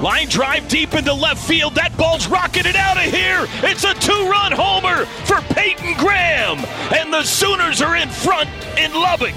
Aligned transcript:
Line 0.00 0.28
drive 0.28 0.68
deep 0.68 0.94
into 0.94 1.12
left 1.12 1.44
field. 1.44 1.74
That 1.74 1.96
ball's 1.96 2.28
rocketed 2.28 2.76
out 2.76 2.96
of 2.96 3.12
here. 3.12 3.46
It's 3.68 3.82
a 3.82 3.94
two 3.94 4.28
run 4.30 4.52
homer 4.52 5.06
for 5.26 5.40
Peyton 5.52 5.94
Graham. 5.98 6.58
And 6.96 7.12
the 7.12 7.24
Sooners 7.24 7.82
are 7.82 7.96
in 7.96 8.08
front 8.08 8.48
in 8.78 8.92
Lubbock. 8.92 9.34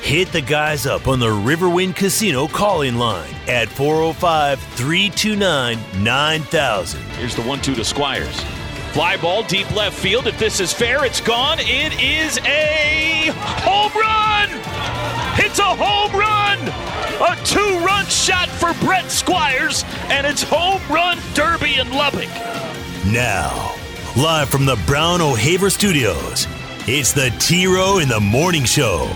Hit 0.00 0.32
the 0.32 0.40
guys 0.40 0.86
up 0.86 1.06
on 1.06 1.20
the 1.20 1.28
Riverwind 1.28 1.96
Casino 1.96 2.48
calling 2.48 2.94
line 2.94 3.34
at 3.46 3.68
405 3.68 4.58
329 4.58 5.78
9000. 6.02 7.02
Here's 7.02 7.36
the 7.36 7.42
1 7.42 7.60
2 7.60 7.74
to 7.74 7.84
Squires. 7.84 8.40
Fly 8.92 9.18
ball 9.18 9.42
deep 9.42 9.70
left 9.74 9.98
field. 9.98 10.26
If 10.26 10.38
this 10.38 10.60
is 10.60 10.72
fair, 10.72 11.04
it's 11.04 11.20
gone. 11.20 11.58
It 11.60 12.00
is 12.00 12.38
a 12.46 13.32
home 13.60 13.92
run! 13.92 15.03
It's 15.36 15.58
a 15.58 15.62
home 15.64 16.12
run! 16.12 16.58
A 17.20 17.44
two 17.44 17.84
run 17.84 18.06
shot 18.06 18.48
for 18.48 18.72
Brett 18.84 19.10
Squires, 19.10 19.84
and 20.04 20.24
it's 20.24 20.44
home 20.44 20.80
run 20.88 21.18
derby 21.34 21.74
in 21.74 21.90
Lubbock. 21.90 22.28
Now, 23.06 23.74
live 24.16 24.48
from 24.48 24.64
the 24.64 24.80
Brown 24.86 25.20
O'Haver 25.20 25.70
Studios, 25.70 26.46
it's 26.86 27.12
the 27.12 27.34
T 27.40 27.66
Row 27.66 27.98
in 27.98 28.08
the 28.08 28.20
Morning 28.20 28.64
Show 28.64 29.10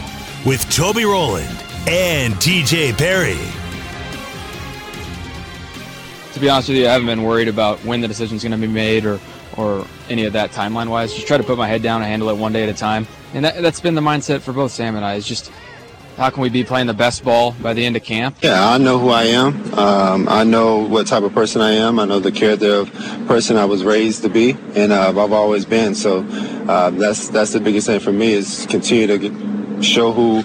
with 0.45 0.69
Toby 0.75 1.05
Rowland 1.05 1.57
and 1.87 2.35
TJ 2.35 2.99
Perry. 2.99 3.39
To 6.33 6.41
be 6.41 6.49
honest 6.49 6.69
with 6.69 6.79
you, 6.79 6.89
I 6.89 6.93
haven't 6.93 7.07
been 7.07 7.23
worried 7.23 7.49
about 7.49 7.79
when 7.85 8.01
the 8.01 8.09
decision's 8.09 8.43
going 8.43 8.53
to 8.53 8.59
be 8.59 8.73
made 8.73 9.07
or, 9.07 9.21
or 9.57 9.87
any 10.09 10.25
of 10.25 10.33
that 10.33 10.51
timeline 10.51 10.89
wise. 10.89 11.15
Just 11.15 11.29
try 11.29 11.37
to 11.37 11.45
put 11.45 11.57
my 11.57 11.69
head 11.69 11.83
down 11.83 12.03
and 12.03 12.11
handle 12.11 12.29
it 12.29 12.37
one 12.37 12.53
day 12.53 12.65
at 12.65 12.69
a 12.69 12.75
time. 12.75 13.07
And 13.35 13.45
that, 13.45 13.63
that's 13.63 13.81
been 13.81 13.95
the 13.95 14.01
mindset 14.01 14.41
for 14.41 14.53
both 14.53 14.73
Sam 14.73 14.97
and 14.97 15.05
I. 15.05 15.15
Is 15.15 15.27
just 15.27 15.53
how 16.19 16.31
can 16.31 16.43
we 16.43 16.49
be 16.49 16.65
playing 16.65 16.89
the 16.89 16.95
best 16.95 17.25
ball 17.25 17.53
by 17.63 17.73
the 17.73 17.87
end 17.87 17.97
of 17.97 18.03
camp? 18.03 18.37
Yeah, 18.43 18.69
I 18.69 18.77
know 18.77 18.99
who 18.99 19.11
I 19.11 19.23
am. 19.25 19.75
Um, 19.75 20.29
I 20.29 20.43
know 20.45 20.79
what 20.79 21.07
type 21.07 21.23
of 21.23 21.33
person 21.33 21.63
I 21.63 21.71
am. 21.73 21.99
I 22.01 22.05
know 22.05 22.19
the 22.19 22.33
character 22.33 22.75
of 22.75 22.93
person 23.29 23.57
I 23.57 23.65
was 23.65 23.85
raised 23.85 24.23
to 24.23 24.29
be, 24.29 24.57
and 24.75 24.93
uh, 24.93 25.09
I've 25.09 25.33
always 25.33 25.65
been. 25.65 25.95
So 25.95 26.27
uh, 26.69 26.91
that's 26.91 27.29
that's 27.29 27.53
the 27.53 27.61
biggest 27.61 27.87
thing 27.87 28.01
for 28.01 28.13
me 28.13 28.33
is 28.33 28.67
continue 28.69 29.07
to 29.07 29.19
get, 29.19 29.85
show 29.85 30.11
who 30.13 30.43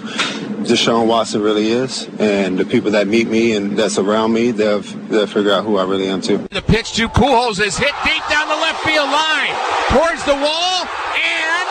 Deshaun 0.64 1.08
Watson 1.08 1.42
really 1.42 1.68
is, 1.72 2.08
and 2.18 2.56
the 2.56 2.64
people 2.64 2.90
that 2.92 3.08
meet 3.08 3.28
me 3.28 3.54
and 3.56 3.76
that's 3.76 3.98
around 3.98 4.32
me, 4.32 4.52
they'll 4.52 4.80
they'll 5.10 5.26
figure 5.26 5.52
out 5.52 5.64
who 5.64 5.76
I 5.76 5.84
really 5.84 6.06
am 6.06 6.20
too. 6.20 6.38
The 6.52 6.62
pitch 6.62 6.92
to 6.94 7.08
Pujols 7.08 7.60
is 7.60 7.76
hit 7.76 7.92
deep 8.04 8.22
down 8.30 8.48
the 8.48 8.54
left 8.54 8.80
field 8.84 9.10
line, 9.10 9.52
towards 9.90 10.24
the 10.24 10.34
wall, 10.38 10.86
and 11.18 11.68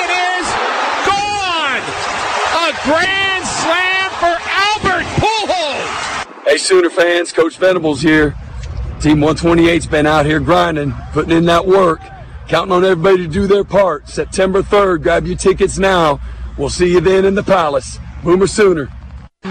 it 0.00 0.10
is 0.10 0.46
gone. 1.06 1.82
A 2.66 2.72
grand 2.82 3.46
slam 3.46 4.10
for 4.18 4.34
Albert 4.66 5.06
Pujols. 5.22 5.94
Hey, 6.48 6.56
Sooner 6.56 6.88
fans, 6.88 7.30
Coach 7.30 7.58
Venables 7.58 8.00
here. 8.00 8.34
Team 9.02 9.18
128's 9.18 9.86
been 9.86 10.06
out 10.06 10.24
here 10.24 10.40
grinding, 10.40 10.94
putting 11.12 11.36
in 11.36 11.44
that 11.44 11.66
work, 11.66 12.00
counting 12.48 12.72
on 12.72 12.86
everybody 12.86 13.18
to 13.18 13.28
do 13.28 13.46
their 13.46 13.64
part. 13.64 14.08
September 14.08 14.62
3rd, 14.62 15.02
grab 15.02 15.26
your 15.26 15.36
tickets 15.36 15.76
now. 15.76 16.18
We'll 16.56 16.70
see 16.70 16.90
you 16.90 17.02
then 17.02 17.26
in 17.26 17.34
the 17.34 17.42
Palace. 17.42 17.98
Boomer 18.24 18.46
Sooner. 18.46 18.86
For 19.42 19.50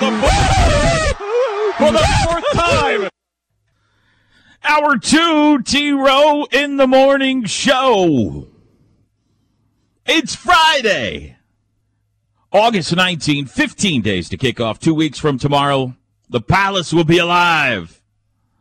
the 0.00 0.10
fourth, 0.20 1.16
for 1.78 1.92
the 1.92 2.08
fourth 2.24 2.52
time. 2.52 3.08
Hour 4.64 4.98
two, 4.98 5.62
T 5.62 5.92
Row 5.92 6.46
in 6.50 6.78
the 6.78 6.88
morning 6.88 7.44
show. 7.44 8.48
It's 10.04 10.34
Friday, 10.34 11.36
August 12.52 12.94
19, 12.94 13.46
15 13.46 14.02
days 14.02 14.28
to 14.28 14.36
kick 14.36 14.60
off. 14.60 14.80
Two 14.80 14.94
weeks 14.94 15.18
from 15.18 15.38
tomorrow, 15.38 15.94
the 16.28 16.40
Palace 16.40 16.92
will 16.92 17.04
be 17.04 17.18
alive. 17.18 18.02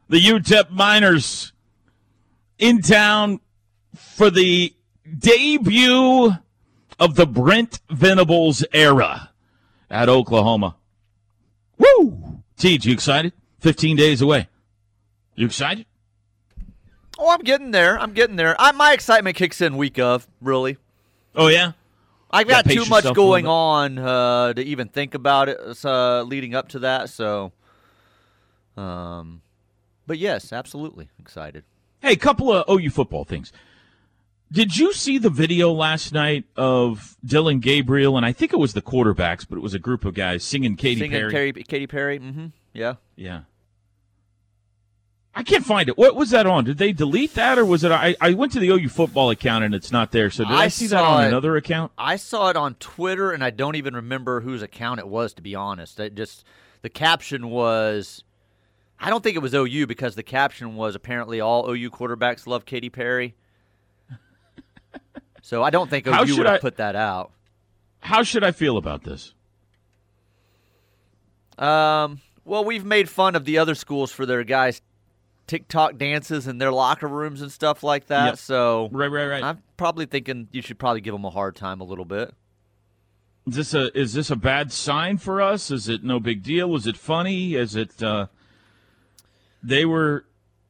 The 0.10 0.20
UTEP 0.20 0.70
Miners 0.72 1.54
in 2.60 2.82
town 2.82 3.40
for 3.96 4.30
the 4.30 4.74
debut 5.18 6.32
of 7.00 7.16
the 7.16 7.26
Brent 7.26 7.80
Venables 7.90 8.64
era 8.74 9.32
at 9.90 10.10
Oklahoma. 10.10 10.76
Woo! 11.78 12.44
Teej, 12.58 12.86
you 12.86 12.94
excited? 12.94 13.34
15 13.60 13.96
days 13.96 14.22
away. 14.22 14.50
You 15.36 15.46
excited? 15.46 15.86
Oh, 17.18 17.32
I'm 17.32 17.42
getting 17.42 17.72
there. 17.72 18.00
I'm 18.00 18.14
getting 18.14 18.36
there. 18.36 18.56
I, 18.60 18.72
my 18.72 18.94
excitement 18.94 19.36
kicks 19.36 19.62
in 19.62 19.78
week 19.78 19.98
of, 19.98 20.28
really. 20.42 20.78
Oh, 21.36 21.48
yeah? 21.48 21.74
I've 22.32 22.48
Gotta 22.48 22.64
got 22.64 22.66
pace 22.66 22.84
too 22.84 22.90
much 22.90 23.14
going 23.16 23.48
on 23.48 23.98
uh, 23.98 24.54
to 24.54 24.62
even 24.62 24.88
think 24.88 25.16
about 25.16 25.50
it 25.50 25.60
uh, 25.86 26.24
leading 26.24 26.54
up 26.54 26.70
to 26.70 26.80
that. 26.80 27.10
So, 27.10 27.52
um, 28.78 29.42
but 30.06 30.18
yes, 30.18 30.54
absolutely 30.54 31.10
excited. 31.20 31.64
Hey, 32.02 32.16
couple 32.16 32.52
of 32.52 32.66
OU 32.70 32.92
football 32.92 33.26
things. 33.26 33.52
Did 34.52 34.78
you 34.78 34.94
see 34.94 35.18
the 35.20 35.30
video 35.30 35.72
last 35.72 36.12
night 36.12 36.46
of 36.56 37.18
Dillon 37.24 37.60
Gabriel 37.60 38.18
and 38.18 38.26
I 38.26 38.32
think 38.32 38.52
it 38.52 38.58
was 38.58 38.74
the 38.74 38.82
quarterbacks, 38.82 39.46
but 39.48 39.58
it 39.58 39.62
was 39.62 39.74
a 39.76 39.80
group 39.80 40.06
of 40.06 40.16
guys 40.16 40.44
singing 40.44 40.76
Katy 40.76 41.02
Singing 41.02 41.20
Perry? 41.20 41.32
Katy, 41.32 41.64
Katy 41.64 41.88
Perry. 41.88 42.20
Mm-hmm. 42.20 42.48
Yeah. 42.74 42.96
Yeah. 43.16 43.42
I 45.36 45.44
can't 45.44 45.66
find 45.66 45.88
it. 45.88 45.98
What 45.98 46.16
was 46.16 46.32
that 46.32 46.48
on? 46.48 46.66
Did 46.66 46.80
they 46.80 46.92
delete 46.92 47.36
that 47.36 47.58
or 47.58 47.66
was 47.66 47.84
it? 47.84 47.92
I, 47.92 48.16
I 48.20 48.34
went 48.34 48.52
to 48.54 48.60
the 48.60 48.70
OU 48.70 48.90
football 48.90 49.30
account 49.30 49.64
and 49.64 49.76
it's 49.76 49.92
not 49.92 50.12
there. 50.12 50.30
So 50.30 50.44
did 50.44 50.54
I, 50.54 50.64
I 50.64 50.68
see 50.70 50.88
that 50.88 51.04
on 51.04 51.24
it. 51.24 51.28
another 51.28 51.56
account? 51.56 51.92
I 51.98 52.16
saw 52.16 52.50
it 52.50 52.58
on 52.58 52.76
Twitter, 52.76 53.32
and 53.32 53.44
I 53.44 53.52
don't 53.52 53.76
even 53.76 53.96
remember 53.96 54.42
whose 54.42 54.62
account 54.62 55.00
it 55.00 55.08
was. 55.08 55.34
To 55.34 55.42
be 55.42 55.56
honest, 55.56 56.00
it 56.00 56.16
just 56.16 56.44
the 56.82 56.90
caption 56.90 57.50
was. 57.50 58.24
I 59.00 59.10
don't 59.10 59.24
think 59.24 59.38
it 59.38 59.40
was 59.40 59.54
OU 59.54 59.88
because 59.88 60.16
the 60.16 60.24
caption 60.24 60.76
was 60.76 60.94
apparently 60.94 61.40
all 61.40 61.70
OU 61.70 61.90
quarterbacks 61.92 62.46
love 62.46 62.66
Katy 62.66 62.90
Perry. 62.90 63.36
so 65.42 65.64
I 65.64 65.70
don't 65.70 65.90
think 65.90 66.06
OU 66.06 66.38
would 66.38 66.46
have 66.48 66.60
put 66.60 66.78
that 66.78 66.98
out. 66.98 67.32
How 68.02 68.24
should 68.24 68.44
I 68.44 68.52
feel 68.52 68.76
about 68.76 69.04
this? 69.04 69.34
Um, 71.58 72.20
well, 72.44 72.66
we've 72.66 72.86
made 72.86 73.10
fun 73.10 73.36
of 73.36 73.46
the 73.46 73.58
other 73.58 73.76
schools 73.76 74.12
for 74.12 74.26
their 74.26 74.44
guys' 74.44 74.82
TikTok 75.50 75.98
dances 75.98 76.46
in 76.48 76.60
their 76.60 76.72
locker 76.72 77.08
rooms 77.08 77.42
and 77.42 77.52
stuff 77.52 77.82
like 77.82 78.06
that. 78.08 78.26
Yep. 78.26 78.38
So 78.38 78.90
Right, 78.92 79.08
right, 79.08 79.26
right. 79.26 79.44
I'm 79.44 79.64
probably 79.78 80.06
thinking 80.06 80.48
you 80.52 80.62
should 80.62 80.78
probably 80.78 81.02
give 81.02 81.14
them 81.14 81.26
a 81.26 81.32
hard 81.32 81.56
time 81.56 81.82
a 81.82 81.84
little 81.84 82.06
bit. 82.06 82.36
Is 83.48 83.56
this 83.56 83.74
a 83.74 83.98
is 84.00 84.14
this 84.14 84.30
a 84.30 84.36
bad 84.36 84.72
sign 84.72 85.18
for 85.18 85.42
us? 85.42 85.72
Is 85.72 85.90
it 85.90 86.04
no 86.04 86.20
big 86.20 86.44
deal? 86.44 86.70
Was 86.70 86.86
it 86.86 86.96
funny? 86.96 87.56
Is 87.56 87.76
it 87.76 88.04
uh 88.04 88.28
they 89.64 89.86
were 89.86 90.26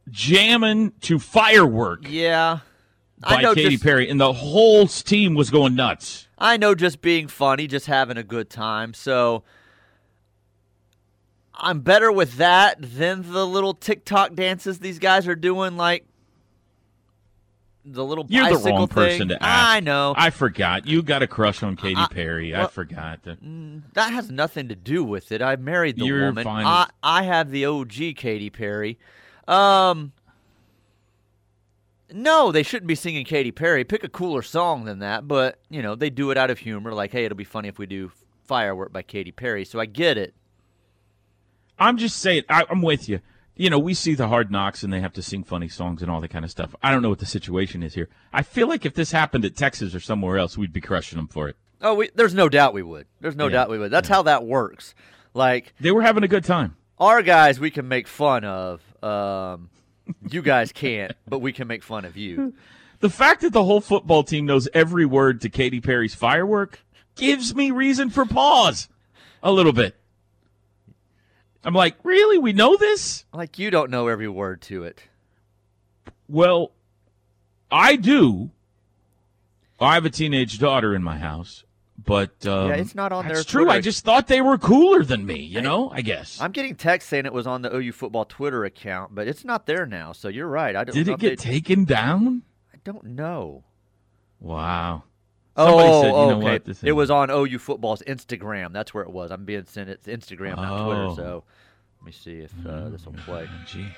jamming 0.09 0.93
to 1.01 1.19
firework 1.19 2.07
Yeah, 2.07 2.59
by 3.19 3.35
I 3.35 3.41
know. 3.41 3.53
Katy 3.53 3.71
just, 3.71 3.83
Perry 3.83 4.09
and 4.09 4.19
the 4.19 4.31
whole 4.31 4.87
team 4.87 5.35
was 5.35 5.49
going 5.49 5.75
nuts. 5.75 6.27
I 6.37 6.55
know, 6.55 6.73
just 6.73 7.01
being 7.01 7.27
funny, 7.27 7.67
just 7.67 7.87
having 7.87 8.15
a 8.15 8.23
good 8.23 8.49
time. 8.49 8.93
So 8.93 9.43
I'm 11.61 11.81
better 11.81 12.11
with 12.11 12.37
that 12.37 12.77
than 12.79 13.31
the 13.31 13.45
little 13.45 13.73
TikTok 13.73 14.33
dances 14.35 14.79
these 14.79 14.99
guys 14.99 15.27
are 15.27 15.35
doing, 15.35 15.75
like 15.77 16.05
the 17.85 18.03
little 18.05 18.25
You're 18.29 18.49
the 18.49 18.69
wrong 18.69 18.87
thing. 18.87 18.95
person 18.95 19.27
to 19.29 19.43
ask. 19.43 19.67
I 19.67 19.79
know. 19.79 20.13
I 20.15 20.29
forgot. 20.29 20.85
You 20.85 21.01
got 21.01 21.23
a 21.23 21.27
crush 21.27 21.63
on 21.63 21.75
Katy 21.75 21.95
I- 21.97 22.07
Perry. 22.11 22.53
I 22.53 22.59
well- 22.59 22.67
forgot. 22.67 23.23
That. 23.23 23.37
That 23.93 24.13
has 24.13 24.29
nothing 24.29 24.67
to 24.69 24.75
do 24.75 25.03
with 25.03 25.31
it. 25.31 25.41
I 25.41 25.55
married 25.55 25.97
the 25.97 26.05
You're 26.05 26.25
woman. 26.27 26.43
fine 26.43 26.65
I, 26.65 26.87
I 27.01 27.23
have 27.23 27.49
the 27.51 27.65
OG 27.65 28.15
Katy 28.15 28.49
Perry. 28.51 28.99
Um, 29.47 30.11
no, 32.11 32.51
they 32.51 32.63
shouldn't 32.63 32.87
be 32.87 32.95
singing 32.95 33.25
Katy 33.25 33.51
Perry. 33.51 33.83
Pick 33.83 34.03
a 34.03 34.09
cooler 34.09 34.41
song 34.41 34.85
than 34.85 34.99
that. 34.99 35.27
But 35.27 35.59
you 35.69 35.81
know, 35.81 35.95
they 35.95 36.09
do 36.09 36.31
it 36.31 36.37
out 36.37 36.49
of 36.49 36.59
humor. 36.59 36.93
Like, 36.93 37.11
hey, 37.11 37.25
it'll 37.25 37.35
be 37.35 37.43
funny 37.43 37.69
if 37.69 37.77
we 37.79 37.85
do 37.85 38.11
"Firework" 38.45 38.91
by 38.93 39.01
Katy 39.03 39.31
Perry. 39.31 39.65
So 39.65 39.79
I 39.79 39.85
get 39.85 40.17
it. 40.17 40.33
I'm 41.79 41.97
just 41.97 42.17
saying. 42.17 42.43
I, 42.49 42.65
I'm 42.69 42.81
with 42.81 43.07
you. 43.09 43.19
You 43.55 43.69
know, 43.69 43.79
we 43.79 43.93
see 43.93 44.13
the 44.15 44.27
hard 44.29 44.51
knocks 44.51 44.83
and 44.83 44.93
they 44.93 45.01
have 45.01 45.11
to 45.13 45.21
sing 45.21 45.43
funny 45.43 45.67
songs 45.67 46.01
and 46.01 46.09
all 46.09 46.21
that 46.21 46.29
kind 46.29 46.45
of 46.45 46.51
stuff. 46.51 46.73
I 46.81 46.91
don't 46.91 47.01
know 47.01 47.09
what 47.09 47.19
the 47.19 47.25
situation 47.25 47.83
is 47.83 47.93
here. 47.93 48.07
I 48.31 48.41
feel 48.41 48.67
like 48.69 48.85
if 48.85 48.93
this 48.93 49.11
happened 49.11 49.43
at 49.43 49.57
Texas 49.57 49.93
or 49.93 49.99
somewhere 49.99 50.37
else, 50.37 50.57
we'd 50.57 50.71
be 50.71 50.79
crushing 50.81 51.17
them 51.17 51.27
for 51.27 51.49
it. 51.49 51.57
Oh, 51.81 51.93
we, 51.95 52.09
there's 52.15 52.33
no 52.33 52.47
doubt 52.47 52.73
we 52.73 52.83
would. 52.83 53.07
There's 53.19 53.35
no 53.35 53.45
Yeah, 53.47 53.51
doubt 53.53 53.69
we 53.69 53.77
would. 53.77 53.91
That's 53.91 54.07
how 54.07 54.21
that 54.23 54.45
works. 54.45 54.95
Like 55.33 55.73
They 55.79 55.91
were 55.91 56.01
having 56.01 56.23
a 56.23 56.27
good 56.29 56.45
time. 56.45 56.75
our 56.97 57.21
guys, 57.21 57.59
we 57.59 57.69
can 57.71 57.87
make 57.87 58.07
fun 58.07 58.43
of. 58.45 58.81
Um, 59.03 59.69
You 60.29 60.41
guys 60.41 60.71
can't, 60.71 61.11
but 61.27 61.39
we 61.39 61.51
can 61.51 61.67
make 61.67 61.83
fun 61.83 62.05
of 62.05 62.15
you. 62.17 62.53
The 63.01 63.09
fact 63.09 63.41
that 63.41 63.51
the 63.53 63.63
whole 63.65 63.81
football 63.81 64.23
team 64.23 64.45
knows 64.45 64.67
every 64.73 65.05
word 65.05 65.41
to 65.41 65.49
Katy 65.49 65.81
Perry's 65.81 66.15
firework 66.15 66.79
gives 67.15 67.53
me 67.53 67.71
reason 67.71 68.09
for 68.09 68.25
pause 68.25 68.87
a 69.43 69.51
little 69.51 69.73
bit. 69.73 69.95
I'm 71.63 71.73
like, 71.73 71.95
really? 72.03 72.37
We 72.37 72.53
know 72.53 72.77
this? 72.77 73.25
Like 73.33 73.59
you 73.59 73.69
don't 73.71 73.91
know 73.91 74.07
every 74.07 74.27
word 74.29 74.61
to 74.63 74.83
it. 74.83 75.03
Well, 76.27 76.71
I 77.71 77.95
do. 77.95 78.51
I 79.79 79.93
have 79.95 80.05
a 80.05 80.09
teenage 80.09 80.59
daughter 80.59 80.93
in 80.93 81.01
my 81.03 81.17
house, 81.17 81.63
but 82.03 82.45
um, 82.45 82.69
Yeah, 82.69 82.75
it's 82.75 82.95
not 82.95 83.11
on 83.11 83.25
that's 83.25 83.35
their 83.39 83.43
true. 83.43 83.63
Twitter. 83.65 83.77
I 83.77 83.81
just 83.81 84.03
thought 84.03 84.27
they 84.27 84.41
were 84.41 84.57
cooler 84.57 85.03
than 85.03 85.25
me. 85.25 85.39
You 85.39 85.61
know, 85.61 85.89
I 85.89 86.01
guess. 86.01 86.39
I'm 86.41 86.51
getting 86.51 86.75
text 86.75 87.07
saying 87.09 87.25
it 87.25 87.33
was 87.33 87.47
on 87.47 87.61
the 87.61 87.73
OU 87.75 87.93
football 87.93 88.25
Twitter 88.25 88.65
account, 88.65 89.15
but 89.15 89.27
it's 89.27 89.43
not 89.45 89.65
there 89.65 89.85
now. 89.85 90.11
So 90.11 90.27
you're 90.27 90.47
right. 90.47 90.75
I 90.75 90.83
don't 90.83 90.93
Did 90.95 91.07
it 91.07 91.19
get 91.19 91.39
they- 91.39 91.51
taken 91.51 91.85
down? 91.85 92.43
I 92.73 92.77
don't 92.83 93.03
know. 93.05 93.63
Wow. 94.39 95.03
Somebody 95.59 95.89
oh, 95.89 96.01
said, 96.01 96.13
okay. 96.13 96.59
what, 96.71 96.83
it 96.83 96.91
was 96.93 97.11
on 97.11 97.29
OU 97.29 97.59
football's 97.59 98.01
Instagram. 98.03 98.71
That's 98.71 98.93
where 98.93 99.03
it 99.03 99.11
was. 99.11 99.29
I'm 99.29 99.43
being 99.43 99.65
sent 99.65 99.89
it's 99.89 100.07
Instagram, 100.07 100.55
not 100.55 100.85
Twitter. 100.85 101.03
Oh. 101.03 101.15
So 101.15 101.43
let 101.99 102.05
me 102.05 102.11
see 102.11 102.39
if 102.39 102.53
uh, 102.65 102.89
this 102.89 103.05
will 103.05 103.13
play. 103.13 103.49
Gee. 103.67 103.89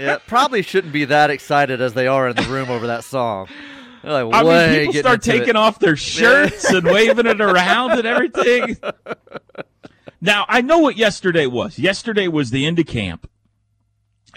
Yeah, 0.00 0.18
probably 0.26 0.62
shouldn't 0.62 0.92
be 0.92 1.04
that 1.06 1.30
excited 1.30 1.80
as 1.80 1.94
they 1.94 2.06
are 2.06 2.28
in 2.28 2.36
the 2.36 2.42
room 2.44 2.70
over 2.70 2.86
that 2.88 3.04
song. 3.04 3.48
They're 4.02 4.24
like, 4.24 4.34
I 4.34 4.42
way 4.44 4.70
mean, 4.70 4.86
people 4.86 5.00
start 5.02 5.26
into 5.26 5.36
it. 5.36 5.38
taking 5.40 5.56
off 5.56 5.78
their 5.78 5.96
shirts 5.96 6.64
and 6.70 6.84
waving 6.86 7.26
it 7.26 7.40
around 7.40 7.92
and 7.92 8.06
everything. 8.06 8.76
Now, 10.22 10.44
I 10.48 10.60
know 10.60 10.78
what 10.80 10.98
yesterday 10.98 11.46
was. 11.46 11.78
Yesterday 11.78 12.28
was 12.28 12.50
the 12.50 12.66
end 12.66 12.78
of 12.78 12.86
camp. 12.86 13.26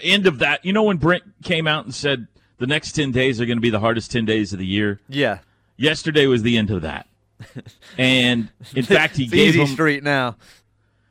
End 0.02 0.26
of 0.26 0.38
that. 0.38 0.64
You 0.64 0.72
know 0.72 0.84
when 0.84 0.96
Brent 0.96 1.24
came 1.42 1.66
out 1.66 1.84
and 1.84 1.94
said 1.94 2.26
the 2.56 2.66
next 2.66 2.92
10 2.92 3.12
days 3.12 3.38
are 3.40 3.44
going 3.44 3.58
to 3.58 3.62
be 3.62 3.68
the 3.70 3.80
hardest 3.80 4.10
10 4.10 4.24
days 4.24 4.54
of 4.54 4.58
the 4.58 4.66
year? 4.66 5.00
Yeah, 5.10 5.40
Yesterday 5.76 6.26
was 6.26 6.42
the 6.42 6.56
end 6.56 6.70
of 6.70 6.82
that. 6.82 7.06
And 7.98 8.48
in 8.74 8.84
fact, 8.84 9.16
he 9.16 9.24
it's 9.24 9.32
gave 9.32 9.48
easy 9.50 9.60
him 9.60 9.66
street 9.66 10.02
now. 10.02 10.36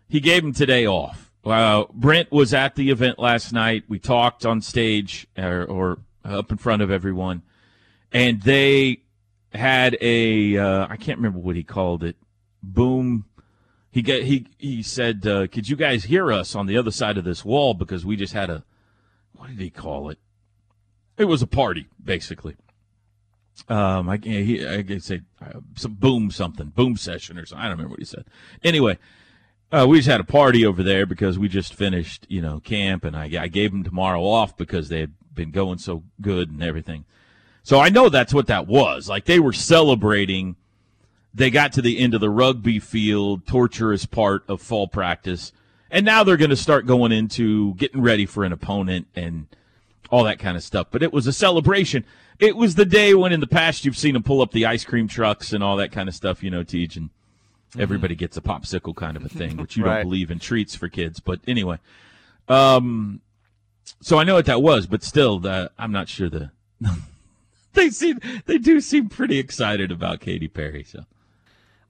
he 0.09 0.19
gave 0.19 0.43
him 0.43 0.53
today 0.53 0.87
off. 0.87 1.31
Uh, 1.45 1.85
Brent 1.93 2.31
was 2.31 2.53
at 2.53 2.75
the 2.75 2.89
event 2.89 3.19
last 3.19 3.51
night. 3.51 3.83
We 3.87 3.99
talked 3.99 4.45
on 4.45 4.61
stage 4.61 5.27
or, 5.37 5.65
or 5.65 5.99
up 6.23 6.51
in 6.51 6.57
front 6.57 6.81
of 6.81 6.89
everyone, 6.89 7.41
and 8.11 8.41
they 8.41 9.01
had 9.53 9.97
a 9.99 10.57
uh, 10.57 10.87
I 10.89 10.95
can't 10.95 11.17
remember 11.17 11.39
what 11.39 11.55
he 11.55 11.63
called 11.63 12.03
it. 12.03 12.15
Boom. 12.61 13.25
He 13.91 14.01
get 14.01 14.23
he 14.23 14.47
he 14.57 14.81
said, 14.81 15.27
uh, 15.27 15.47
"Could 15.47 15.67
you 15.67 15.75
guys 15.75 16.05
hear 16.05 16.31
us 16.31 16.55
on 16.55 16.65
the 16.65 16.77
other 16.77 16.91
side 16.91 17.17
of 17.17 17.25
this 17.25 17.43
wall? 17.43 17.73
Because 17.73 18.05
we 18.05 18.15
just 18.15 18.33
had 18.33 18.49
a 18.49 18.63
what 19.33 19.49
did 19.49 19.59
he 19.59 19.69
call 19.69 20.09
it? 20.09 20.19
It 21.17 21.25
was 21.25 21.41
a 21.41 21.47
party, 21.47 21.87
basically. 22.03 22.55
Um, 23.69 24.09
I 24.09 24.17
he 24.17 24.67
I 24.67 24.81
could 24.81 25.03
say 25.03 25.21
uh, 25.41 25.59
some 25.75 25.93
boom 25.93 26.31
something, 26.31 26.67
boom 26.69 26.95
session 26.95 27.37
or 27.37 27.45
something. 27.45 27.63
I 27.63 27.67
don't 27.67 27.77
remember 27.77 27.91
what 27.91 27.99
he 27.99 28.05
said. 28.05 28.25
Anyway, 28.63 28.97
uh, 29.73 29.87
we 29.87 29.97
just 29.97 30.07
had 30.09 30.19
a 30.19 30.25
party 30.25 30.65
over 30.65 30.83
there 30.83 31.05
because 31.07 31.39
we 31.39 31.47
just 31.47 31.73
finished, 31.73 32.27
you 32.29 32.41
know, 32.41 32.59
camp, 32.59 33.03
and 33.03 33.15
I, 33.15 33.23
I 33.39 33.47
gave 33.47 33.71
them 33.71 33.83
tomorrow 33.83 34.21
off 34.21 34.55
because 34.55 34.87
they 34.87 34.99
had 34.99 35.13
been 35.33 35.49
going 35.49 35.79
so 35.79 36.03
good 36.21 36.51
and 36.51 36.63
everything. 36.63 37.05
So 37.63 37.79
I 37.79 37.89
know 37.89 38.09
that's 38.09 38.33
what 38.33 38.47
that 38.47 38.67
was. 38.67 39.09
Like 39.09 39.25
they 39.25 39.39
were 39.39 39.53
celebrating. 39.53 40.57
They 41.33 41.49
got 41.49 41.73
to 41.73 41.81
the 41.81 41.97
end 41.97 42.13
of 42.13 42.21
the 42.21 42.29
rugby 42.29 42.79
field, 42.79 43.47
torturous 43.47 44.05
part 44.05 44.43
of 44.47 44.61
fall 44.61 44.87
practice, 44.87 45.51
and 45.89 46.05
now 46.05 46.23
they're 46.23 46.37
going 46.37 46.51
to 46.51 46.55
start 46.55 46.85
going 46.85 47.11
into 47.11 47.73
getting 47.73 48.01
ready 48.01 48.27
for 48.27 48.43
an 48.43 48.51
opponent 48.51 49.07
and 49.15 49.47
all 50.11 50.23
that 50.25 50.37
kind 50.37 50.55
of 50.55 50.61
stuff. 50.61 50.87
But 50.91 51.01
it 51.01 51.11
was 51.11 51.25
a 51.25 51.33
celebration. 51.33 52.05
It 52.37 52.55
was 52.55 52.75
the 52.75 52.85
day 52.85 53.15
when 53.15 53.31
in 53.31 53.39
the 53.39 53.47
past 53.47 53.85
you've 53.85 53.97
seen 53.97 54.13
them 54.13 54.21
pull 54.21 54.41
up 54.41 54.51
the 54.51 54.67
ice 54.67 54.85
cream 54.85 55.07
trucks 55.07 55.51
and 55.51 55.63
all 55.63 55.77
that 55.77 55.91
kind 55.91 56.07
of 56.07 56.13
stuff, 56.13 56.43
you 56.43 56.51
know, 56.51 56.63
Teej, 56.63 56.97
and 56.97 57.09
everybody 57.79 58.15
gets 58.15 58.37
a 58.37 58.41
popsicle 58.41 58.95
kind 58.95 59.17
of 59.17 59.25
a 59.25 59.29
thing, 59.29 59.57
which 59.57 59.75
you 59.77 59.83
Right. 59.85 59.95
don't 59.97 60.03
believe 60.05 60.31
in 60.31 60.39
treats 60.39 60.75
for 60.75 60.89
kids. 60.89 61.19
But 61.19 61.39
anyway, 61.47 61.77
um, 62.47 63.21
so 64.01 64.17
I 64.19 64.23
know 64.23 64.35
what 64.35 64.45
that 64.45 64.61
was, 64.61 64.85
but 64.87 65.03
still, 65.03 65.39
the, 65.39 65.71
I'm 65.77 65.91
not 65.91 66.07
sure 66.09 66.29
the 66.29 66.51
they 67.73 67.89
seem 67.89 68.19
they 68.45 68.57
do 68.57 68.79
seem 68.81 69.09
pretty 69.09 69.39
excited 69.39 69.91
about 69.91 70.19
Katy 70.19 70.47
Perry. 70.47 70.83
So 70.83 71.05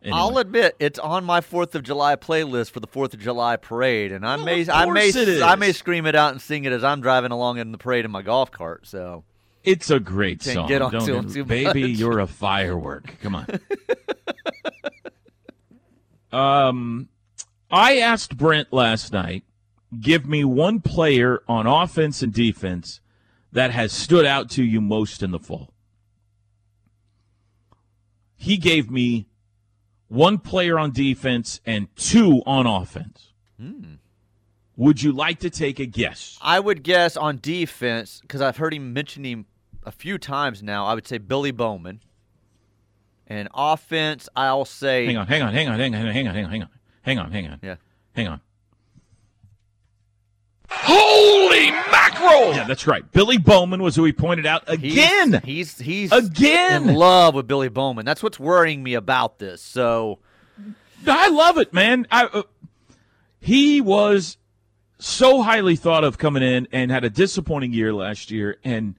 anyway. 0.01 0.17
I'll 0.17 0.37
admit 0.37 0.75
it's 0.79 0.99
on 0.99 1.23
my 1.23 1.41
Fourth 1.41 1.75
of 1.75 1.83
July 1.83 2.15
playlist 2.15 2.71
for 2.71 2.79
the 2.79 2.87
Fourth 2.87 3.13
of 3.13 3.19
July 3.19 3.55
parade, 3.57 4.11
and 4.11 4.25
I 4.25 4.35
may, 4.37 4.61
of 4.61 4.69
I 4.69 4.85
may, 4.85 5.09
it 5.09 5.41
I 5.41 5.55
may 5.55 5.71
scream 5.71 6.05
it 6.05 6.15
out 6.15 6.31
and 6.31 6.41
sing 6.41 6.65
it 6.65 6.71
as 6.71 6.83
I'm 6.83 7.01
driving 7.01 7.31
along 7.31 7.57
in 7.57 7.71
the 7.71 7.77
parade 7.77 8.05
in 8.05 8.11
my 8.11 8.21
golf 8.21 8.51
cart. 8.51 8.85
So 8.87 9.23
It's 9.63 9.89
a 9.89 9.99
great 9.99 10.41
song. 10.43 10.67
get 10.67 10.81
onto 10.81 10.99
Don't 11.05 11.29
it 11.29 11.33
too 11.33 11.45
baby, 11.45 11.81
much. 11.89 11.99
you're 11.99 12.19
a 12.19 12.27
firework. 12.27 13.15
Come 13.21 13.35
on. 13.35 13.47
um, 16.33 17.09
I 17.71 17.97
asked 17.99 18.37
Brent 18.37 18.73
last 18.73 19.13
night, 19.13 19.43
give 19.99 20.25
me 20.25 20.43
one 20.43 20.79
player 20.81 21.43
on 21.47 21.67
offense 21.67 22.21
and 22.21 22.33
defense 22.33 22.99
that 23.51 23.71
has 23.71 23.93
stood 23.93 24.25
out 24.25 24.49
to 24.51 24.63
you 24.63 24.81
most 24.81 25.21
in 25.21 25.31
the 25.31 25.39
fall. 25.39 25.73
He 28.35 28.57
gave 28.57 28.89
me 28.91 29.27
one 30.07 30.37
player 30.39 30.77
on 30.77 30.91
defense 30.91 31.61
and 31.65 31.87
two 31.95 32.41
on 32.45 32.67
offense. 32.67 33.31
Would 34.75 35.03
you 35.03 35.11
like 35.11 35.39
to 35.39 35.49
take 35.49 35.79
a 35.79 35.85
guess? 35.85 36.37
I 36.41 36.59
would 36.59 36.83
guess 36.83 37.15
on 37.15 37.37
defense 37.41 38.19
because 38.21 38.41
I've 38.41 38.57
heard 38.57 38.73
him 38.73 38.91
mention 38.91 39.23
him 39.23 39.45
a 39.83 39.91
few 39.91 40.17
times 40.17 40.63
now. 40.63 40.85
I 40.85 40.95
would 40.95 41.07
say 41.07 41.19
Billy 41.19 41.51
Bowman. 41.51 42.01
And 43.27 43.47
offense, 43.53 44.27
I'll 44.35 44.65
say 44.65 45.05
Hang 45.05 45.17
on, 45.17 45.27
hang 45.27 45.41
on, 45.41 45.53
hang 45.53 45.67
on, 45.69 45.79
hang 45.79 45.95
on, 45.95 46.03
hang 46.13 46.27
on, 46.27 46.33
hang 46.35 46.45
on, 46.45 46.51
hang 46.51 46.61
on, 46.61 46.69
hang 47.03 47.19
on, 47.19 47.31
hang 47.31 47.47
on. 47.47 47.59
Yeah. 47.63 47.75
Hang 48.15 48.27
on. 48.27 48.41
Holy 50.69 51.71
mackerel! 51.91 52.53
Yeah, 52.55 52.65
that's 52.67 52.87
right. 52.87 53.09
Billy 53.11 53.37
Bowman 53.37 53.81
was 53.83 53.95
who 53.95 54.05
he 54.05 54.11
pointed 54.13 54.45
out 54.45 54.67
He's- 54.79 54.93
again. 54.93 55.41
He's 55.43 55.77
he's 55.79 56.11
Again! 56.11 56.89
in 56.89 56.95
love 56.95 57.35
with 57.35 57.47
Billy 57.47 57.69
Bowman. 57.69 58.05
That's 58.05 58.23
what's 58.23 58.39
worrying 58.39 58.81
me 58.81 58.93
about 58.95 59.39
this. 59.39 59.61
So 59.61 60.19
I 61.05 61.29
love 61.29 61.57
it, 61.57 61.73
man. 61.73 62.07
I, 62.11 62.25
uh, 62.25 62.43
he 63.39 63.81
was 63.81 64.37
so 64.99 65.41
highly 65.43 65.75
thought 65.75 66.03
of 66.03 66.17
coming 66.17 66.41
in 66.43 66.67
and 66.71 66.89
had 66.89 67.03
a 67.03 67.09
disappointing 67.09 67.73
year 67.73 67.93
last 67.93 68.31
year, 68.31 68.57
and 68.63 68.95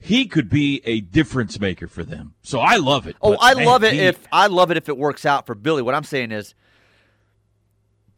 he 0.00 0.26
could 0.26 0.48
be 0.48 0.80
a 0.84 1.00
difference 1.00 1.58
maker 1.60 1.88
for 1.88 2.04
them. 2.04 2.34
So 2.42 2.60
I 2.60 2.76
love 2.76 3.06
it. 3.06 3.16
Oh, 3.20 3.30
But, 3.32 3.38
I 3.42 3.54
man, 3.54 3.66
love 3.66 3.84
it 3.84 3.92
he- 3.94 4.00
if 4.00 4.18
I 4.32 4.46
love 4.46 4.70
it 4.70 4.76
if 4.76 4.88
it 4.88 4.96
works 4.96 5.26
out 5.26 5.46
for 5.46 5.54
Billy. 5.54 5.82
What 5.82 5.94
I'm 5.94 6.04
saying 6.04 6.32
is, 6.32 6.54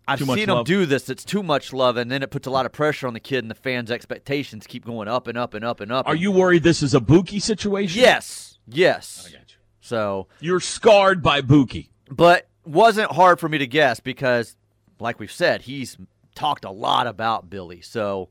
I've 0.09 0.19
seen 0.19 0.39
him 0.39 0.49
love? 0.49 0.67
do 0.67 0.87
this. 0.87 1.09
It's 1.09 1.25
too 1.25 1.43
much 1.43 1.73
love, 1.73 1.97
and 1.97 2.11
then 2.11 2.23
it 2.23 2.31
puts 2.31 2.47
a 2.47 2.51
lot 2.51 2.67
of 2.67 2.73
pressure 2.73 3.07
on 3.07 3.15
the 3.15 3.21
kid, 3.21 3.45
and 3.45 3.51
the 3.51 3.55
fans' 3.55 3.91
expectations 3.93 4.67
keep 4.67 4.85
going 4.85 5.07
up 5.07 5.29
and 5.29 5.39
up 5.39 5.55
and 5.55 5.65
up 5.65 5.81
and 5.81 5.93
up. 5.93 6.07
Are 6.09 6.13
and- 6.13 6.21
you 6.21 6.33
worried 6.33 6.65
this 6.65 6.83
is 6.83 6.95
a 6.95 7.01
Buki 7.01 7.41
situation? 7.41 8.01
Yes, 8.01 8.59
yes. 8.67 9.27
I 9.29 9.33
got 9.33 9.41
you. 9.51 9.57
So, 9.81 10.27
You're 10.41 10.61
scarred 10.61 11.23
by 11.23 11.41
Buki. 11.43 11.89
but 12.11 12.49
wasn't 12.65 13.13
hard 13.13 13.39
for 13.41 13.49
me 13.49 13.59
to 13.59 13.67
guess 13.67 14.01
because, 14.01 14.57
like 14.99 15.19
we've 15.21 15.33
said, 15.33 15.63
he's 15.63 15.97
talked 16.35 16.65
a 16.65 16.71
lot 16.71 17.07
about 17.07 17.49
Billy. 17.49 17.81
So, 17.81 18.29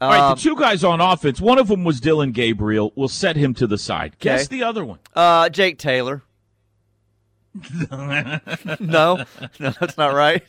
All 0.00 0.08
right, 0.10 0.20
um, 0.20 0.36
the 0.36 0.40
two 0.40 0.54
guys 0.56 0.84
on 0.84 1.00
offense, 1.00 1.40
one 1.40 1.58
of 1.58 1.66
them 1.68 1.82
was 1.84 2.00
Dillon 2.00 2.30
Gabriel. 2.32 2.92
We'll 2.94 3.08
set 3.08 3.34
him 3.36 3.52
to 3.54 3.66
the 3.66 3.78
side. 3.78 4.16
Guess 4.20 4.46
Okay. 4.46 4.58
the 4.58 4.64
other 4.64 4.84
one. 4.84 4.98
uh, 5.14 5.48
Jake 5.48 5.78
Taylor. 5.78 6.22
no, 7.90 8.38
no, 8.78 9.24
that's 9.80 9.96
not 9.96 10.14
right. 10.14 10.42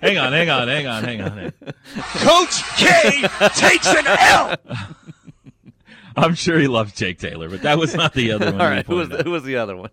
hang 0.00 0.16
on, 0.16 0.32
hang 0.32 0.48
on, 0.48 0.68
hang 0.68 0.86
on, 0.86 1.04
hang 1.04 1.20
on. 1.20 1.52
Coach 2.14 2.62
K 2.78 3.22
takes 3.54 3.86
an 3.86 4.06
L. 4.06 4.54
I'm 6.16 6.34
sure 6.34 6.58
he 6.58 6.66
loves 6.66 6.94
Jake 6.94 7.18
Taylor, 7.18 7.50
but 7.50 7.60
that 7.62 7.76
was 7.78 7.94
not 7.94 8.14
the 8.14 8.32
other 8.32 8.46
one. 8.52 8.60
All 8.60 8.68
we 8.70 8.74
right, 8.76 8.86
who 8.86 8.94
was 8.96 9.08
pointed 9.08 9.26
who 9.26 9.32
was 9.32 9.42
the 9.42 9.56
other 9.56 9.76
one? 9.76 9.90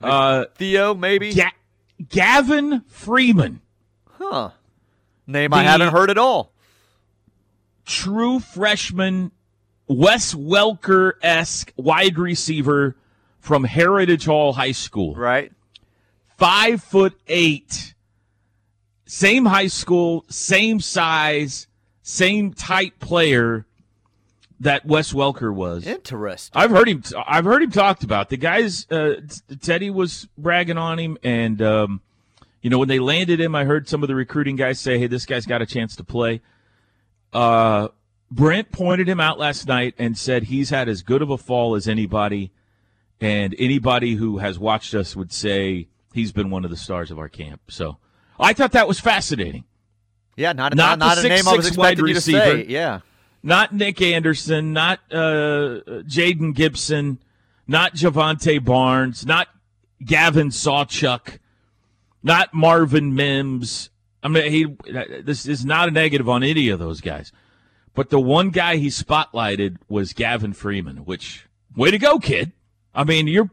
Uh, 0.00 0.46
Theo, 0.56 0.94
maybe. 0.94 1.32
Ga- 1.34 1.52
Gavin 2.08 2.80
Freeman, 2.88 3.60
Huh. 4.18 4.50
Name 5.26 5.54
I 5.54 5.62
The- 5.62 5.68
haven't 5.70 5.92
heard 5.92 6.10
at 6.10 6.18
all. 6.18 6.50
True 7.84 8.40
freshman, 8.40 9.32
Wes 9.86 10.34
Welker 10.34 11.12
esque 11.22 11.72
wide 11.76 12.18
receiver 12.18 12.96
from 13.40 13.64
Heritage 13.64 14.24
Hall 14.24 14.54
High 14.54 14.72
School. 14.72 15.14
Right. 15.14 15.52
Five 16.36 16.82
foot 16.82 17.18
eight, 17.28 17.94
same 19.06 19.44
high 19.44 19.68
school, 19.68 20.24
same 20.28 20.80
size, 20.80 21.68
same 22.02 22.52
type 22.52 22.98
player 22.98 23.66
that 24.60 24.84
Wes 24.84 25.12
Welker 25.12 25.54
was. 25.54 25.86
Interesting. 25.86 26.60
I've 26.60 26.70
heard 26.70 26.88
him. 26.88 27.02
I've 27.26 27.44
heard 27.44 27.62
him 27.62 27.70
talked 27.70 28.02
about 28.02 28.30
the 28.30 28.36
guys. 28.36 28.90
Uh, 28.90 29.20
Teddy 29.60 29.90
was 29.90 30.28
bragging 30.36 30.78
on 30.78 30.98
him, 30.98 31.18
and 31.22 31.60
um, 31.62 32.00
you 32.62 32.70
know 32.70 32.78
when 32.78 32.88
they 32.88 32.98
landed 32.98 33.40
him, 33.40 33.54
I 33.54 33.64
heard 33.64 33.88
some 33.88 34.02
of 34.02 34.08
the 34.08 34.14
recruiting 34.14 34.56
guys 34.56 34.80
say, 34.80 34.98
"Hey, 34.98 35.06
this 35.06 35.26
guy's 35.26 35.46
got 35.46 35.62
a 35.62 35.66
chance 35.66 35.94
to 35.96 36.04
play." 36.04 36.40
Uh, 37.34 37.88
Brent 38.30 38.72
pointed 38.72 39.08
him 39.08 39.20
out 39.20 39.38
last 39.38 39.66
night 39.68 39.94
and 39.98 40.16
said 40.16 40.44
he's 40.44 40.70
had 40.70 40.88
as 40.88 41.02
good 41.02 41.20
of 41.22 41.30
a 41.30 41.36
fall 41.38 41.74
as 41.74 41.86
anybody, 41.88 42.52
and 43.20 43.54
anybody 43.58 44.14
who 44.14 44.38
has 44.38 44.58
watched 44.58 44.94
us 44.94 45.14
would 45.14 45.32
say 45.32 45.88
he's 46.12 46.32
been 46.32 46.50
one 46.50 46.64
of 46.64 46.70
the 46.70 46.76
stars 46.76 47.10
of 47.10 47.18
our 47.18 47.28
camp. 47.28 47.60
So 47.68 47.98
I 48.38 48.52
thought 48.52 48.72
that 48.72 48.88
was 48.88 48.98
fascinating. 49.00 49.64
Yeah, 50.36 50.52
not 50.52 50.74
Not 50.74 50.98
not, 50.98 51.06
not 51.06 51.18
a 51.18 51.20
six, 51.20 51.44
name 51.44 51.52
I 51.52 51.56
was 51.56 51.76
wide 51.76 51.92
expecting 51.92 52.06
you 52.08 52.14
to 52.14 52.18
receiver. 52.18 52.38
say. 52.40 52.64
Yeah. 52.66 53.00
not 53.42 53.72
Nic 53.72 54.00
Anderson, 54.02 54.72
not 54.72 54.98
uh, 55.12 55.80
Jayden 56.08 56.54
Gibson, 56.54 57.18
not 57.68 57.94
Jovantae 57.94 58.64
Barnes, 58.64 59.24
not 59.24 59.48
Gavin 60.04 60.48
Sawchuk, 60.48 61.38
not 62.22 62.52
Marvin 62.52 63.14
Mims. 63.14 63.90
I 64.24 64.28
mean, 64.28 64.50
he. 64.50 64.66
This 65.22 65.46
is 65.46 65.66
not 65.66 65.88
a 65.88 65.92
negative 65.92 66.28
on 66.28 66.42
any 66.42 66.70
of 66.70 66.78
those 66.78 67.02
guys, 67.02 67.30
but 67.92 68.08
the 68.08 68.18
one 68.18 68.48
guy 68.48 68.76
he 68.76 68.88
spotlighted 68.88 69.76
was 69.88 70.14
Gavin 70.14 70.54
Freeman. 70.54 71.04
Which 71.04 71.46
way 71.76 71.90
to 71.90 71.98
go, 71.98 72.18
kid! 72.18 72.52
I 72.94 73.04
mean, 73.04 73.28
you're 73.28 73.50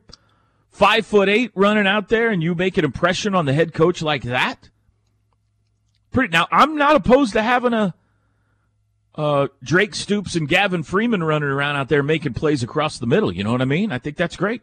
five 0.69 1.05
foot 1.05 1.27
eight 1.27 1.51
running 1.55 1.87
out 1.87 2.07
there, 2.07 2.29
and 2.29 2.41
you 2.41 2.55
make 2.55 2.77
an 2.77 2.85
impression 2.85 3.35
on 3.35 3.45
the 3.45 3.53
head 3.53 3.73
coach 3.73 4.01
like 4.01 4.23
that. 4.23 4.69
Pretty. 6.11 6.31
Now, 6.31 6.47
I'm 6.51 6.77
not 6.77 6.95
opposed 6.95 7.33
to 7.33 7.41
having 7.41 7.73
a 7.73 7.93
uh, 9.15 9.47
Drake 9.61 9.93
Stoops 9.93 10.35
and 10.35 10.47
Gavin 10.47 10.83
Freeman 10.83 11.23
running 11.23 11.49
around 11.49 11.75
out 11.75 11.89
there 11.89 12.01
making 12.01 12.33
plays 12.33 12.63
across 12.63 12.97
the 12.97 13.07
middle. 13.07 13.31
You 13.31 13.43
know 13.43 13.51
what 13.51 13.61
I 13.61 13.65
mean? 13.65 13.91
I 13.91 13.97
think 13.97 14.15
that's 14.15 14.37
great. 14.37 14.61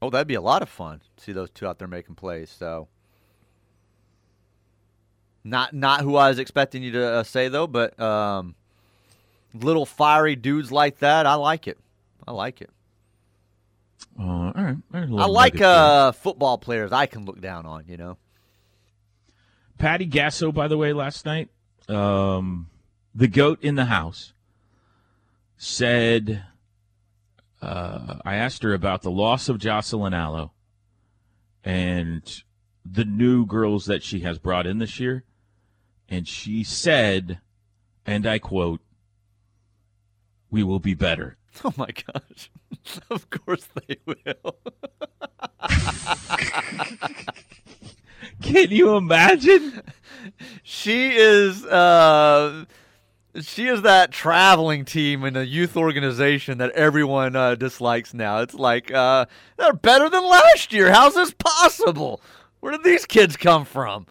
Oh, 0.00 0.08
that'd 0.08 0.28
be 0.28 0.34
a 0.34 0.40
lot 0.40 0.62
of 0.62 0.68
fun. 0.68 1.02
See 1.16 1.32
those 1.32 1.50
two 1.50 1.66
out 1.66 1.78
there 1.78 1.88
making 1.88 2.14
plays. 2.14 2.48
So, 2.50 2.88
not 5.44 5.72
not 5.72 6.02
who 6.02 6.16
I 6.16 6.28
was 6.28 6.38
expecting 6.38 6.82
you 6.82 6.92
to 6.92 7.06
uh, 7.06 7.22
say 7.22 7.48
though, 7.48 7.66
but 7.66 7.98
um, 8.00 8.54
little 9.54 9.86
fiery 9.86 10.36
dudes 10.36 10.70
like 10.70 10.98
that, 10.98 11.26
I 11.26 11.34
like 11.34 11.66
it. 11.66 11.78
I 12.26 12.32
like 12.32 12.60
it. 12.60 12.70
Uh, 14.18 14.22
all 14.22 14.52
right. 14.54 14.76
There's 14.90 15.10
a 15.10 15.12
I 15.12 15.16
little 15.16 15.32
like 15.32 15.60
uh, 15.60 16.12
football 16.12 16.58
players 16.58 16.92
I 16.92 17.06
can 17.06 17.24
look 17.24 17.40
down 17.40 17.66
on. 17.66 17.84
You 17.88 17.96
know. 17.96 18.18
Patty 19.78 20.06
Gasso, 20.06 20.52
by 20.52 20.68
the 20.68 20.76
way, 20.76 20.92
last 20.92 21.24
night, 21.24 21.48
um, 21.88 22.68
the 23.14 23.28
goat 23.28 23.60
in 23.62 23.76
the 23.76 23.86
house, 23.86 24.34
said, 25.56 26.44
uh, 27.62 28.16
I 28.24 28.34
asked 28.34 28.62
her 28.62 28.74
about 28.74 29.00
the 29.00 29.10
loss 29.10 29.48
of 29.48 29.58
Jocelyn 29.58 30.12
Alo 30.12 30.52
and 31.64 32.42
the 32.84 33.06
new 33.06 33.46
girls 33.46 33.86
that 33.86 34.02
she 34.02 34.20
has 34.20 34.38
brought 34.38 34.66
in 34.66 34.78
this 34.78 35.00
year. 35.00 35.24
And 36.10 36.26
she 36.26 36.64
said, 36.64 37.40
and 38.04 38.26
I 38.26 38.38
quote, 38.38 38.80
we 40.50 40.62
will 40.62 40.80
be 40.80 40.94
better. 40.94 41.36
Oh 41.64 41.74
my 41.76 41.88
gosh! 41.88 42.48
of 43.10 43.28
course 43.28 43.66
they 43.74 43.96
will. 44.06 44.56
Can 48.40 48.70
you 48.70 48.96
imagine? 48.96 49.82
she 50.62 51.10
is 51.16 51.66
uh 51.66 52.64
she 53.40 53.66
is 53.68 53.82
that 53.82 54.10
traveling 54.10 54.84
team 54.84 55.24
in 55.24 55.36
a 55.36 55.42
youth 55.42 55.76
organization 55.76 56.58
that 56.58 56.70
everyone 56.70 57.36
uh, 57.36 57.54
dislikes 57.54 58.12
now. 58.12 58.38
It's 58.40 58.54
like 58.54 58.92
uh, 58.92 59.26
they're 59.56 59.72
better 59.72 60.08
than 60.08 60.24
last 60.24 60.72
year. 60.72 60.92
How's 60.92 61.14
this 61.14 61.32
possible? 61.32 62.20
Where 62.60 62.72
did 62.72 62.82
these 62.82 63.06
kids 63.06 63.36
come 63.36 63.64
from? 63.64 64.06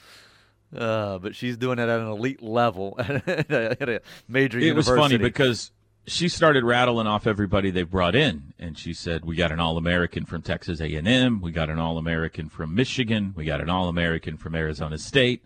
Uh, 0.76 1.18
but 1.18 1.36
she's 1.36 1.58
doing 1.58 1.80
it 1.80 1.90
at 1.90 2.00
an 2.00 2.08
elite 2.08 2.44
level 2.44 2.96
at 3.00 3.90
a 3.90 4.02
major 4.28 4.60
it 4.60 4.76
was 4.76 4.88
funny 4.88 5.18
because 5.18 5.72
she 6.06 6.30
started 6.30 6.64
rattling 6.64 7.08
off 7.08 7.26
everybody 7.26 7.72
they've 7.72 7.90
brought 7.90 8.16
in 8.16 8.54
and 8.60 8.78
she 8.78 8.94
said 8.94 9.26
we 9.26 9.36
got 9.36 9.52
an 9.52 9.60
all-american 9.60 10.26
from 10.26 10.44
texas 10.44 10.80
a&m 10.80 11.42
we 11.42 11.52
got 11.52 11.72
an 11.72 11.80
all-american 11.80 12.50
from 12.50 12.76
michigan 12.76 13.34
we 13.36 13.46
got 13.46 13.62
an 13.62 13.70
all-american 13.70 14.38
from 14.38 14.54
arizona 14.54 14.96
state 15.00 15.44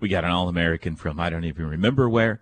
we 0.00 0.08
got 0.08 0.22
an 0.22 0.30
all-american 0.30 0.96
from 0.96 1.18
i 1.18 1.30
don't 1.30 1.44
even 1.44 1.66
remember 1.66 2.08
where. 2.08 2.40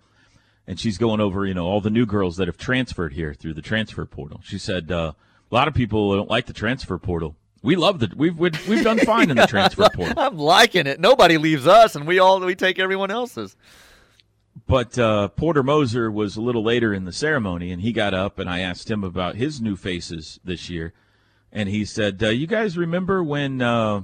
And 0.69 0.77
she's 0.77 0.97
going 0.97 1.21
over 1.21 1.45
you 1.45 1.53
know 1.53 1.65
all 1.65 1.79
the 1.79 1.89
new 1.89 2.05
girls 2.05 2.35
that 2.37 2.47
have 2.47 2.57
transferred 2.57 3.13
here 3.13 3.33
through 3.33 3.53
the 3.53 3.61
transfer 3.61 4.05
portal. 4.05 4.41
She 4.43 4.57
said 4.57 4.91
uh, 4.91 5.13
a 5.49 5.55
lot 5.55 5.69
of 5.69 5.73
people 5.73 6.13
don't 6.13 6.29
like 6.29 6.45
the 6.45 6.53
transfer 6.53 6.97
portal 6.97 7.37
we 7.63 7.75
love 7.75 7.99
the 7.99 8.11
we've 8.15 8.37
we've, 8.37 8.67
we've 8.67 8.83
done 8.83 8.99
fine 8.99 9.29
in 9.29 9.37
the 9.37 9.47
transfer 9.47 9.87
portal 9.93 10.13
I'm 10.17 10.37
liking 10.37 10.87
it. 10.87 10.99
Nobody 10.99 11.37
leaves 11.37 11.67
us, 11.67 11.95
and 11.95 12.07
we 12.07 12.19
all 12.19 12.39
we 12.39 12.55
take 12.55 12.79
everyone 12.79 13.11
else's. 13.11 13.55
But 14.65 14.97
uh, 14.97 15.29
Porter 15.29 15.63
Moser 15.63 16.11
was 16.11 16.35
a 16.35 16.41
little 16.41 16.63
later 16.63 16.93
in 16.93 17.05
the 17.05 17.11
ceremony, 17.13 17.71
and 17.71 17.81
he 17.81 17.91
got 17.93 18.13
up, 18.13 18.39
and 18.39 18.49
I 18.49 18.59
asked 18.59 18.89
him 18.89 19.03
about 19.03 19.35
his 19.35 19.61
new 19.61 19.75
faces 19.75 20.39
this 20.43 20.69
year, 20.69 20.93
and 21.51 21.69
he 21.69 21.85
said, 21.85 22.21
uh, 22.23 22.29
"You 22.29 22.47
guys 22.47 22.77
remember 22.77 23.23
when?" 23.23 23.61
Uh, 23.61 24.01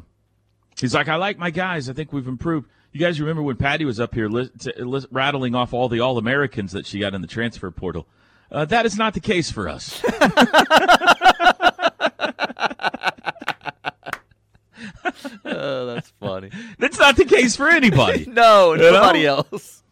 he's 0.79 0.93
like, 0.93 1.07
"I 1.07 1.15
like 1.15 1.37
my 1.37 1.49
guys. 1.49 1.89
I 1.89 1.93
think 1.93 2.13
we've 2.13 2.27
improved." 2.27 2.69
You 2.91 2.99
guys 2.99 3.19
remember 3.19 3.41
when 3.41 3.55
Patty 3.57 3.85
was 3.85 3.99
up 3.99 4.13
here 4.13 4.29
li- 4.29 4.51
t- 4.59 4.71
li- 4.77 5.05
rattling 5.09 5.55
off 5.55 5.73
all 5.73 5.89
the 5.89 5.99
All 5.99 6.19
Americans 6.19 6.73
that 6.73 6.85
she 6.85 6.99
got 6.99 7.15
in 7.15 7.21
the 7.21 7.27
transfer 7.27 7.71
portal? 7.71 8.07
Uh, 8.51 8.65
that 8.65 8.85
is 8.85 8.95
not 8.95 9.15
the 9.15 9.19
case 9.19 9.49
for 9.49 9.67
us. 9.67 10.03
Oh, 15.45 15.85
that's 15.87 16.11
funny. 16.19 16.49
That's 16.79 16.92
not 17.03 17.17
the 17.17 17.25
case 17.25 17.55
for 17.55 17.67
anybody. 17.67 18.25
no, 18.27 18.75
know? 18.75 18.91
nobody 18.91 19.25
else. 19.25 19.83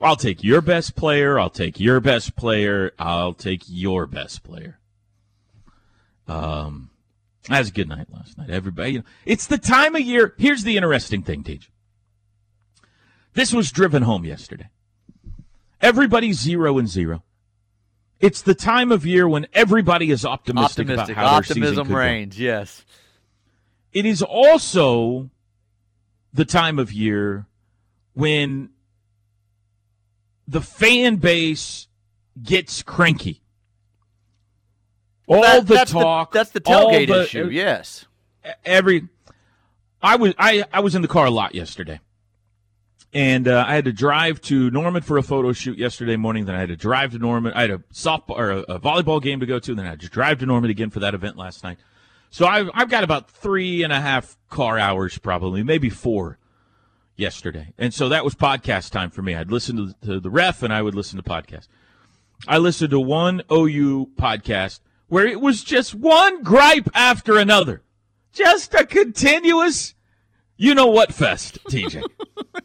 I'll 0.00 0.16
take 0.16 0.42
your 0.42 0.60
best 0.60 0.96
player. 0.96 1.38
I'll 1.38 1.50
take 1.50 1.78
your 1.78 2.00
best 2.00 2.36
player. 2.36 2.92
I'll 2.98 3.34
take 3.34 3.64
your 3.66 4.06
best 4.06 4.42
player. 4.42 4.78
Um, 6.26 6.90
that 7.48 7.58
was 7.58 7.68
a 7.68 7.72
good 7.72 7.88
night 7.88 8.06
last 8.10 8.38
night. 8.38 8.50
Everybody, 8.50 8.92
you 8.92 8.98
know, 9.00 9.04
it's 9.26 9.46
the 9.46 9.58
time 9.58 9.94
of 9.94 10.00
year. 10.00 10.34
Here's 10.38 10.62
the 10.62 10.76
interesting 10.76 11.22
thing, 11.22 11.42
Teej. 11.42 11.68
This 13.34 13.52
was 13.52 13.70
driven 13.70 14.02
home 14.02 14.24
yesterday. 14.24 14.70
Everybody's 15.80 16.40
zero 16.40 16.78
and 16.78 16.88
zero. 16.88 17.22
It's 18.20 18.42
the 18.42 18.54
time 18.54 18.90
of 18.90 19.06
year 19.06 19.28
when 19.28 19.46
everybody 19.52 20.10
is 20.10 20.24
optimistic, 20.24 20.88
Optimistic. 20.88 21.16
about 21.16 21.28
how 21.28 21.34
their 21.34 21.42
season 21.44 21.62
Optimism 21.62 21.86
could 21.86 21.92
go. 21.92 21.98
reigns. 21.98 22.38
Yes. 22.38 22.84
It 23.92 24.06
is 24.06 24.22
also 24.22 25.30
the 26.32 26.44
time 26.44 26.78
of 26.78 26.92
year 26.92 27.46
when 28.14 28.70
the 30.46 30.60
fan 30.60 31.16
base 31.16 31.88
gets 32.42 32.82
cranky. 32.82 33.42
All 35.26 35.42
That- 35.42 35.66
the 35.66 35.74
that's 35.74 35.90
talk. 35.92 36.32
that's 36.32 36.50
the 36.50 36.60
tailgate 36.60 37.08
the- 37.08 37.22
issue. 37.24 37.48
Yes. 37.50 38.06
Every, 38.64 39.08
I 40.02 40.16
was 40.16 40.32
I 40.38 40.64
I 40.72 40.80
was 40.80 40.94
in 40.94 41.02
the 41.02 41.08
car 41.08 41.26
a 41.26 41.30
lot 41.30 41.54
yesterday, 41.54 42.00
and 43.12 43.46
uh, 43.46 43.64
I 43.68 43.74
had 43.74 43.84
to 43.84 43.92
drive 43.92 44.40
to 44.42 44.70
Norman 44.70 45.02
for 45.02 45.18
a 45.18 45.22
photo 45.22 45.52
shoot 45.52 45.76
yesterday 45.76 46.16
morning. 46.16 46.46
Then 46.46 46.54
I 46.54 46.60
had 46.60 46.70
to 46.70 46.76
drive 46.76 47.12
to 47.12 47.18
Norman. 47.18 47.52
I 47.54 47.62
had 47.62 47.70
a 47.70 47.78
softball 47.92 48.38
or 48.38 48.50
a, 48.50 48.58
a 48.60 48.80
volleyball 48.80 49.20
game 49.20 49.40
to 49.40 49.46
go 49.46 49.58
to. 49.58 49.74
Then 49.74 49.84
I 49.84 49.90
had 49.90 50.00
to 50.00 50.08
drive 50.08 50.38
to 50.38 50.46
Norman 50.46 50.70
again 50.70 50.88
for 50.88 51.00
that 51.00 51.12
event 51.14 51.36
last 51.36 51.62
night. 51.62 51.76
So 52.30 52.46
I've 52.46 52.70
I've 52.74 52.90
got 52.90 53.04
about 53.04 53.30
three 53.30 53.82
and 53.82 53.92
a 53.92 54.00
half 54.00 54.36
car 54.50 54.78
hours, 54.78 55.18
probably 55.18 55.62
maybe 55.62 55.90
four, 55.90 56.38
yesterday, 57.16 57.72
and 57.78 57.92
so 57.92 58.08
that 58.08 58.24
was 58.24 58.34
podcast 58.34 58.90
time 58.90 59.10
for 59.10 59.22
me. 59.22 59.34
I'd 59.34 59.50
listen 59.50 59.76
to, 59.76 60.06
to 60.06 60.20
the 60.20 60.30
ref 60.30 60.62
and 60.62 60.72
I 60.72 60.82
would 60.82 60.94
listen 60.94 61.16
to 61.16 61.22
podcasts. 61.22 61.68
I 62.46 62.58
listened 62.58 62.90
to 62.90 63.00
one 63.00 63.42
OU 63.50 64.10
podcast 64.16 64.80
where 65.08 65.26
it 65.26 65.40
was 65.40 65.64
just 65.64 65.94
one 65.94 66.42
gripe 66.42 66.88
after 66.94 67.36
another, 67.38 67.82
just 68.32 68.74
a 68.74 68.86
continuous, 68.86 69.94
you 70.56 70.74
know 70.74 70.86
what 70.86 71.12
fest, 71.12 71.58
TJ. 71.64 72.02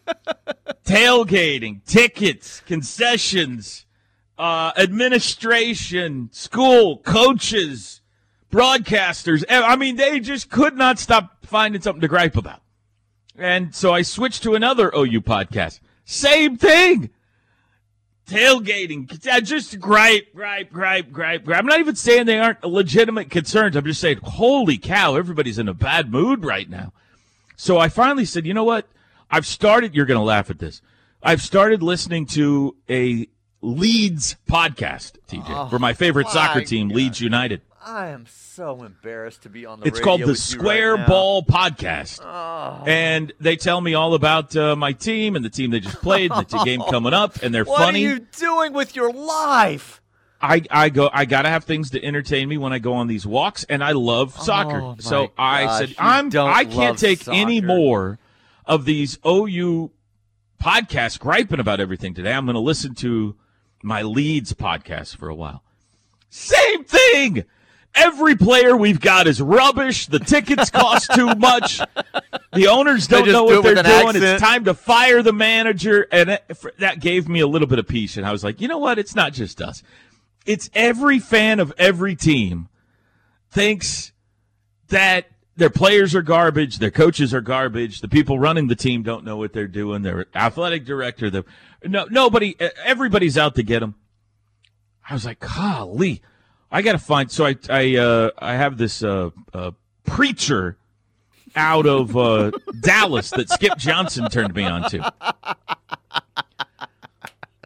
Tailgating, 0.85 1.83
tickets, 1.85 2.59
concessions, 2.61 3.85
uh, 4.37 4.73
administration, 4.77 6.29
school, 6.31 6.97
coaches, 6.97 8.01
broadcasters. 8.53 9.43
Eh, 9.49 9.61
I 9.61 9.75
mean, 9.75 9.95
they 9.95 10.19
just 10.19 10.49
could 10.49 10.77
not 10.77 10.99
stop 10.99 11.45
finding 11.45 11.81
something 11.81 12.01
to 12.01 12.07
gripe 12.07 12.37
about. 12.37 12.61
And 13.35 13.73
so 13.73 13.91
I 13.91 14.03
switched 14.03 14.43
to 14.43 14.53
another 14.53 14.91
OU 14.95 15.21
podcast. 15.21 15.79
Same 16.05 16.57
thing. 16.57 17.09
Tailgating. 18.27 19.09
Just 19.43 19.79
gripe, 19.79 20.33
gripe, 20.33 20.71
gripe, 20.71 21.11
gripe, 21.11 21.43
gripe. 21.43 21.59
I'm 21.59 21.65
not 21.65 21.79
even 21.79 21.95
saying 21.95 22.25
they 22.25 22.39
aren't 22.39 22.63
legitimate 22.63 23.29
concerns. 23.29 23.75
I'm 23.75 23.85
just 23.85 23.99
saying, 23.99 24.19
holy 24.21 24.77
cow, 24.77 25.15
everybody's 25.15 25.57
in 25.57 25.67
a 25.67 25.73
bad 25.73 26.11
mood 26.11 26.45
right 26.45 26.69
now. 26.69 26.93
So 27.55 27.79
I 27.79 27.89
finally 27.89 28.25
said, 28.25 28.45
you 28.45 28.53
know 28.53 28.63
what? 28.63 28.87
I've 29.31 29.47
started. 29.47 29.95
You're 29.95 30.05
going 30.05 30.19
to 30.19 30.23
laugh 30.23 30.49
at 30.51 30.59
this. 30.59 30.81
I've 31.23 31.41
started 31.41 31.81
listening 31.81 32.27
to 32.27 32.75
a 32.89 33.27
Leeds 33.61 34.35
podcast, 34.47 35.17
TJ, 35.27 35.69
for 35.69 35.79
my 35.79 35.93
favorite 35.93 36.27
soccer 36.27 36.61
team, 36.61 36.89
God. 36.89 36.97
Leeds 36.97 37.21
United. 37.21 37.61
I 37.85 38.07
am 38.09 38.25
so 38.27 38.83
embarrassed 38.83 39.43
to 39.43 39.49
be 39.49 39.65
on 39.65 39.79
the 39.79 39.87
It's 39.87 39.99
called 39.99 40.21
the 40.21 40.25
you 40.25 40.31
right 40.31 40.37
Square. 40.37 41.07
Ball 41.07 41.43
Podcast. 41.43 42.21
And 42.87 43.33
they 43.39 43.55
tell 43.55 43.81
me 43.81 43.93
all 43.93 44.13
about 44.13 44.55
uh, 44.55 44.75
my 44.75 44.93
team 44.93 45.35
and 45.35 45.43
the 45.43 45.49
team 45.49 45.71
they 45.71 45.79
just 45.79 46.01
played, 46.01 46.31
and 46.31 46.47
the 46.47 46.63
game 46.63 46.81
coming 46.89 47.13
up, 47.13 47.41
and 47.43 47.53
they're 47.53 47.65
What 47.65 47.77
funny. 47.79 48.05
What 48.05 48.11
are 48.11 48.15
you 48.15 48.27
doing 48.37 48.73
with 48.73 48.95
your 48.95 49.11
life? 49.11 50.01
I, 50.41 50.61
I 50.69 50.89
go 50.89 51.09
I 51.13 51.23
gotta 51.23 51.47
have 51.47 51.63
things 51.63 51.91
to 51.91 52.03
entertain 52.03 52.49
me 52.49 52.57
when 52.57 52.73
I 52.73 52.79
go 52.79 52.93
on 52.93 53.07
these 53.07 53.25
walks, 53.25 53.63
and 53.65 53.81
I 53.81 53.93
love 53.93 54.37
soccer. 54.37 54.81
Oh, 54.81 54.95
so 54.99 55.31
I 55.37 55.63
gosh, 55.63 55.79
said 55.79 55.95
I'm 55.97 56.29
I 56.35 56.65
can't 56.65 56.99
take 56.99 57.25
any 57.29 57.61
more 57.61 58.19
of 58.65 58.83
these 58.83 59.19
OU 59.25 59.91
podcasts 60.61 61.17
griping 61.19 61.59
about 61.61 61.79
everything 61.79 62.13
today. 62.13 62.33
I'm 62.33 62.45
going 62.45 62.55
to 62.55 62.59
listen 62.59 62.93
to 62.95 63.35
my 63.81 64.01
Leeds 64.01 64.53
podcast 64.53 65.15
for 65.15 65.29
a 65.29 65.35
while. 65.35 65.63
Same 66.29 66.83
thing. 66.83 67.45
Every 67.95 68.35
player 68.35 68.75
we've 68.75 68.99
got 68.99 69.27
is 69.27 69.41
rubbish. 69.41 70.07
The 70.07 70.19
tickets 70.19 70.69
cost 70.69 71.13
too 71.13 71.35
much. 71.37 71.79
The 72.53 72.67
owners 72.67 73.07
don't 73.07 73.27
know 73.27 73.47
do 73.47 73.55
what 73.55 73.63
they're 73.63 73.75
doing. 73.75 73.85
accent. 74.07 74.23
It's 74.23 74.41
time 74.41 74.65
to 74.65 74.73
fire 74.73 75.21
the 75.21 75.33
manager, 75.33 76.07
and 76.11 76.31
it, 76.31 76.43
that 76.79 76.99
gave 76.99 77.29
me 77.29 77.39
a 77.39 77.47
little 77.47 77.67
bit 77.67 77.79
of 77.79 77.87
peace. 77.87 78.17
And 78.17 78.25
I 78.25 78.31
was 78.31 78.43
like, 78.43 78.61
you 78.61 78.67
know 78.67 78.79
what? 78.79 78.97
It's 78.97 79.15
not 79.15 79.33
just 79.33 79.61
us. 79.61 79.83
It's 80.45 80.69
every 80.73 81.19
fan 81.19 81.59
of 81.59 81.71
every 81.77 82.15
team 82.15 82.67
thinks 83.51 84.11
that 84.89 85.27
their 85.55 85.69
players 85.69 86.15
are 86.15 86.23
garbage, 86.23 86.79
their 86.79 86.91
coaches 86.91 87.33
are 87.33 87.41
garbage, 87.41 88.01
the 88.01 88.07
people 88.07 88.39
running 88.39 88.67
the 88.67 88.75
team 88.75 89.03
don't 89.03 89.23
know 89.23 89.37
what 89.37 89.53
they're 89.53 89.67
doing, 89.67 90.01
their 90.01 90.25
athletic 90.33 90.83
director, 90.83 91.29
the 91.29 91.45
no 91.85 92.05
nobody, 92.09 92.55
everybody's 92.83 93.37
out 93.37 93.55
to 93.55 93.63
get 93.63 93.79
them. 93.81 93.95
I 95.07 95.13
was 95.13 95.25
like, 95.25 95.39
golly, 95.39 96.21
I 96.73 96.81
got 96.81 96.93
to 96.93 96.97
find. 96.97 97.31
So 97.31 97.45
I 97.45 97.55
I 97.69 97.95
uh, 97.97 98.31
I 98.39 98.55
have 98.55 98.77
this 98.77 99.03
uh, 99.03 99.29
uh, 99.53 99.71
preacher 100.05 100.75
out 101.55 101.85
of 101.85 102.17
uh, 102.17 102.51
Dallas 102.81 103.29
that 103.29 103.47
Skip 103.49 103.77
Johnson 103.77 104.27
turned 104.29 104.55
me 104.55 104.63
on 104.63 104.89
to. 104.89 105.13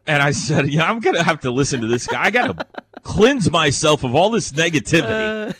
And 0.06 0.22
I 0.22 0.32
said, 0.32 0.70
yeah, 0.70 0.90
I'm 0.90 1.00
gonna 1.00 1.24
have 1.24 1.40
to 1.42 1.52
listen 1.52 1.82
to 1.82 1.88
this 1.88 2.06
guy. 2.06 2.26
I 2.26 2.32
gotta 2.32 2.68
cleanse 3.02 3.50
myself 3.50 4.04
of 4.04 4.14
all 4.14 4.30
this 4.30 4.52
negativity. 4.52 5.56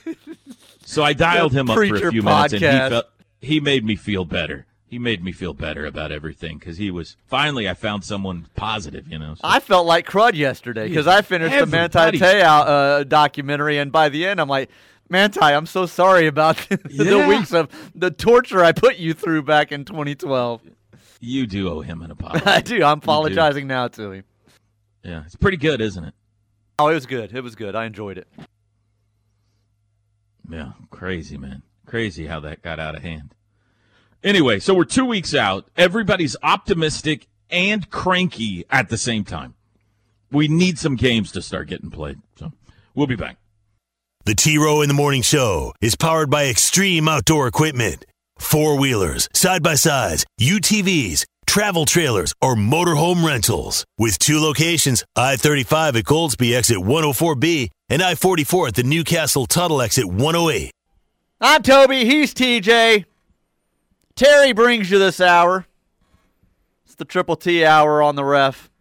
so 0.86 1.04
I 1.04 1.14
dialed 1.14 1.54
him 1.54 1.70
up 1.70 1.76
for 1.76 1.84
a 1.84 2.12
few 2.12 2.22
minutes, 2.22 2.54
and 2.54 2.64
he 2.64 2.90
felt 2.90 3.06
he 3.40 3.60
made 3.62 3.86
me 3.86 3.96
feel 3.96 4.26
better. 4.26 4.66
He 4.90 5.00
made 5.00 5.22
me 5.22 5.34
feel 5.34 5.54
better 5.54 5.86
about 5.86 6.14
everything 6.14 6.58
because 6.60 6.78
he 6.78 6.90
was 6.92 7.18
finally. 7.26 7.68
I 7.68 7.74
found 7.74 8.06
someone 8.06 8.48
positive, 8.56 9.08
you 9.12 9.20
know. 9.20 9.36
So. 9.36 9.42
I 9.44 9.60
felt 9.60 9.86
like 9.86 10.08
crud 10.08 10.34
yesterday 10.36 10.88
because 10.88 11.08
I 11.08 11.22
finished 11.22 11.58
the 11.60 11.66
Manti 11.66 12.18
Te'o 12.18 12.42
uh, 12.44 13.04
documentary, 13.04 13.78
and 13.80 13.92
by 13.92 14.08
the 14.08 14.26
end, 14.26 14.40
I'm 14.40 14.48
like, 14.48 14.70
Manti, 15.10 15.42
I'm 15.42 15.66
so 15.66 15.86
sorry 15.88 16.28
about 16.28 16.56
the 16.70 16.80
Yeah. 17.18 17.28
weeks 17.28 17.52
of 17.54 17.68
the 17.96 18.12
torture 18.12 18.64
I 18.64 18.72
put 18.72 18.96
you 18.98 19.14
through 19.14 19.44
back 19.44 19.74
in 19.74 19.84
2012. 19.84 20.62
you 21.20 21.46
do 21.48 21.68
owe 21.70 21.82
him 21.82 22.02
an 22.02 22.12
apology. 22.12 22.46
I 22.46 22.62
do. 22.62 22.82
I'm 22.84 23.00
apologizing 23.00 23.68
now 23.68 23.90
to 23.90 24.12
him. 24.12 24.24
yeah, 25.04 25.24
it's 25.26 25.36
pretty 25.36 25.58
good, 25.58 25.82
isn't 25.82 26.04
it? 26.06 26.14
Oh, 26.80 26.88
it 26.88 26.94
was 26.94 27.06
good. 27.08 27.36
It 27.36 27.42
was 27.42 27.56
good. 27.56 27.76
I 27.76 27.86
enjoyed 27.86 28.18
it. 28.18 28.28
Yeah, 30.50 30.72
crazy, 30.92 31.38
man. 31.38 31.64
Crazy 31.86 32.28
how 32.28 32.40
that 32.42 32.62
got 32.62 32.80
out 32.80 32.96
of 32.96 33.02
hand. 33.04 33.34
Anyway, 34.24 34.60
so 34.60 34.74
we're 34.74 34.84
two 34.86 35.06
weeks 35.06 35.34
out. 35.34 35.70
Everybody's 35.78 36.36
optimistic 36.42 37.28
and 37.50 37.90
cranky 37.90 38.66
at 38.70 38.90
the 38.90 38.98
same 38.98 39.24
time. 39.24 39.54
We 40.32 40.48
need 40.48 40.78
some 40.78 40.96
games 40.96 41.32
to 41.34 41.42
start 41.42 41.68
getting 41.68 41.92
played. 41.92 42.20
So 42.38 42.52
we'll 42.96 43.08
be 43.08 43.16
back. 43.16 43.38
The 44.26 44.36
T 44.36 44.58
Row 44.58 44.82
in 44.82 44.90
the 44.90 44.94
Morning 44.94 45.22
Show 45.22 45.74
is 45.80 45.96
powered 45.96 46.30
by 46.30 46.48
Extreme 46.48 47.08
Outdoor 47.08 47.48
Equipment. 47.48 48.04
Four 48.38 48.78
wheelers, 48.78 49.30
side 49.34 49.64
by 49.64 49.76
sides, 49.76 50.26
UTVs, 50.40 51.24
travel 51.46 51.86
trailers, 51.86 52.34
or 52.42 52.56
motorhome 52.56 53.26
rentals. 53.26 53.86
With 53.98 54.20
two 54.20 54.40
locations 54.40 55.04
I 55.16 55.38
35 55.38 55.96
at 55.96 56.04
Goldsby 56.04 56.56
exit 56.56 56.78
104B 56.78 57.70
and 57.90 58.02
I 58.02 58.16
44 58.16 58.68
at 58.68 58.76
the 58.76 58.84
Newcastle 58.84 59.46
Tuttle 59.46 59.82
exit 59.82 60.06
108. 60.06 60.72
I'm 61.40 61.64
Toby. 61.64 62.04
He's 62.04 62.34
TJ. 62.34 63.06
Terry 64.18 64.52
brings 64.52 64.90
you 64.90 64.98
this 64.98 65.22
hour. 65.22 65.68
It's 66.86 66.96
the 66.96 67.06
Triple 67.06 67.36
T 67.36 67.64
hour 67.64 68.02
on 68.02 68.16
the 68.16 68.26
ref. 68.26 68.72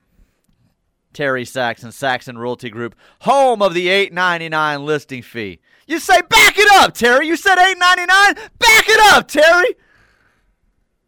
Terry 1.12 1.44
Saxon, 1.44 1.92
Saxon 1.92 2.38
Realty 2.38 2.70
Group, 2.70 2.94
home 3.20 3.61
of 3.61 3.75
the 3.75 3.88
eight 3.88 4.14
ninety 4.14 4.49
nine 4.49 4.87
listing 4.87 5.20
fee. 5.20 5.61
You 5.87 5.99
say 6.01 6.22
back 6.22 6.59
it 6.59 6.68
up, 6.77 6.94
Terry. 6.94 7.27
You 7.27 7.37
said 7.37 7.59
eight 7.59 7.77
ninety 7.77 8.07
nine. 8.07 8.35
Back 8.35 8.88
it 8.88 9.14
up, 9.14 9.29
Terry. 9.29 9.77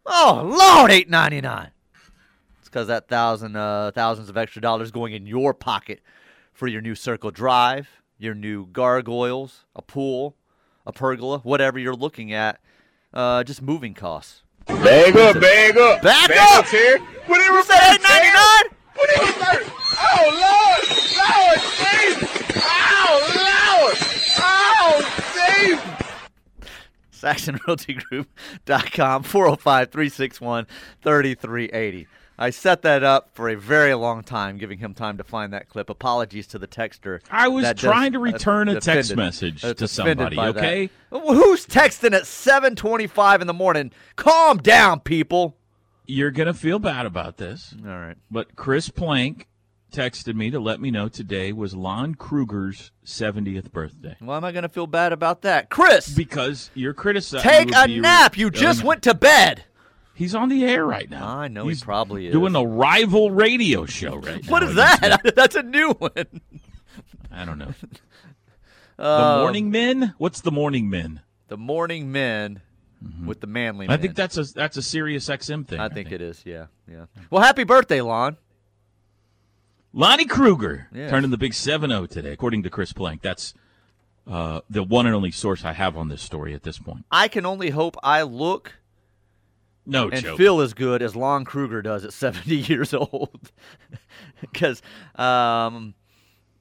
Oh 0.05 0.43
Lord, 0.45 0.91
eight 0.91 1.09
ninety 1.09 1.41
nine. 1.41 1.71
It's 2.59 2.69
because 2.69 2.89
that 2.89 3.09
thousand 3.09 3.57
uh, 3.57 3.93
thousands 3.95 4.29
of 4.29 4.37
extra 4.37 4.61
dollars 4.61 4.91
going 4.91 5.15
in 5.15 5.27
your 5.27 5.55
pocket 5.55 6.03
for 6.53 6.67
your 6.67 6.83
new 6.83 6.95
Circle 6.95 7.31
Drive, 7.31 7.89
your 8.19 8.35
new 8.35 8.67
gargoyles, 8.67 9.65
a 9.75 9.81
pool, 9.81 10.37
a 10.87 10.93
pergola, 10.93 11.39
whatever 11.39 11.79
you're 11.79 11.95
looking 11.95 12.31
at. 12.31 12.61
Uh, 13.13 13.43
just 13.45 13.61
moving 13.63 13.95
costs. 13.95 14.43
Bag 14.67 15.17
up, 15.17 15.41
bag 15.41 15.77
up. 15.79 16.03
Back 16.03 16.29
bag 16.29 16.59
up! 16.59 16.67
Terry. 16.67 16.99
Put 17.27 17.39
it 17.39 17.47
You 17.47 17.63
said 17.65 17.95
eight 17.95 18.03
ninety 18.03 18.29
nine. 18.29 18.65
Put 18.95 19.11
it 19.11 19.21
in 19.21 19.27
reverse. 19.29 19.71
Oh, 20.01 20.31
Lord. 20.35 20.83
Lord, 21.19 21.59
Jesus. 21.79 22.31
Oh, 22.65 23.17
Lord. 23.81 23.97
Oh, 24.41 24.93
Jesus. 25.35 25.83
SaxonRealtyGroup.com, 27.13 29.23
405 29.25 29.91
361 29.91 30.67
3380. 31.03 32.07
I 32.39 32.51
set 32.51 32.83
that 32.83 33.03
up 33.03 33.31
for 33.35 33.49
a 33.49 33.57
very 33.57 33.95
long 33.95 34.23
time, 34.23 34.59
giving 34.59 34.79
him 34.79 34.95
time 34.95 35.19
to 35.19 35.25
find 35.25 35.53
that 35.53 35.69
clip. 35.69 35.91
Apologies 35.91 36.47
to 36.49 36.59
the 36.59 36.69
texter. 36.69 37.21
I 37.31 37.49
was 37.49 37.73
trying 37.75 38.13
to 38.13 38.19
uh, 38.19 38.23
return 38.23 38.69
a 38.69 38.81
text 38.81 39.17
message 39.17 39.65
uh, 39.65 39.75
to 39.75 39.89
somebody, 39.89 40.37
that. 40.37 40.57
okay? 40.57 40.91
Who's 41.11 41.67
texting 41.67 42.13
at 42.15 42.27
725 42.27 43.41
in 43.41 43.47
the 43.47 43.53
morning? 43.53 43.91
Calm 44.17 44.59
down, 44.59 45.01
people. 45.01 45.57
You're 46.07 46.31
going 46.31 46.47
to 46.47 46.55
feel 46.55 46.79
bad 46.79 47.07
about 47.07 47.37
this, 47.39 47.75
All 47.85 47.91
right. 47.91 48.17
but 48.31 48.55
Chris 48.57 48.89
Plank 48.89 49.47
texted 49.93 50.35
me 50.35 50.51
to 50.51 50.61
let 50.61 50.81
me 50.81 50.91
know 50.91 51.09
today 51.09 51.53
was 51.53 51.75
Lon 51.75 52.15
Kruger's 52.15 52.93
70th 53.05 53.73
birthday. 53.73 54.17
Why 54.21 54.37
am 54.37 54.45
I 54.45 54.53
going 54.53 54.63
to 54.63 54.69
feel 54.69 54.87
bad 54.87 55.13
about 55.13 55.43
that? 55.43 55.71
Chris, 55.71 56.09
Because 56.15 56.71
you're 56.75 56.95
criticizing. 56.95 57.49
take 57.51 57.71
a 57.75 57.87
nap. 57.89 58.37
You 58.39 58.51
just 58.51 58.81
Um, 58.83 58.87
went 58.87 59.03
to 59.03 59.15
bed. 59.15 59.65
He's 60.19 60.35
on 60.35 60.49
the 60.49 60.65
air 60.65 60.85
right 60.85 61.09
now. 61.09 61.29
I 61.39 61.47
know 61.47 61.63
he 61.63 61.69
He's 61.71 61.85
probably 61.85 62.27
is. 62.27 62.33
Doing 62.33 62.57
a 62.57 62.65
rival 62.65 63.31
radio 63.31 63.87
show 63.87 64.17
right 64.17 64.43
now. 64.45 64.51
What 64.51 64.65
is 64.65 64.75
that? 64.75 65.21
That's 65.37 65.55
a 65.55 65.63
new 65.63 65.91
one. 65.93 66.41
I 67.31 67.45
don't 67.45 67.57
know. 67.59 67.73
the 68.97 69.05
Um, 69.05 69.41
Morning 69.43 69.71
Men? 69.71 70.15
What's 70.19 70.41
the 70.41 70.51
Morning 70.51 70.91
Men? 70.91 71.21
The 71.47 71.57
Morning 71.57 72.11
Men 72.11 72.63
with 73.25 73.41
the 73.41 73.47
Manly 73.47 73.87
Mm-hmm. 73.87 73.93
I 73.93 73.95
Men. 73.95 74.03
think 74.03 74.17
that's 74.17 74.37
a 74.37 74.43
that's 74.43 74.77
a 74.77 74.83
Sirius 74.83 75.29
XM 75.29 75.65
thing. 75.69 75.79
I 75.79 75.89
think 75.89 76.11
it 76.11 76.21
is. 76.21 76.43
Yeah, 76.45 76.67
yeah. 76.91 77.05
Well, 77.31 77.41
happy 77.43 77.63
birthday, 77.63 78.01
Lon. 78.01 78.37
Lonnie 79.93 80.27
Kruger 80.27 80.89
Yes. 80.93 81.11
turning 81.11 81.31
the 81.31 81.39
big 81.39 81.53
7-0 81.53 82.09
today, 82.11 82.33
according 82.33 82.65
to 82.65 82.71
Chris 82.71 82.93
Plank. 82.93 83.23
That's 83.23 83.55
uh, 84.27 84.61
the 84.69 84.83
one 84.83 85.07
and 85.07 85.15
only 85.15 85.31
source 85.31 85.65
I 85.65 85.73
have 85.75 85.97
on 85.97 86.09
this 86.09 86.21
story 86.23 86.55
at 86.55 86.63
this 86.65 86.79
point. 86.79 87.05
I 87.11 87.29
can 87.29 87.47
only 87.47 87.71
hope 87.71 87.97
I 88.03 88.23
look 88.23 88.75
No 89.89 90.09
and 90.09 90.23
joke. 90.23 90.37
feel 90.39 90.61
as 90.61 90.75
good 90.75 91.03
as 91.03 91.17
Lon 91.17 91.45
Kruger 91.45 91.83
does 91.83 92.05
at 92.05 92.13
70 92.15 92.55
years 92.55 92.93
old, 92.95 93.51
because 94.41 94.83
um, 95.17 95.95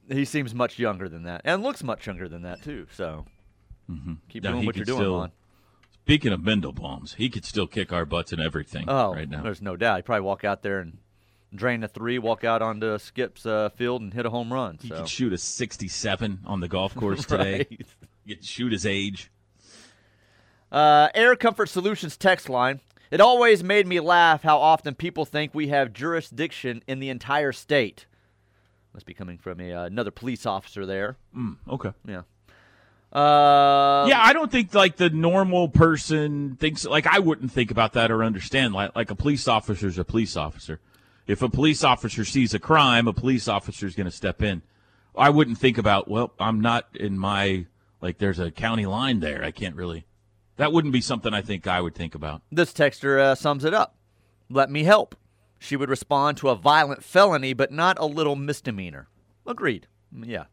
he 0.10 0.26
seems 0.26 0.56
much 0.56 0.80
younger 0.80 1.08
than 1.10 1.24
that 1.24 1.42
and 1.44 1.62
looks 1.62 1.84
much 1.84 2.08
younger 2.08 2.28
than 2.30 2.42
that 2.44 2.64
too. 2.64 2.88
So 2.94 3.26
keep 4.30 4.44
No, 4.44 4.54
doing 4.54 4.66
what 4.66 4.76
you're 4.76 4.86
doing, 4.86 5.00
still- 5.00 5.12
Lon. 5.18 5.32
Speaking 6.06 6.32
of 6.32 6.40
Mandelbaums, 6.40 7.16
he 7.16 7.28
could 7.30 7.44
still 7.44 7.68
kick 7.68 7.92
our 7.92 8.06
butts 8.06 8.32
in 8.32 8.40
everything 8.40 8.86
Oh, 8.88 9.14
right 9.14 9.30
now. 9.30 9.44
there's 9.44 9.62
no 9.62 9.76
doubt. 9.76 9.98
He'd 9.98 10.06
probably 10.06 10.22
walk 10.22 10.46
out 10.46 10.62
there 10.64 10.80
and 10.80 11.00
drain 11.54 11.84
a 11.84 11.90
three, 11.90 12.18
walk 12.18 12.46
out 12.46 12.62
onto 12.62 12.98
Skip's 12.98 13.46
uh, 13.46 13.68
field 13.76 14.02
and 14.02 14.14
hit 14.14 14.26
a 14.26 14.30
home 14.30 14.54
run. 14.54 14.78
He 14.82 14.88
could 14.90 15.10
shoot 15.10 15.34
a 15.34 15.38
67 15.38 16.40
on 16.46 16.62
the 16.62 16.70
golf 16.70 16.96
course 16.96 17.26
today. 17.26 17.68
Right. 17.70 17.82
He 18.26 18.36
could 18.36 18.46
shoot 18.46 18.72
his 18.72 18.86
age. 18.86 19.30
Uh, 20.72 21.10
Air 21.14 21.36
Comfort 21.36 21.68
Solutions 21.68 22.16
text 22.16 22.48
line. 22.48 22.80
It 23.12 23.22
always 23.22 23.64
made 23.64 23.88
me 23.88 24.00
laugh 24.00 24.44
how 24.44 24.58
often 24.58 24.96
people 24.96 25.26
think 25.26 25.54
we 25.54 25.68
have 25.70 25.94
jurisdiction 25.94 26.84
in 26.88 27.00
the 27.00 27.10
entire 27.10 27.52
state. 27.52 28.06
Must 28.94 29.06
be 29.06 29.14
coming 29.14 29.38
from 29.38 29.60
a, 29.60 29.74
uh, 29.74 29.86
another 29.86 30.12
police 30.12 30.46
officer 30.46 30.86
there. 30.86 31.18
Mm, 31.36 31.58
okay. 31.70 31.92
Yeah. 32.06 32.24
Uh, 33.12 34.06
yeah, 34.10 34.22
I 34.22 34.34
don't 34.34 34.52
think 34.52 34.74
like 34.74 34.98
the 34.98 35.10
normal 35.10 35.70
person 35.70 36.58
thinks 36.58 36.84
like 36.84 37.08
I 37.08 37.20
wouldn't 37.20 37.52
think 37.52 37.72
about 37.72 37.94
that 37.94 38.12
or 38.12 38.24
understand 38.24 38.74
like 38.74 38.96
like 38.96 39.12
a 39.12 39.16
police 39.16 39.48
officer 39.48 39.88
is 39.88 39.98
a 39.98 40.04
police 40.04 40.36
officer. 40.36 40.82
If 41.26 41.42
a 41.42 41.50
police 41.50 41.84
officer 41.84 42.26
sees 42.26 42.54
a 42.54 42.60
crime, 42.60 43.08
a 43.08 43.14
police 43.14 43.48
officer 43.48 43.86
is 43.86 43.96
going 43.96 44.06
to 44.06 44.12
step 44.12 44.42
in. 44.42 44.62
I 45.16 45.30
wouldn't 45.30 45.58
think 45.58 45.78
about 45.78 46.10
well, 46.10 46.34
I'm 46.40 46.60
not 46.60 46.88
in 46.94 47.18
my 47.18 47.66
like 48.02 48.18
there's 48.18 48.40
a 48.40 48.52
county 48.52 48.86
line 48.86 49.20
there. 49.20 49.44
I 49.44 49.52
can't 49.52 49.76
really. 49.76 50.06
That 50.58 50.74
wouldn't 50.74 50.94
be 50.94 51.02
something 51.02 51.34
I 51.34 51.42
think 51.42 51.68
I 51.68 51.82
would 51.82 51.96
think 51.96 52.16
about. 52.16 52.42
This 52.52 52.74
texter 52.74 53.20
uh, 53.20 53.36
sums 53.36 53.64
it 53.64 53.74
up. 53.74 53.96
Let 54.50 54.70
me 54.70 54.84
help. 54.84 55.16
She 55.60 55.76
would 55.76 55.90
respond 55.90 56.38
to 56.38 56.50
a 56.50 56.56
violent 56.56 57.04
felony, 57.04 57.54
but 57.54 57.72
not 57.72 57.98
a 58.00 58.06
little 58.06 58.36
misdemeanor. 58.36 59.08
Agreed. 59.46 59.88
Yeah. 60.12 60.46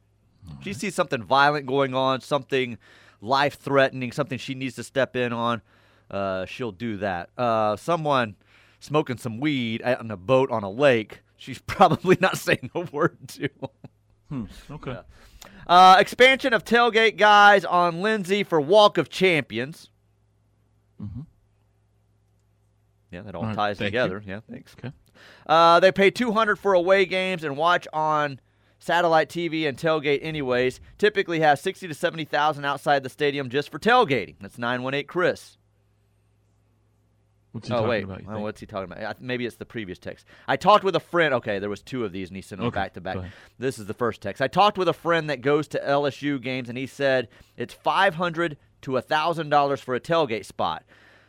She 0.62 0.72
sees 0.72 0.94
something 0.94 1.22
violent 1.22 1.66
going 1.66 1.94
on, 1.94 2.20
something 2.20 2.78
life 3.20 3.58
threatening, 3.58 4.12
something 4.12 4.38
she 4.38 4.54
needs 4.54 4.76
to 4.76 4.84
step 4.84 5.16
in 5.16 5.32
on. 5.32 5.62
Uh, 6.10 6.44
she'll 6.44 6.72
do 6.72 6.98
that. 6.98 7.30
Uh, 7.36 7.76
someone 7.76 8.36
smoking 8.80 9.16
some 9.16 9.40
weed 9.40 9.82
on 9.82 10.10
a 10.10 10.16
boat 10.16 10.50
on 10.50 10.62
a 10.62 10.70
lake, 10.70 11.22
she's 11.36 11.58
probably 11.66 12.16
not 12.20 12.36
saying 12.36 12.70
a 12.74 12.80
word 12.80 13.16
to. 13.28 13.48
Hmm, 14.28 14.44
okay. 14.70 14.92
Yeah. 14.92 15.02
Uh, 15.66 15.96
expansion 15.98 16.52
of 16.52 16.64
tailgate 16.64 17.16
guys 17.16 17.64
on 17.64 18.02
Lindsay 18.02 18.42
for 18.42 18.60
Walk 18.60 18.98
of 18.98 19.08
Champions. 19.08 19.88
Mm-hmm. 21.02 21.20
Yeah, 23.10 23.22
that 23.22 23.34
all, 23.34 23.42
All 23.42 23.48
right, 23.48 23.56
ties 23.56 23.78
thank 23.78 23.88
together. 23.88 24.22
you. 24.24 24.32
Yeah, 24.32 24.40
thanks. 24.50 24.74
Okay. 24.78 24.92
Uh, 25.46 25.78
they 25.80 25.92
pay 25.92 26.10
200 26.10 26.56
for 26.56 26.74
away 26.74 27.04
games 27.06 27.44
and 27.44 27.56
watch 27.56 27.86
on 27.92 28.40
satellite 28.80 29.28
TV 29.28 29.68
and 29.68 29.78
tailgate 29.78 30.18
anyways. 30.22 30.80
Typically 30.98 31.40
have 31.40 31.58
60 31.60 31.86
to 31.88 31.94
70,000 31.94 32.64
outside 32.64 33.02
the 33.02 33.08
stadium 33.08 33.50
just 33.50 33.70
for 33.70 33.78
tailgating. 33.78 34.34
That's 34.40 34.58
918 34.58 35.06
Chris. 35.06 35.58
What's 37.52 37.68
he 37.68 37.72
oh 37.74 37.76
talking 37.76 37.88
wait, 37.88 38.04
about? 38.04 38.18
think? 38.18 38.30
what's 38.30 38.58
he 38.58 38.66
talking 38.66 38.90
about? 38.90 39.22
Maybe 39.22 39.46
it's 39.46 39.54
the 39.54 39.64
previous 39.64 40.00
text. 40.00 40.26
I 40.48 40.56
talked 40.56 40.82
with 40.82 40.96
a 40.96 41.00
friend. 41.00 41.32
Okay, 41.34 41.60
there 41.60 41.70
was 41.70 41.82
two 41.82 42.04
of 42.04 42.10
these, 42.10 42.28
and 42.28 42.34
he 42.36 42.42
sent 42.42 42.58
them 42.58 42.66
Okay, 42.66 42.80
back 42.80 42.94
to 42.94 43.00
back. 43.00 43.18
This 43.60 43.78
is 43.78 43.86
the 43.86 43.94
first 43.94 44.20
text. 44.20 44.42
I 44.42 44.48
talked 44.48 44.76
with 44.76 44.88
a 44.88 44.92
friend 44.92 45.30
that 45.30 45.40
goes 45.40 45.68
to 45.68 45.78
LSU 45.78 46.42
games, 46.42 46.68
and 46.68 46.76
he 46.76 46.88
said 46.88 47.28
it's 47.56 47.72
five 47.72 48.16
hundred 48.16 48.56
to 48.84 49.00
thousand 49.02 49.48
dollars 49.50 49.80
for 49.80 49.94
a 49.94 50.00
tailgate 50.00 50.44
spot. 50.46 50.84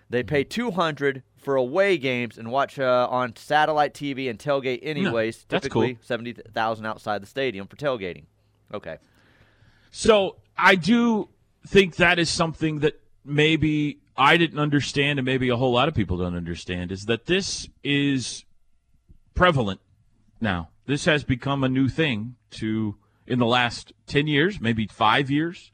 They 0.09 0.23
pay 0.23 0.43
Mm-hmm. 0.43 0.49
two 0.49 0.71
hundred 0.71 1.23
for 1.37 1.55
away 1.55 1.97
games 1.97 2.37
and 2.37 2.51
watch 2.51 2.79
uh, 2.79 3.07
on 3.09 3.35
satellite 3.35 3.93
TV 3.93 4.29
and 4.29 4.39
tailgate 4.39 4.79
anyways. 4.81 5.45
that's 5.47 5.63
typically 5.63 5.93
cool. 5.95 6.03
seventy 6.03 6.33
thousand 6.33 6.85
outside 6.85 7.21
the 7.21 7.27
stadium 7.27 7.67
for 7.67 7.75
tailgating. 7.75 8.23
Okay. 8.73 8.97
So 9.91 10.37
I 10.57 10.75
do 10.75 11.29
think 11.67 11.95
that 11.97 12.19
is 12.19 12.29
something 12.29 12.79
that 12.79 12.99
maybe 13.23 13.99
I 14.17 14.37
didn't 14.37 14.59
understand, 14.59 15.19
and 15.19 15.25
maybe 15.25 15.49
a 15.49 15.55
whole 15.55 15.71
lot 15.73 15.87
of 15.87 15.93
people 15.93 16.17
don't 16.17 16.35
understand, 16.35 16.91
is 16.91 17.05
that 17.05 17.25
this 17.25 17.67
is 17.83 18.45
prevalent 19.33 19.79
now. 20.41 20.69
This 20.87 21.05
has 21.05 21.23
become 21.23 21.63
a 21.63 21.69
new 21.69 21.89
thing 21.89 22.35
to 22.51 22.95
in 23.27 23.39
the 23.39 23.45
last 23.45 23.91
ten 24.07 24.27
years, 24.27 24.59
maybe 24.61 24.87
five 24.87 25.29
years. 25.31 25.71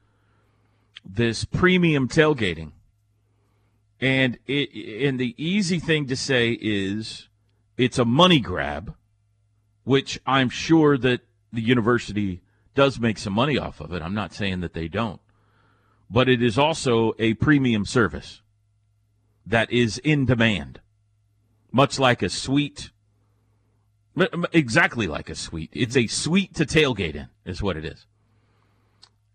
This 1.04 1.46
premium 1.46 2.08
tailgating, 2.08 2.72
and 4.00 4.38
it 4.48 5.08
and 5.08 5.20
the 5.20 5.36
easy 5.38 5.80
thing 5.80 6.08
to 6.08 6.16
say 6.16 6.58
is 6.62 7.28
it's 7.78 7.98
a 7.98 8.06
money 8.06 8.40
grab, 8.40 8.96
which 9.84 10.20
I'm 10.26 10.50
sure 10.50 10.98
that 10.98 11.22
the 11.52 11.62
university 11.62 12.42
does 12.76 13.00
make 13.00 13.18
some 13.18 13.34
money 13.34 13.58
off 13.58 13.82
of 13.82 13.92
it. 13.94 14.02
I'm 14.02 14.14
not 14.14 14.34
saying 14.34 14.62
that 14.62 14.74
they 14.74 14.88
don't. 14.88 15.20
But 16.10 16.30
it 16.30 16.42
is 16.42 16.58
also 16.58 17.14
a 17.20 17.34
premium 17.36 17.86
service 17.86 18.42
that 19.46 19.72
is 19.72 19.98
in 20.00 20.26
demand, 20.26 20.82
much 21.72 22.00
like 22.00 22.22
a 22.22 22.30
suite. 22.30 22.92
Exactly 24.52 25.08
like 25.08 25.30
a 25.30 25.36
suite. 25.36 25.70
It's 25.74 25.96
a 25.96 26.08
suite 26.08 26.54
to 26.56 26.66
tailgate 26.66 27.16
in, 27.16 27.30
is 27.46 27.62
what 27.62 27.78
it 27.78 27.86
is. 27.86 28.06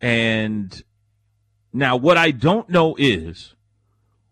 And 0.01 0.83
now, 1.73 1.97
what 1.97 2.17
I 2.17 2.31
don't 2.31 2.69
know 2.69 2.97
is 2.99 3.55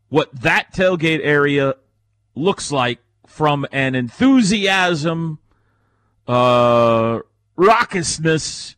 what 0.09 0.33
that 0.43 0.73
tailgate 0.73 1.21
area 1.23 1.75
looks 2.35 2.73
like 2.73 3.01
from 3.27 3.67
an 3.73 3.95
enthusiasm, 3.95 5.39
uh, 6.27 7.21
raucousness 7.57 8.77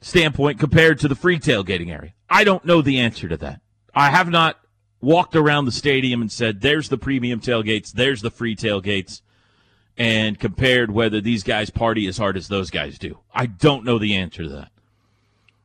standpoint 0.00 0.58
compared 0.58 0.98
to 1.00 1.08
the 1.08 1.14
free 1.14 1.38
tailgating 1.38 1.92
area. 1.92 2.14
I 2.30 2.44
don't 2.44 2.64
know 2.64 2.82
the 2.82 3.00
answer 3.00 3.28
to 3.28 3.36
that. 3.38 3.60
I 3.94 4.10
have 4.10 4.30
not 4.30 4.58
walked 5.00 5.36
around 5.36 5.64
the 5.64 5.72
stadium 5.72 6.22
and 6.22 6.30
said, 6.30 6.60
there's 6.60 6.88
the 6.88 6.98
premium 6.98 7.40
tailgates, 7.40 7.92
there's 7.92 8.22
the 8.22 8.30
free 8.30 8.56
tailgates, 8.56 9.20
and 9.98 10.38
compared 10.38 10.90
whether 10.90 11.20
these 11.20 11.42
guys 11.42 11.70
party 11.70 12.06
as 12.06 12.16
hard 12.16 12.36
as 12.36 12.48
those 12.48 12.70
guys 12.70 12.98
do. 12.98 13.18
I 13.34 13.46
don't 13.46 13.84
know 13.84 13.98
the 13.98 14.14
answer 14.14 14.44
to 14.44 14.48
that. 14.48 14.70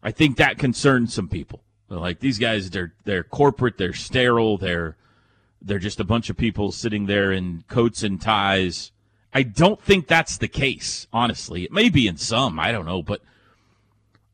I 0.04 0.12
think 0.12 0.38
that 0.38 0.58
concerns 0.58 1.14
some 1.14 1.30
people. 1.30 1.64
Like 1.90 2.20
these 2.20 2.38
guys, 2.38 2.70
they're 2.70 2.94
they're 3.06 3.24
corporate, 3.24 3.78
they're 3.78 3.94
sterile, 3.94 4.58
they're 4.58 4.98
they're 5.62 5.80
just 5.80 6.00
a 6.00 6.06
bunch 6.06 6.30
of 6.30 6.38
people 6.38 6.72
sitting 6.72 7.06
there 7.06 7.32
in 7.32 7.64
coats 7.68 8.04
and 8.04 8.22
ties. 8.22 8.92
I 9.34 9.44
don't 9.44 9.82
think 9.82 10.08
that's 10.08 10.38
the 10.38 10.48
case, 10.48 11.08
honestly. 11.12 11.64
It 11.64 11.72
may 11.72 11.90
be 11.90 12.08
in 12.08 12.18
some, 12.18 12.60
I 12.60 12.72
don't 12.72 12.86
know, 12.86 13.02
but 13.02 13.22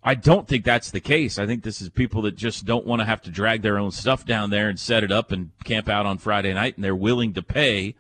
I 0.03 0.15
don't 0.15 0.47
think 0.47 0.65
that's 0.65 0.91
the 0.91 0.99
case. 0.99 1.39
I 1.39 1.45
think 1.45 1.63
this 1.63 1.81
is 1.81 1.89
people 1.89 2.21
that 2.23 2.35
just 2.35 2.65
don't 2.65 2.85
want 2.85 3.01
to 3.01 3.05
have 3.05 3.21
to 3.23 3.31
drag 3.31 3.61
their 3.61 3.77
own 3.77 3.91
stuff 3.91 4.25
down 4.25 4.49
there 4.49 4.67
and 4.67 4.79
set 4.79 5.03
it 5.03 5.11
up 5.11 5.31
and 5.31 5.51
camp 5.63 5.87
out 5.87 6.05
on 6.05 6.17
Friday 6.17 6.53
night, 6.53 6.75
and 6.75 6.83
they're 6.83 6.95
willing 6.95 7.33
to 7.33 7.41
pay 7.41 7.95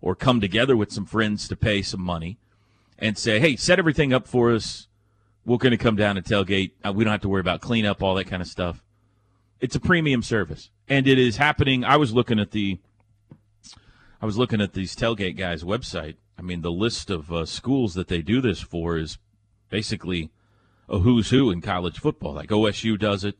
or 0.00 0.14
come 0.14 0.40
together 0.40 0.76
with 0.76 0.92
some 0.92 1.04
friends 1.04 1.48
to 1.48 1.56
pay 1.56 1.82
some 1.82 2.00
money 2.00 2.38
and 2.98 3.18
say, 3.18 3.40
hey, 3.40 3.56
set 3.56 3.78
everything 3.78 4.12
up 4.12 4.28
for 4.28 4.52
us. 4.52 4.86
We're 5.44 5.56
going 5.56 5.72
to 5.72 5.76
come 5.76 5.96
down 5.96 6.16
and 6.16 6.24
tailgate. 6.24 6.72
Uh, 6.84 6.92
we 6.92 7.04
don't 7.04 7.12
have 7.12 7.22
to 7.22 7.28
worry 7.28 7.40
about 7.40 7.60
cleanup, 7.60 8.02
all 8.02 8.14
that 8.14 8.26
kind 8.26 8.42
of 8.42 8.48
stuff. 8.48 8.82
It's 9.60 9.74
a 9.74 9.80
premium 9.80 10.22
service, 10.22 10.70
and 10.88 11.08
it 11.08 11.18
is 11.18 11.36
happening. 11.36 11.84
I 11.84 11.96
was 11.96 12.14
looking 12.14 12.38
at 12.38 12.52
the, 12.52 12.78
I 14.22 14.26
was 14.26 14.38
looking 14.38 14.60
at 14.60 14.72
these 14.72 14.94
tailgate 14.94 15.36
guys' 15.36 15.64
website. 15.64 16.16
I 16.38 16.42
mean, 16.42 16.62
the 16.62 16.70
list 16.70 17.10
of 17.10 17.32
uh, 17.32 17.44
schools 17.44 17.94
that 17.94 18.08
they 18.08 18.22
do 18.22 18.40
this 18.40 18.60
for 18.60 18.96
is 18.96 19.18
basically 19.68 20.30
a 20.88 21.00
who's 21.00 21.30
who 21.30 21.50
in 21.50 21.60
college 21.60 21.98
football. 21.98 22.34
Like 22.34 22.50
OSU 22.50 22.98
does 22.98 23.24
it. 23.24 23.36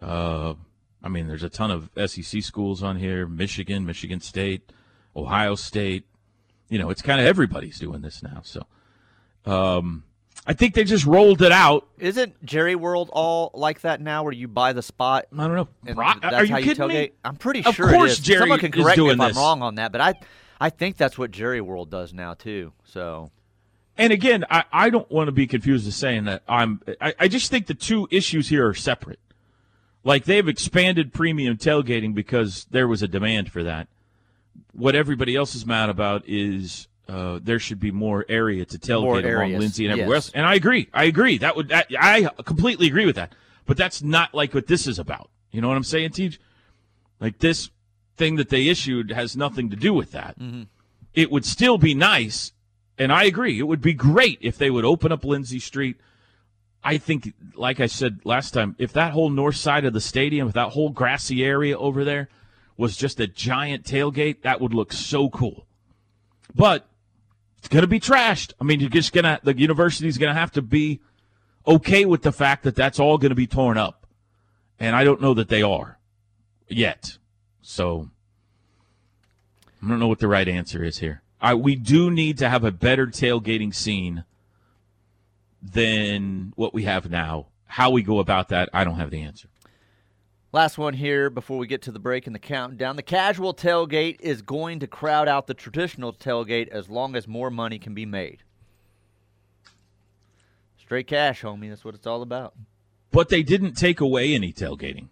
Uh, 0.00 0.54
I 1.02 1.08
mean, 1.08 1.26
there's 1.26 1.42
a 1.42 1.48
ton 1.48 1.70
of 1.70 1.90
SEC 2.10 2.42
schools 2.42 2.82
on 2.82 2.96
here: 2.96 3.26
Michigan, 3.26 3.84
Michigan 3.84 4.20
State, 4.20 4.72
Ohio 5.16 5.56
State. 5.56 6.04
You 6.68 6.78
know, 6.78 6.90
it's 6.90 7.02
kind 7.02 7.20
of 7.20 7.26
everybody's 7.26 7.78
doing 7.78 8.02
this 8.02 8.22
now. 8.22 8.40
So, 8.42 8.66
um, 9.44 10.04
I 10.46 10.52
think 10.52 10.74
they 10.74 10.84
just 10.84 11.06
rolled 11.06 11.40
it 11.40 11.52
out. 11.52 11.88
Isn't 11.98 12.44
Jerry 12.44 12.74
World 12.74 13.08
all 13.12 13.50
like 13.54 13.80
that 13.80 14.00
now, 14.00 14.24
where 14.24 14.32
you 14.32 14.46
buy 14.46 14.72
the 14.74 14.82
spot 14.82 15.24
I 15.32 15.46
don't 15.46 15.54
know. 15.56 15.68
and 15.86 15.96
Ro- 15.96 16.12
that's 16.20 16.34
Are 16.34 16.44
you 16.44 16.52
how 16.52 16.58
you 16.58 16.64
kidding 16.66 16.84
tailgate? 16.88 16.88
me? 16.90 17.10
I'm 17.24 17.36
pretty 17.36 17.64
Of 17.64 17.74
sure 17.74 17.88
course 17.90 18.12
it 18.12 18.18
is. 18.18 18.24
Jerry 18.26 18.40
Someone 18.40 18.58
can 18.58 18.72
correct 18.72 18.98
me 18.98 19.10
if 19.10 19.18
this. 19.18 19.36
I'm 19.36 19.42
wrong 19.42 19.62
on 19.62 19.76
that, 19.76 19.90
but 19.92 20.00
I, 20.02 20.14
I 20.60 20.68
think 20.70 20.96
that's 20.98 21.16
what 21.16 21.30
Jerry 21.30 21.60
World 21.62 21.90
does 21.90 22.12
now 22.12 22.34
too. 22.34 22.72
So 22.84 23.30
And 23.96 24.12
again, 24.12 24.44
I, 24.50 24.64
I 24.70 24.90
don't 24.90 25.10
want 25.10 25.28
to 25.28 25.32
be 25.32 25.46
confused 25.46 25.86
as 25.88 25.96
saying 25.96 26.24
that 26.24 26.42
I'm. 26.46 26.80
I, 27.00 27.14
I 27.20 27.28
just 27.28 27.50
think 27.50 27.66
the 27.66 27.74
two 27.74 28.06
issues 28.10 28.48
here 28.50 28.68
are 28.68 28.74
separate. 28.74 29.20
Like 30.04 30.24
they've 30.26 30.46
expanded 30.46 31.14
premium 31.14 31.56
tailgating 31.56 32.12
because 32.14 32.66
there 32.70 32.86
was 32.86 33.02
a 33.02 33.08
demand 33.08 33.50
for 33.50 33.62
that. 33.62 33.88
What 34.72 34.94
everybody 34.94 35.34
else 35.36 35.54
is 35.54 35.64
mad 35.64 35.88
about 35.88 36.24
is 36.26 36.86
uh, 37.08 37.38
there 37.42 37.58
should 37.58 37.80
be 37.80 37.90
more 37.90 38.24
area 38.28 38.64
to 38.64 38.78
tailgate 38.78 39.02
More 39.02 39.42
along 39.42 39.58
Lindsay 39.58 39.84
and 39.84 39.92
everywhere 39.92 40.16
yes. 40.16 40.26
else. 40.26 40.32
And 40.34 40.46
I 40.46 40.54
agree. 40.54 40.88
I 40.92 41.04
agree. 41.04 41.38
That 41.38 41.54
would. 41.56 41.68
That, 41.68 41.86
I 41.98 42.28
completely 42.44 42.86
agree 42.86 43.06
with 43.06 43.16
that. 43.16 43.34
But 43.66 43.76
that's 43.76 44.02
not 44.02 44.34
like 44.34 44.54
what 44.54 44.66
this 44.66 44.86
is 44.86 44.98
about. 44.98 45.30
You 45.50 45.60
know 45.60 45.68
what 45.68 45.76
I'm 45.76 45.84
saying, 45.84 46.10
Teej? 46.10 46.38
Like 47.20 47.38
this 47.38 47.70
thing 48.16 48.36
that 48.36 48.48
they 48.48 48.68
issued 48.68 49.10
has 49.10 49.36
nothing 49.36 49.70
to 49.70 49.76
do 49.76 49.92
with 49.92 50.12
that. 50.12 50.36
It 51.14 51.30
would 51.30 51.44
still 51.44 51.78
be 51.78 51.94
nice, 51.94 52.52
and 52.98 53.12
I 53.12 53.24
agree. 53.24 53.58
It 53.58 53.64
would 53.64 53.80
be 53.80 53.94
great 53.94 54.38
if 54.40 54.58
they 54.58 54.70
would 54.70 54.84
open 54.84 55.12
up 55.12 55.24
Lindsay 55.24 55.58
Street. 55.58 55.96
I 56.82 56.98
think, 56.98 57.32
like 57.54 57.80
I 57.80 57.86
said 57.86 58.20
last 58.24 58.52
time, 58.52 58.76
if 58.78 58.92
that 58.92 59.12
whole 59.12 59.30
north 59.30 59.56
side 59.56 59.84
of 59.84 59.92
the 59.92 60.00
stadium, 60.00 60.48
if 60.48 60.54
that 60.54 60.70
whole 60.70 60.90
grassy 60.90 61.44
area 61.44 61.78
over 61.78 62.04
there 62.04 62.28
was 62.76 62.96
just 62.96 63.20
a 63.20 63.26
giant 63.26 63.84
tailgate, 63.84 64.42
that 64.42 64.60
would 64.60 64.74
look 64.74 64.92
so 64.92 65.30
cool. 65.30 65.66
But 66.54 66.86
it's 67.64 67.72
going 67.72 67.80
to 67.80 67.88
be 67.88 67.98
trashed. 67.98 68.52
I 68.60 68.64
mean, 68.64 68.78
you're 68.80 68.90
just 68.90 69.14
going 69.14 69.24
to, 69.24 69.40
the 69.42 69.58
university's 69.58 70.18
going 70.18 70.34
to 70.34 70.38
have 70.38 70.52
to 70.52 70.60
be 70.60 71.00
okay 71.66 72.04
with 72.04 72.20
the 72.20 72.30
fact 72.30 72.62
that 72.64 72.76
that's 72.76 73.00
all 73.00 73.16
going 73.16 73.30
to 73.30 73.34
be 73.34 73.46
torn 73.46 73.78
up. 73.78 74.06
And 74.78 74.94
I 74.94 75.02
don't 75.02 75.22
know 75.22 75.32
that 75.32 75.48
they 75.48 75.62
are 75.62 75.98
yet. 76.68 77.16
So 77.62 78.10
I 79.82 79.88
don't 79.88 79.98
know 79.98 80.08
what 80.08 80.18
the 80.18 80.28
right 80.28 80.46
answer 80.46 80.84
is 80.84 80.98
here. 80.98 81.22
I, 81.40 81.54
we 81.54 81.74
do 81.74 82.10
need 82.10 82.36
to 82.36 82.50
have 82.50 82.64
a 82.64 82.70
better 82.70 83.06
tailgating 83.06 83.74
scene 83.74 84.24
than 85.62 86.52
what 86.56 86.74
we 86.74 86.82
have 86.82 87.08
now. 87.08 87.46
How 87.64 87.88
we 87.88 88.02
go 88.02 88.18
about 88.18 88.50
that, 88.50 88.68
I 88.74 88.84
don't 88.84 88.96
have 88.96 89.10
the 89.10 89.22
answer. 89.22 89.48
Last 90.54 90.78
one 90.78 90.94
here 90.94 91.30
before 91.30 91.58
we 91.58 91.66
get 91.66 91.82
to 91.82 91.90
the 91.90 91.98
break 91.98 92.28
and 92.28 92.34
the 92.34 92.38
countdown. 92.38 92.94
The 92.94 93.02
casual 93.02 93.54
tailgate 93.54 94.20
is 94.20 94.40
going 94.40 94.78
to 94.78 94.86
crowd 94.86 95.26
out 95.26 95.48
the 95.48 95.52
traditional 95.52 96.12
tailgate 96.12 96.68
as 96.68 96.88
long 96.88 97.16
as 97.16 97.26
more 97.26 97.50
money 97.50 97.80
can 97.80 97.92
be 97.92 98.06
made. 98.06 98.44
Straight 100.78 101.08
cash, 101.08 101.42
homie. 101.42 101.70
That's 101.70 101.84
what 101.84 101.96
it's 101.96 102.06
all 102.06 102.22
about. 102.22 102.54
But 103.10 103.30
they 103.30 103.42
didn't 103.42 103.72
take 103.72 104.00
away 104.00 104.32
any 104.32 104.52
tailgating. 104.52 105.08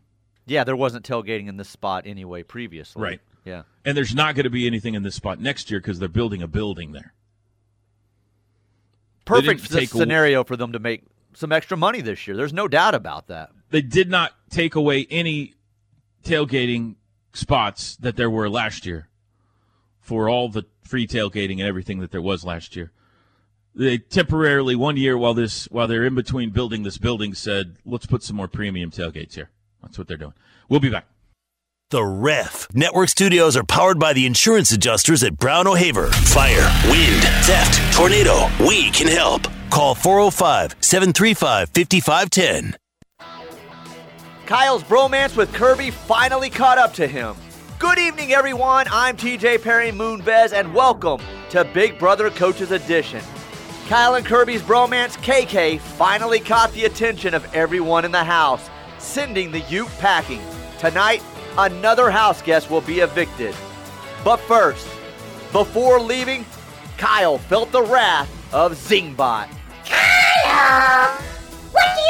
Yeah, 0.47 0.63
there 0.63 0.77
wasn't 0.77 1.05
tailgating 1.05 1.49
in 1.49 1.57
this 1.57 1.69
spot 1.69 2.07
anyway 2.07 2.45
previously. 2.45 3.03
Right. 3.03 3.21
Yeah. 3.45 3.63
And 3.85 3.97
there's 3.97 4.15
not 4.15 4.37
going 4.37 4.45
to 4.45 4.51
be 4.51 4.69
anything 4.69 4.95
in 4.95 5.03
this 5.03 5.17
spot 5.17 5.41
next 5.41 5.73
year 5.73 5.81
because 5.81 5.99
they're 5.99 6.09
building 6.09 6.41
a 6.41 6.47
building 6.47 6.93
there. 6.93 7.15
Perfect 9.25 9.63
scenario 9.89 10.45
for 10.45 10.57
them 10.57 10.71
to 10.71 10.79
make 10.79 11.03
some 11.35 11.51
extra 11.51 11.77
money 11.77 12.01
this 12.01 12.29
year. 12.29 12.37
There's 12.37 12.53
no 12.53 12.69
doubt 12.69 12.95
about 12.95 13.27
that. 13.27 13.51
They 13.73 13.81
did 13.81 14.11
not 14.11 14.33
take 14.51 14.75
away 14.75 15.07
any 15.11 15.55
tailgating 16.23 16.97
spots 17.33 17.97
that 17.97 18.17
there 18.17 18.29
were 18.29 18.51
last 18.51 18.85
year 18.85 19.09
for 19.99 20.29
all 20.29 20.51
the 20.51 20.65
free 20.83 21.07
tailgating 21.07 21.53
and 21.53 21.63
everything 21.63 22.01
that 22.01 22.11
there 22.11 22.21
was 22.21 22.45
last 22.45 22.77
year. 22.77 22.93
They 23.75 23.97
temporarily 23.97 24.77
one 24.77 24.99
year 24.99 25.17
while 25.17 25.33
this 25.33 25.65
while 25.71 25.89
they're 25.89 26.05
in 26.05 26.15
between 26.15 26.51
building 26.51 26.83
this 26.83 26.99
building 26.99 27.33
said, 27.33 27.77
"Let's 27.87 28.05
put 28.05 28.23
some 28.23 28.37
more 28.37 28.47
premium 28.47 28.91
tailgates 28.91 29.35
here." 29.35 29.49
That's 29.81 29.97
what 29.97 30.07
they're 30.07 30.19
doing. 30.19 30.35
We'll 30.69 30.81
be 30.81 30.91
back. 30.91 31.07
The 31.91 32.05
Ref. 32.05 32.69
Network 32.75 33.09
studios 33.09 33.57
are 33.57 33.65
powered 33.65 33.99
by 33.99 34.13
the 34.13 34.27
insurance 34.27 34.71
adjusters 34.71 35.23
at 35.23 35.39
Brown 35.39 35.67
O'Haver. 35.67 36.09
Fire, 36.11 36.71
wind, 36.91 37.23
theft, 37.47 37.95
tornado. 37.97 38.51
We 38.61 38.91
can 38.91 39.09
help. 39.09 39.49
Call 39.71 39.95
405 39.95 40.77
735 40.81 41.71
5510. 41.71 42.77
Kyle's 44.53 44.85
bromance 44.85 45.35
with 45.35 45.51
Kirby 45.55 45.91
finally 45.91 46.51
caught 46.51 46.77
up 46.77 46.93
to 46.93 47.07
him. 47.07 47.35
Good 47.79 47.99
evening, 47.99 48.33
everyone. 48.35 48.85
I'm 48.93 49.17
TJ 49.17 49.63
Perry 49.63 49.91
Moonves, 49.91 50.53
and 50.53 50.75
welcome 50.75 51.23
to 51.49 51.65
Big 51.65 51.99
Brother 51.99 52.29
Coaches 52.29 52.71
Edition. 52.71 53.23
Kyle 53.89 54.17
and 54.17 54.27
Kirby's 54.27 54.61
bromance, 54.61 55.17
KK, 55.23 55.81
finally 55.81 56.39
caught 56.39 56.71
the 56.75 56.85
attention 56.85 57.33
of 57.33 57.47
everyone 57.55 58.05
in 58.05 58.13
the 58.13 58.23
house, 58.23 58.69
sending 58.99 59.51
the 59.53 59.61
Ute 59.71 59.89
packing. 60.01 60.43
Tonight, 60.79 61.23
another 61.57 62.11
house 62.11 62.43
guest 62.43 62.69
will 62.71 62.83
be 62.83 63.01
evicted. 63.01 63.55
But 64.23 64.37
first, 64.37 64.87
before 65.51 65.99
leaving, 65.99 66.45
Kyle 66.99 67.39
felt 67.39 67.73
the 67.73 67.85
wrath 67.85 68.29
of 68.53 68.73
Zingbot. 68.75 69.49
Kyle! 69.87 71.23
What 71.71 72.02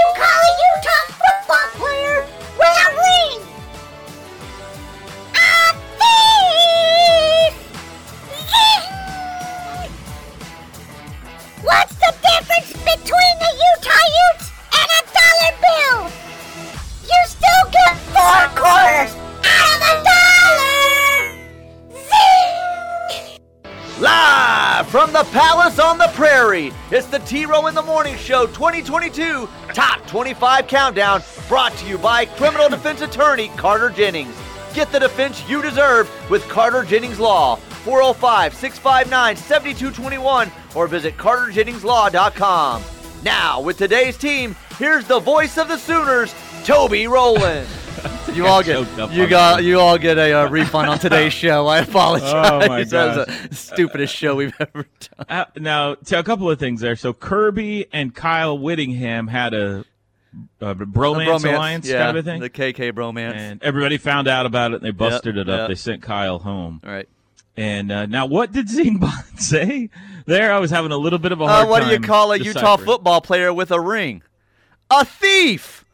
Show 28.23 28.47
2022 28.47 29.49
Top 29.75 30.07
25 30.07 30.69
Countdown, 30.69 31.23
brought 31.49 31.77
to 31.79 31.89
you 31.89 31.99
by 31.99 32.25
criminal 32.25 32.69
defense 32.69 33.01
attorney 33.01 33.49
Carter 33.57 33.91
Jennings. 33.91 34.37
Get 34.75 34.93
the 34.93 35.01
defense 35.01 35.43
you 35.49 35.61
deserve 35.61 36.09
with 36.31 36.49
Carter 36.49 36.85
Jennings 36.85 37.19
Law. 37.19 37.57
405 37.85 38.55
659 38.55 39.37
7221 39.37 40.53
or 40.77 40.87
visit 40.87 41.17
carterjenningslaw.com. 41.17 42.85
Now, 43.25 43.61
with 43.61 43.77
today's 43.77 44.17
team, 44.17 44.55
here's 44.79 45.05
the 45.07 45.19
voice 45.19 45.59
of 45.59 45.67
the 45.67 45.77
Sooners, 45.77 46.33
Toby 46.63 47.09
Rowland. 47.09 47.67
You 48.37 48.47
all 48.47 48.63
get 48.63 48.79
you 49.13 49.29
got 49.29 49.57
that. 49.59 49.63
you 49.65 49.79
all 49.79 49.99
get 49.99 50.17
a 50.17 50.33
uh, 50.33 50.49
refund 50.51 50.89
on 50.89 50.99
today's 50.99 51.33
show. 51.35 51.67
I 51.67 51.81
apologize. 51.81 52.33
Oh, 52.33 52.67
my 52.67 52.85
that 52.85 53.17
was 53.17 53.27
the 53.51 53.55
stupidest 53.55 54.15
show 54.15 54.37
we've 54.37 54.55
ever 54.59 54.87
done. 55.19 55.27
Uh, 55.29 55.45
now, 55.57 55.95
to 55.97 56.19
a 56.19 56.23
couple 56.23 56.51
of 56.51 56.59
things 56.59 56.81
there. 56.81 56.97
So 56.97 57.13
Kirby 57.13 57.87
and 57.93 58.15
Kyle 58.15 58.59
Whittingham 58.59 59.27
had 59.29 59.53
a, 59.53 59.85
a 60.63 60.75
bromance, 60.75 61.45
alliance 61.45 61.87
yeah, 61.87 62.05
kind 62.05 62.17
of 62.17 62.27
a 62.27 62.31
thing, 62.31 62.41
The 62.41 62.49
KK 62.51 62.93
bromance. 62.93 63.35
and 63.35 63.63
everybody 63.63 63.99
found 63.99 64.29
out 64.29 64.47
about 64.47 64.73
it. 64.73 64.77
and 64.77 64.85
They 64.85 64.91
busted 64.93 65.37
it 65.37 65.49
up. 65.51 65.59
yep. 65.61 65.69
They 65.69 65.75
sent 65.75 66.01
Kyle 66.03 66.39
home. 66.39 66.81
All 66.85 66.91
right. 66.91 67.09
And 67.55 67.93
uh, 67.93 68.07
now, 68.07 68.25
what 68.25 68.51
did 68.51 68.67
Zingbot 68.69 69.39
say? 69.41 69.91
There, 70.25 70.51
I 70.53 70.59
was 70.59 70.71
having 70.71 70.91
a 70.91 70.97
little 70.97 71.19
bit 71.19 71.33
of 71.33 71.41
a 71.43 71.47
hard 71.47 71.67
Uh, 71.67 71.71
what 71.71 71.85
do 71.85 71.91
you 71.91 72.01
call 72.01 72.33
a 72.33 72.39
Utah 72.39 72.77
football 72.79 73.21
player 73.21 73.53
with 73.53 73.71
a 73.71 73.79
ring? 73.81 74.23
A 74.91 75.05
thief. 75.05 75.85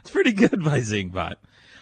It's 0.00 0.10
pretty 0.10 0.32
good 0.32 0.62
by 0.64 0.80
Zingbot. 0.80 1.34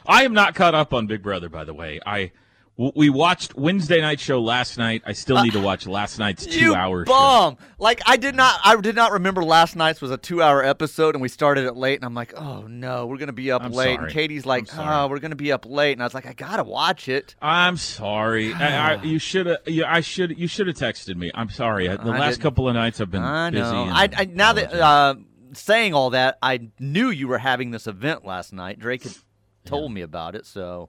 I 0.07 0.25
am 0.25 0.33
not 0.35 0.55
caught 0.55 0.75
up 0.75 0.93
on 0.93 1.07
Big 1.07 1.23
Brother, 1.23 1.49
by 1.49 1.65
the 1.65 1.75
way. 1.75 2.01
I 2.05 2.33
we 2.77 3.09
watched 3.09 3.55
Wednesday 3.55 4.01
night 4.01 4.19
show 4.19 4.41
last 4.43 4.79
night. 4.79 5.03
I 5.07 5.13
still 5.13 5.41
need 5.45 5.53
to 5.53 5.61
watch 5.61 5.87
last 5.87 6.19
night's 6.19 6.45
two 6.45 6.59
you 6.59 6.75
hour 6.75 7.07
show. 7.07 7.13
bum. 7.13 7.57
Like 7.79 8.03
I 8.05 8.17
did 8.17 8.35
not. 8.35 8.59
I 8.65 8.75
did 8.81 8.97
not 8.97 9.13
remember 9.13 9.45
last 9.45 9.77
night's 9.77 10.01
was 10.01 10.11
a 10.11 10.17
two-hour 10.17 10.61
episode, 10.65 11.15
and 11.15 11.23
we 11.23 11.29
started 11.29 11.67
it 11.67 11.77
late. 11.77 11.95
And 12.01 12.05
I'm 12.05 12.15
like, 12.15 12.35
oh 12.37 12.63
no, 12.67 13.07
we're 13.07 13.19
gonna 13.19 13.33
be 13.33 13.53
up 13.53 13.63
I'm 13.63 13.71
late. 13.71 13.95
sorry. 13.95 14.07
And 14.07 14.13
Katie's 14.13 14.45
like, 14.45 14.67
oh, 14.77 15.07
we're 15.07 15.21
gonna 15.21 15.37
be 15.37 15.53
up 15.53 15.67
late. 15.67 15.93
And 15.93 16.03
I 16.03 16.07
was 16.07 16.15
like, 16.15 16.27
I 16.27 16.33
gotta 16.33 16.65
watch 16.65 17.09
it. 17.09 17.37
I'm 17.41 17.77
sorry. 17.77 18.53
I, 18.53 18.95
I, 18.95 19.03
you 19.05 19.21
should 19.21 19.47
have. 19.47 19.59
You, 19.67 19.85
I 19.85 20.01
should. 20.01 20.37
You 20.37 20.49
should 20.49 20.67
have 20.67 20.77
texted 20.77 21.15
me. 21.15 21.31
I'm 21.33 21.51
sorry. 21.51 21.87
The 21.87 22.01
I 22.01 22.05
last 22.05 22.31
didn't- 22.33 22.43
couple 22.43 22.69
of 22.69 22.75
nights 22.75 23.01
I've 23.01 23.09
been 23.11 23.23
I 23.23 23.51
busy. 23.51 23.63
know. 23.63 23.83
and 23.85 23.93
I, 23.93 24.09
I 24.17 24.25
now 24.25 24.53
that 24.53 24.75
uh, 24.75 25.15
saying 25.55 25.95
all 25.95 26.11
that, 26.11 26.39
I 26.43 26.69
knew 26.79 27.11
you 27.11 27.29
were 27.29 27.39
having 27.39 27.71
this 27.71 27.87
event 27.87 28.25
last 28.25 28.53
night. 28.53 28.79
Drake 28.79 29.03
had 29.05 29.17
told 29.65 29.93
me 29.93 30.01
about 30.03 30.35
it, 30.35 30.47
so. 30.47 30.89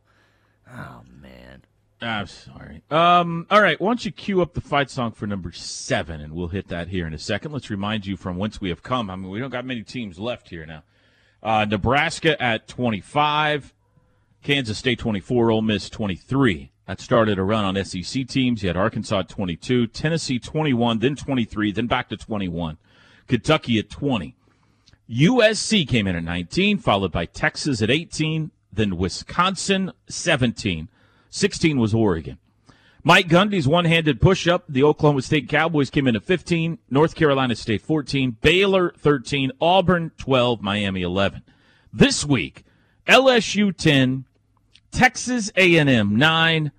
Oh 0.70 1.02
man. 1.22 1.64
I'm 2.02 2.28
sorry. 2.28 2.84
Um, 2.92 3.48
all 3.50 3.62
right, 3.62 3.80
why 3.80 3.88
don't 3.88 4.04
you 4.06 4.12
cue 4.12 4.42
up 4.42 4.54
the 4.54 4.62
fight 4.62 4.90
song 4.90 5.12
for 5.12 5.26
number 5.26 5.52
seven, 5.52 6.22
and 6.22 6.34
we'll 6.34 6.50
hit 6.50 6.68
that 6.68 6.90
here 6.90 7.08
in 7.08 7.14
a 7.14 7.20
second. 7.20 7.52
Let's 7.52 7.70
remind 7.70 8.06
you 8.06 8.18
from 8.18 8.38
whence 8.38 8.60
we 8.60 8.70
have 8.70 8.84
come. 8.84 9.10
I 9.10 9.16
mean, 9.16 9.30
we 9.32 9.40
don't 9.40 9.50
got 9.50 9.66
many 9.66 9.82
teams 9.82 10.20
left 10.20 10.50
here 10.50 10.66
now. 10.66 10.84
Uh, 11.42 11.66
Nebraska 11.66 12.42
at 12.42 12.68
25, 12.68 13.74
Kansas 14.44 14.78
State 14.78 15.00
24, 15.00 15.52
Ole 15.52 15.62
Miss 15.62 15.90
23. 15.90 16.72
That 16.88 17.00
started 17.00 17.40
a 17.40 17.44
run 17.44 17.66
on 17.66 17.84
SEC 17.84 18.28
teams. 18.28 18.62
You 18.62 18.70
had 18.70 18.78
Arkansas 18.78 19.20
at 19.20 19.30
22, 19.30 19.88
Tennessee 19.88 20.38
21, 20.38 21.00
then 21.00 21.16
23, 21.16 21.72
then 21.72 21.88
back 21.88 22.10
to 22.10 22.18
21. 22.18 22.78
Kentucky 23.28 23.80
at 23.80 23.90
20. 23.90 24.35
USC 25.10 25.88
came 25.88 26.08
in 26.08 26.16
at 26.16 26.24
19, 26.24 26.80
followed 26.80 27.12
by 27.12 27.26
Texas 27.26 27.82
at 27.82 27.92
18, 27.92 28.52
then 28.74 28.98
Wisconsin 28.98 29.92
17. 30.10 30.90
16 31.30 31.80
was 31.80 31.94
Oregon. 31.94 32.38
Mike 33.04 33.28
Gundy's 33.28 33.68
one 33.68 33.86
handed 33.86 34.20
push 34.20 34.48
up. 34.48 34.64
The 34.68 34.82
Oklahoma 34.82 35.22
State 35.22 35.48
Cowboys 35.48 35.92
came 35.92 36.08
in 36.08 36.16
at 36.16 36.24
15, 36.24 36.80
North 36.90 37.14
Carolina 37.14 37.56
State 37.56 37.84
14, 37.84 38.38
Baylor 38.42 38.94
13, 38.98 39.52
Auburn 39.62 40.12
12, 40.18 40.62
Miami 40.62 41.04
11. 41.04 41.44
This 41.94 42.26
week, 42.26 42.64
LSU 43.08 43.78
10, 43.78 44.26
Texas 44.92 45.52
A&M 45.56 46.16
9, 46.16 46.72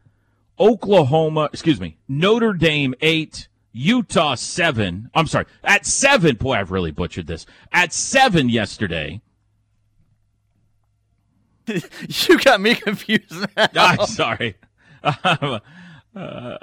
Oklahoma, 0.58 1.48
excuse 1.52 1.80
me, 1.80 1.96
Notre 2.08 2.54
Dame 2.54 2.94
8, 3.00 3.46
Utah 3.76 4.34
7. 4.34 5.10
I'm 5.14 5.26
sorry, 5.26 5.44
at 5.62 5.84
7, 5.84 6.36
boy, 6.36 6.54
I've 6.54 6.70
really 6.70 6.92
butchered 6.92 7.26
this. 7.26 7.44
At 7.72 7.92
7 7.92 8.48
yesterday. 8.48 9.20
you 11.66 12.38
got 12.38 12.60
me 12.60 12.74
confused 12.74 13.46
now. 13.56 13.68
I'm 13.74 14.06
sorry. 14.06 14.56
Um, 15.02 15.14
uh, 16.16 16.58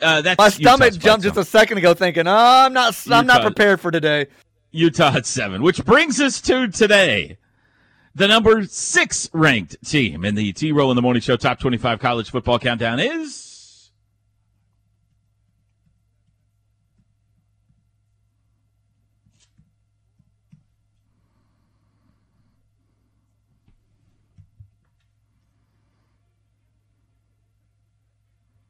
uh, 0.00 0.20
that's 0.22 0.38
My 0.38 0.48
stomach 0.48 0.94
jumped 0.94 1.24
just 1.24 1.36
a 1.36 1.44
second 1.44 1.78
ago, 1.78 1.94
thinking, 1.94 2.26
"Oh, 2.26 2.34
I'm 2.34 2.72
not. 2.72 2.96
I'm 3.10 3.26
not 3.26 3.42
prepared 3.42 3.80
for 3.80 3.90
today." 3.90 4.26
Utah 4.72 5.14
at 5.14 5.26
seven, 5.26 5.62
which 5.62 5.84
brings 5.84 6.20
us 6.20 6.40
to 6.42 6.68
today. 6.68 7.36
The 8.14 8.26
number 8.26 8.64
six 8.64 9.28
ranked 9.34 9.76
team 9.84 10.24
in 10.24 10.34
the 10.34 10.54
T 10.54 10.72
Row 10.72 10.90
in 10.90 10.96
the 10.96 11.02
Morning 11.02 11.20
Show 11.20 11.36
Top 11.36 11.60
25 11.60 12.00
College 12.00 12.30
Football 12.30 12.58
Countdown 12.58 12.98
is. 12.98 13.43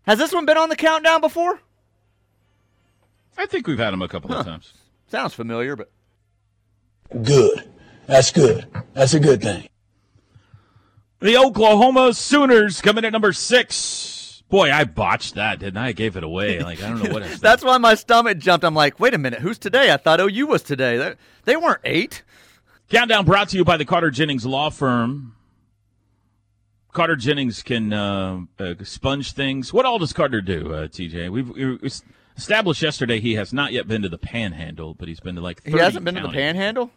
Has 0.07 0.19
this 0.19 0.33
one 0.33 0.47
been 0.47 0.57
on 0.57 0.69
the 0.69 0.77
countdown 0.77 1.21
before? 1.21 1.61
I 3.37 3.47
think 3.47 3.67
we've 3.67 3.79
had 3.79 3.93
them 3.93 4.03
a 4.03 4.09
couple 4.09 4.33
of 4.33 4.45
times. 4.45 4.73
Sounds 5.09 5.35
familiar, 5.35 5.77
but 5.77 5.91
good. 7.23 7.69
That's 8.07 8.31
good. 8.31 8.67
That's 8.93 9.15
a 9.15 9.21
good 9.21 9.43
thing. 9.43 9.69
The 11.21 11.39
Oklahoma 11.39 12.13
Sooners 12.13 12.83
coming 12.83 13.05
at 13.05 13.13
number 13.13 13.33
six. 13.33 14.43
Boy, 14.51 14.71
I 14.71 14.85
botched 14.85 15.37
that, 15.37 15.59
didn't 15.59 15.79
I? 15.79 15.89
I 15.89 15.93
gave 15.93 16.17
it 16.17 16.23
away. 16.23 16.61
Like 16.61 16.83
I 16.83 16.89
don't 16.91 17.03
know 17.03 17.13
what. 17.13 17.23
I. 17.23 17.29
That's 17.41 17.65
why 17.65 17.79
my 17.79 17.95
stomach 17.95 18.39
jumped. 18.39 18.65
I'm 18.65 18.75
like, 18.75 19.01
wait 19.01 19.15
a 19.15 19.19
minute, 19.19 19.41
who's 19.41 19.59
today? 19.59 19.93
I 19.93 19.97
thought 19.97 20.21
OU 20.21 20.47
was 20.47 20.63
today. 20.63 20.97
They, 20.99 21.15
they 21.45 21.57
weren't 21.57 21.81
eight. 21.85 22.23
Countdown 22.91 23.25
brought 23.25 23.49
to 23.49 23.57
you 23.57 23.65
by 23.65 23.79
the 23.79 23.85
Carter 23.87 24.11
Jennings 24.11 24.45
Law 24.45 24.69
Firm. 24.69 25.35
Carter 26.95 27.17
Jennings 27.17 27.63
can 27.63 27.93
uh, 27.93 28.41
uh, 28.59 28.75
sponge 28.85 29.33
things. 29.33 29.73
What 29.73 29.85
all 29.85 29.99
does 29.99 30.13
Carter 30.13 30.41
do, 30.41 30.73
uh, 30.73 30.87
TJ? 30.87 31.29
We've, 31.29 31.51
we 31.51 31.91
established 32.37 32.81
yesterday 32.83 33.21
he 33.21 33.35
has 33.35 33.53
not 33.53 33.73
yet 33.73 33.87
been 33.87 34.03
to 34.03 34.09
the 34.09 34.17
Panhandle, 34.17 34.95
but 34.95 35.09
he's 35.09 35.21
been 35.21 35.35
to 35.35 35.41
like. 35.41 35.63
30 35.65 35.77
He 35.77 35.79
hasn't 35.79 36.05
been 36.05 36.15
to 36.15 36.21
the 36.21 36.27
counties. 36.29 36.41
Panhandle. 36.41 36.91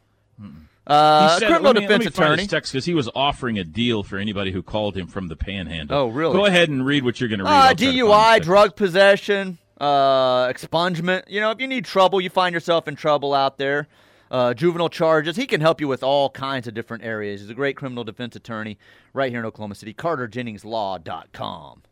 Uh, 0.86 1.39
said- 1.39 1.49
criminal 1.49 1.73
me, 1.73 1.81
defense 1.81 1.89
let 1.89 1.99
me 1.99 2.05
find 2.05 2.25
attorney. 2.27 2.41
his 2.43 2.51
text 2.51 2.71
because 2.71 2.86
he 2.86 2.93
was 2.93 3.10
offering 3.13 3.57
a 3.57 3.63
deal 3.63 4.03
for 4.03 4.17
anybody 4.17 4.51
who 4.51 4.63
called 4.63 4.95
him 4.95 5.07
from 5.07 5.27
the 5.27 5.36
Panhandle. 5.36 5.97
Oh, 5.97 6.07
really? 6.07 6.33
Go 6.33 6.45
ahead 6.45 6.69
and 6.69 6.86
read 6.86 7.03
what 7.03 7.19
you're 7.19 7.27
going 7.27 7.39
to 7.39 7.45
read. 7.45 7.51
Uh, 7.51 7.73
to 7.73 7.86
find 7.86 7.97
DUI, 7.97 8.41
drug 8.41 8.75
possession, 8.75 9.57
uh, 9.81 10.47
expungement. 10.47 11.23
You 11.27 11.41
know, 11.41 11.51
if 11.51 11.60
you 11.60 11.67
need 11.67 11.86
trouble, 11.86 12.21
you 12.21 12.29
find 12.29 12.53
yourself 12.53 12.88
in 12.88 12.95
trouble 12.95 13.33
out 13.33 13.57
there. 13.57 13.88
Uh, 14.29 14.53
juvenile 14.53 14.89
charges. 14.89 15.35
He 15.35 15.47
can 15.47 15.61
help 15.61 15.79
you 15.81 15.87
with 15.87 16.03
all 16.03 16.29
kinds 16.29 16.67
of 16.67 16.73
different 16.73 17.03
areas. 17.03 17.41
He's 17.41 17.49
a 17.49 17.53
great 17.53 17.75
criminal 17.77 18.03
defense 18.03 18.35
attorney 18.35 18.77
right 19.13 19.31
here 19.31 19.39
in 19.39 19.45
Oklahoma 19.45 19.75
City. 19.75 19.93
CarterJenningsLaw.com. 19.93 21.83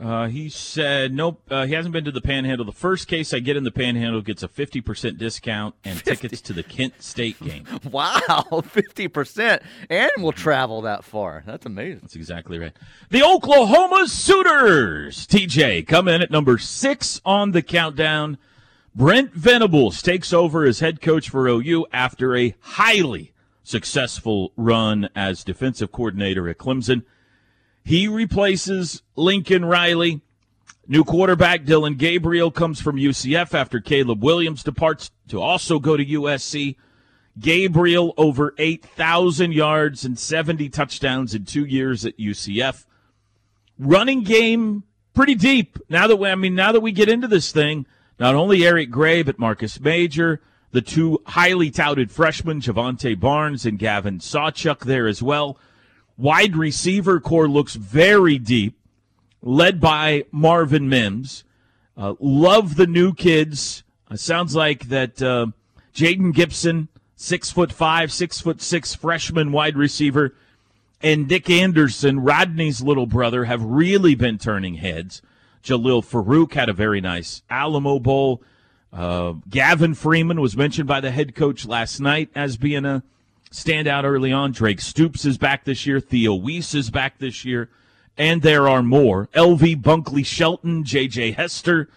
Uh, 0.00 0.28
he 0.28 0.48
said 0.48 1.12
nope. 1.12 1.42
Uh, 1.50 1.66
he 1.66 1.72
hasn't 1.74 1.92
been 1.92 2.04
to 2.04 2.12
the 2.12 2.20
Panhandle. 2.20 2.64
The 2.64 2.70
first 2.70 3.08
case 3.08 3.34
I 3.34 3.40
get 3.40 3.56
in 3.56 3.64
the 3.64 3.72
Panhandle 3.72 4.20
gets 4.20 4.44
a 4.44 4.48
fifty 4.48 4.80
percent 4.80 5.18
discount 5.18 5.74
and 5.84 5.98
tickets 6.04 6.40
to 6.42 6.52
the 6.52 6.62
Kent 6.62 7.02
State 7.02 7.40
game. 7.42 7.64
Wow, 7.90 8.62
fifty 8.64 9.08
percent, 9.08 9.62
and 9.90 10.10
we'll 10.18 10.30
travel 10.30 10.82
that 10.82 11.02
far. 11.02 11.42
That's 11.46 11.66
amazing. 11.66 12.00
That's 12.02 12.14
exactly 12.14 12.58
right. 12.60 12.72
The 13.10 13.24
Oklahoma 13.24 14.06
Sooners, 14.06 15.26
TJ, 15.26 15.86
come 15.88 16.06
in 16.06 16.22
at 16.22 16.30
number 16.30 16.58
six 16.58 17.20
on 17.24 17.50
the 17.50 17.62
countdown. 17.62 18.38
Brent 18.98 19.32
Venables 19.32 20.02
takes 20.02 20.32
over 20.32 20.64
as 20.64 20.80
head 20.80 21.00
coach 21.00 21.30
for 21.30 21.46
OU 21.46 21.86
after 21.92 22.34
a 22.36 22.56
highly 22.58 23.32
successful 23.62 24.52
run 24.56 25.08
as 25.14 25.44
defensive 25.44 25.92
coordinator 25.92 26.48
at 26.48 26.58
Clemson. 26.58 27.04
He 27.84 28.08
replaces 28.08 29.02
Lincoln 29.14 29.64
Riley. 29.64 30.20
New 30.88 31.04
quarterback 31.04 31.64
Dillon 31.64 31.94
Gabriel 31.94 32.50
comes 32.50 32.80
from 32.80 32.96
UCF 32.96 33.54
after 33.54 33.78
Caleb 33.78 34.20
Williams 34.20 34.64
departs 34.64 35.12
to 35.28 35.40
also 35.40 35.78
go 35.78 35.96
to 35.96 36.04
USC. 36.04 36.74
Gabriel 37.38 38.14
over 38.16 38.52
8,000 38.58 39.52
yards 39.52 40.04
and 40.04 40.18
70 40.18 40.70
touchdowns 40.70 41.36
in 41.36 41.44
two 41.44 41.64
years 41.64 42.04
at 42.04 42.18
UCF. 42.18 42.84
Running 43.78 44.24
game 44.24 44.82
pretty 45.14 45.36
deep. 45.36 45.78
Now 45.88 46.08
that 46.08 46.16
we, 46.16 46.28
I 46.28 46.34
mean, 46.34 46.56
now 46.56 46.72
that 46.72 46.80
we 46.80 46.90
get 46.90 47.08
into 47.08 47.28
this 47.28 47.52
thing, 47.52 47.86
not 48.18 48.34
only 48.34 48.66
Eric 48.66 48.90
Gray, 48.90 49.22
but 49.22 49.38
Marcus 49.38 49.80
Major, 49.80 50.40
the 50.70 50.82
two 50.82 51.22
highly 51.26 51.70
touted 51.70 52.10
freshmen, 52.10 52.60
Jovantae 52.60 53.18
Barnes 53.18 53.64
and 53.64 53.78
Gavin 53.78 54.18
Sawchuk 54.18 54.80
there 54.80 55.06
as 55.06 55.22
well. 55.22 55.58
Wide 56.16 56.56
receiver 56.56 57.20
core 57.20 57.48
looks 57.48 57.74
very 57.74 58.38
deep, 58.38 58.76
led 59.40 59.80
by 59.80 60.24
Marvin 60.32 60.88
Mims. 60.88 61.44
Uh, 61.96 62.14
love 62.20 62.76
the 62.76 62.86
new 62.86 63.14
kids. 63.14 63.82
Uh, 64.10 64.16
sounds 64.16 64.54
like 64.54 64.88
that 64.88 65.22
uh, 65.22 65.46
Jayden 65.94 66.34
Gibson, 66.34 66.88
six 67.16 67.50
foot 67.50 67.72
five, 67.72 68.12
six 68.12 68.40
foot 68.40 68.60
six 68.60 68.94
freshman 68.94 69.52
wide 69.52 69.76
receiver, 69.76 70.34
and 71.00 71.28
Nic 71.28 71.48
Anderson, 71.48 72.20
Rodney's 72.20 72.82
little 72.82 73.06
brother, 73.06 73.44
have 73.44 73.62
really 73.62 74.14
been 74.14 74.38
turning 74.38 74.74
heads. 74.74 75.22
Jalil 75.62 76.04
Farooq 76.04 76.54
had 76.54 76.68
a 76.68 76.72
very 76.72 77.00
nice 77.00 77.42
Alamo 77.50 77.98
Bowl. 77.98 78.42
Uh, 78.92 79.34
Gavin 79.48 79.94
Freeman 79.94 80.40
was 80.40 80.56
mentioned 80.56 80.88
by 80.88 81.00
the 81.00 81.10
head 81.10 81.34
coach 81.34 81.66
last 81.66 82.00
night 82.00 82.30
as 82.34 82.56
being 82.56 82.84
a 82.84 83.02
standout 83.50 84.04
early 84.04 84.32
on. 84.32 84.52
Drake 84.52 84.80
Stoops 84.80 85.24
is 85.24 85.38
back 85.38 85.64
this 85.64 85.86
year. 85.86 86.00
Theo 86.00 86.34
Wease 86.34 86.74
is 86.74 86.90
back 86.90 87.18
this 87.18 87.44
year. 87.44 87.68
And 88.16 88.42
there 88.42 88.68
are 88.68 88.82
more. 88.82 89.28
LV 89.34 89.82
Bunkley 89.82 90.26
Shelton, 90.26 90.84
JJ 90.84 91.36
Hester. 91.36 91.88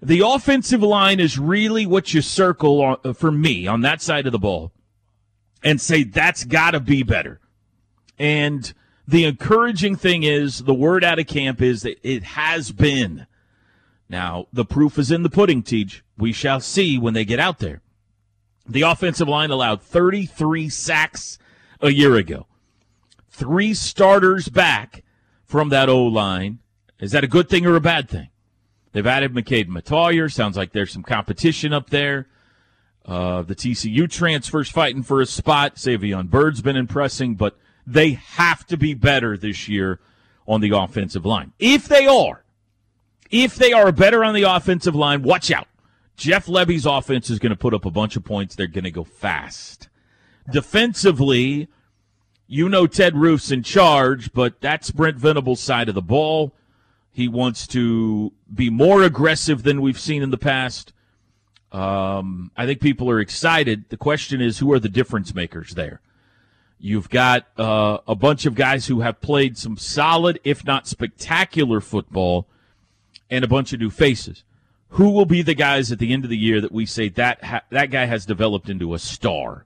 The 0.00 0.20
offensive 0.26 0.82
line 0.82 1.20
is 1.20 1.38
really 1.38 1.86
what 1.86 2.12
you 2.12 2.20
circle 2.20 2.82
on, 2.82 2.96
uh, 3.04 3.12
for 3.12 3.30
me 3.30 3.66
on 3.66 3.82
that 3.82 4.02
side 4.02 4.26
of 4.26 4.32
the 4.32 4.38
ball 4.38 4.72
and 5.62 5.80
say 5.80 6.02
that's 6.02 6.44
got 6.44 6.72
to 6.72 6.80
be 6.80 7.02
better. 7.02 7.40
And 8.18 8.72
the 9.06 9.24
encouraging 9.24 9.96
thing 9.96 10.22
is 10.22 10.60
the 10.60 10.74
word 10.74 11.04
out 11.04 11.18
of 11.18 11.26
camp 11.26 11.60
is 11.60 11.82
that 11.82 11.98
it 12.02 12.22
has 12.22 12.72
been. 12.72 13.26
Now, 14.08 14.46
the 14.52 14.64
proof 14.64 14.98
is 14.98 15.10
in 15.10 15.22
the 15.22 15.30
pudding, 15.30 15.62
Teej. 15.62 16.02
We 16.16 16.32
shall 16.32 16.60
see 16.60 16.98
when 16.98 17.14
they 17.14 17.24
get 17.24 17.40
out 17.40 17.58
there. 17.58 17.82
The 18.66 18.82
offensive 18.82 19.28
line 19.28 19.50
allowed 19.50 19.82
33 19.82 20.68
sacks 20.68 21.38
a 21.80 21.90
year 21.90 22.14
ago. 22.16 22.46
Three 23.28 23.74
starters 23.74 24.48
back 24.48 25.02
from 25.44 25.70
that 25.70 25.88
O 25.88 26.04
line. 26.04 26.60
Is 27.00 27.10
that 27.12 27.24
a 27.24 27.28
good 27.28 27.48
thing 27.48 27.66
or 27.66 27.74
a 27.74 27.80
bad 27.80 28.08
thing? 28.08 28.28
They've 28.92 29.06
added 29.06 29.32
McKade 29.32 29.68
Mettauer. 29.68 30.30
Sounds 30.30 30.56
like 30.56 30.72
there's 30.72 30.92
some 30.92 31.02
competition 31.02 31.72
up 31.72 31.90
there. 31.90 32.28
Uh, 33.04 33.42
the 33.42 33.56
TCU 33.56 34.08
transfers 34.08 34.70
fighting 34.70 35.02
for 35.02 35.20
a 35.20 35.26
spot. 35.26 35.76
Savion 35.76 36.30
Byrd's 36.30 36.62
been 36.62 36.76
impressing, 36.76 37.34
but 37.34 37.58
they 37.86 38.12
have 38.12 38.66
to 38.66 38.76
be 38.76 38.94
better 38.94 39.36
this 39.36 39.68
year 39.68 40.00
on 40.46 40.60
the 40.60 40.70
offensive 40.70 41.26
line. 41.26 41.52
If 41.58 41.86
they 41.86 42.06
are, 42.06 42.44
if 43.30 43.54
they 43.56 43.72
are 43.72 43.92
better 43.92 44.24
on 44.24 44.34
the 44.34 44.42
offensive 44.42 44.94
line, 44.94 45.22
watch 45.22 45.50
out. 45.50 45.68
Jeff 46.16 46.46
Lebby's 46.46 46.86
offense 46.86 47.30
is 47.30 47.38
going 47.38 47.50
to 47.50 47.56
put 47.56 47.74
up 47.74 47.84
a 47.84 47.90
bunch 47.90 48.16
of 48.16 48.24
points. 48.24 48.54
They're 48.54 48.66
going 48.66 48.84
to 48.84 48.90
go 48.90 49.04
fast. 49.04 49.88
Defensively, 50.50 51.68
you 52.46 52.68
know 52.68 52.86
Ted 52.86 53.16
Roof's 53.16 53.50
in 53.50 53.62
charge, 53.62 54.32
but 54.32 54.60
that's 54.60 54.90
Brent 54.90 55.16
Venable's 55.16 55.60
side 55.60 55.88
of 55.88 55.94
the 55.94 56.02
ball. 56.02 56.54
He 57.10 57.28
wants 57.28 57.66
to 57.68 58.32
be 58.52 58.70
more 58.70 59.02
aggressive 59.02 59.62
than 59.62 59.80
we've 59.80 59.98
seen 59.98 60.22
in 60.22 60.30
the 60.30 60.38
past. 60.38 60.92
Um, 61.72 62.50
I 62.56 62.66
think 62.66 62.80
people 62.80 63.08
are 63.10 63.20
excited. 63.20 63.88
The 63.88 63.96
question 63.96 64.40
is, 64.40 64.58
who 64.58 64.72
are 64.72 64.78
the 64.78 64.88
difference 64.88 65.34
makers 65.34 65.70
there? 65.70 66.00
You've 66.84 67.08
got 67.10 67.46
uh, 67.56 67.98
a 68.08 68.16
bunch 68.16 68.44
of 68.44 68.56
guys 68.56 68.88
who 68.88 69.02
have 69.02 69.20
played 69.20 69.56
some 69.56 69.76
solid, 69.76 70.40
if 70.42 70.64
not 70.64 70.88
spectacular, 70.88 71.80
football, 71.80 72.48
and 73.30 73.44
a 73.44 73.48
bunch 73.48 73.72
of 73.72 73.78
new 73.78 73.88
faces. 73.88 74.42
Who 74.88 75.10
will 75.10 75.24
be 75.24 75.42
the 75.42 75.54
guys 75.54 75.92
at 75.92 76.00
the 76.00 76.12
end 76.12 76.24
of 76.24 76.30
the 76.30 76.36
year 76.36 76.60
that 76.60 76.72
we 76.72 76.84
say 76.84 77.08
that 77.10 77.44
ha- 77.44 77.62
that 77.70 77.92
guy 77.92 78.06
has 78.06 78.26
developed 78.26 78.68
into 78.68 78.94
a 78.94 78.98
star? 78.98 79.64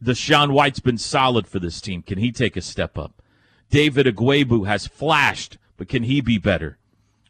The 0.00 0.12
DaShaun 0.12 0.52
White's 0.52 0.78
been 0.78 0.96
solid 0.96 1.48
for 1.48 1.58
this 1.58 1.80
team. 1.80 2.02
Can 2.02 2.18
he 2.18 2.30
take 2.30 2.56
a 2.56 2.62
step 2.62 2.96
up? 2.96 3.20
David 3.68 4.06
Ugwoegbu 4.06 4.64
has 4.68 4.86
flashed, 4.86 5.58
but 5.76 5.88
can 5.88 6.04
he 6.04 6.20
be 6.20 6.38
better? 6.38 6.78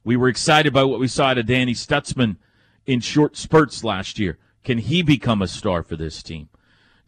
We 0.05 0.19
were 0.19 0.29
excited 0.29 0.75
by 0.75 0.85
what 0.85 1.01
we 1.01 1.09
saw 1.09 1.29
out 1.29 1.39
of 1.39 1.47
Danny 1.47 1.73
Stutsman 1.73 2.37
in 2.85 3.01
short 3.01 3.39
spurts 3.39 3.83
last 3.83 4.19
year. 4.19 4.37
Can 4.65 4.77
he 4.77 5.01
become 5.01 5.41
a 5.41 5.49
star 5.49 5.83
for 5.83 5.97
this 5.97 6.23
team? 6.23 6.51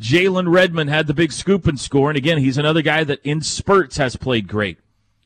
Jalen 0.00 0.50
Redmond 0.50 0.88
had 0.88 1.06
the 1.06 1.14
big 1.14 1.30
scoop 1.30 1.66
and 1.66 1.78
score, 1.78 2.08
and 2.08 2.16
again, 2.16 2.38
he's 2.38 2.56
another 2.56 2.80
guy 2.80 3.04
that 3.04 3.20
in 3.22 3.42
spurts 3.42 3.98
has 3.98 4.16
played 4.16 4.48
great, 4.48 4.78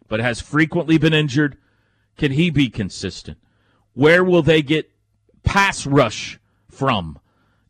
but 0.09 0.21
has 0.21 0.41
frequently 0.41 0.99
been 0.99 1.15
injured. 1.15 1.57
Can 2.17 2.33
he 2.33 2.51
be 2.51 2.69
consistent? 2.69 3.39
Where 3.95 4.25
will 4.25 4.43
they 4.43 4.63
get 4.63 4.91
pass 5.45 5.87
rush 5.87 6.41
from? 6.69 7.21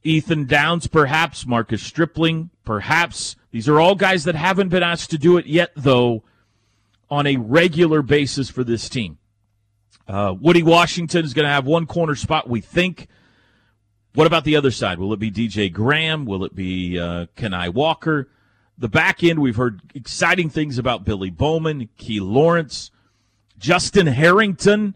Ethan 0.02 0.46
Downs, 0.46 0.86
perhaps. 0.86 1.46
Marcus 1.46 1.82
Stripling, 1.82 2.50
perhaps. 2.64 3.36
These 3.50 3.68
are 3.68 3.80
all 3.80 3.94
guys 3.94 4.24
that 4.24 4.34
haven't 4.34 4.68
been 4.68 4.82
asked 4.82 5.10
to 5.10 5.18
do 5.18 5.36
it 5.36 5.46
yet, 5.46 5.72
though, 5.76 6.22
on 7.10 7.26
a 7.26 7.36
regular 7.36 8.02
basis 8.02 8.48
for 8.48 8.64
this 8.64 8.88
team. 8.88 9.18
Uh, 10.08 10.34
Woody 10.38 10.62
Washington 10.62 11.24
is 11.24 11.34
going 11.34 11.46
to 11.46 11.52
have 11.52 11.66
one 11.66 11.86
corner 11.86 12.14
spot, 12.14 12.48
we 12.48 12.60
think. 12.60 13.08
What 14.14 14.28
about 14.28 14.44
the 14.44 14.54
other 14.54 14.70
side? 14.70 15.00
Will 15.00 15.12
it 15.12 15.18
be 15.18 15.30
DJ 15.30 15.72
Graham? 15.72 16.24
Will 16.24 16.44
it 16.44 16.54
be 16.54 16.98
uh, 16.98 17.26
Kani 17.36 17.74
Walker? 17.74 18.28
The 18.78 18.88
back 18.88 19.24
end, 19.24 19.40
we've 19.40 19.56
heard 19.56 19.80
exciting 19.92 20.50
things 20.50 20.78
about 20.78 21.04
Billy 21.04 21.30
Bowman, 21.30 21.88
Key 21.96 22.20
Lawrence. 22.20 22.92
Justin 23.58 24.06
Harrington 24.06 24.94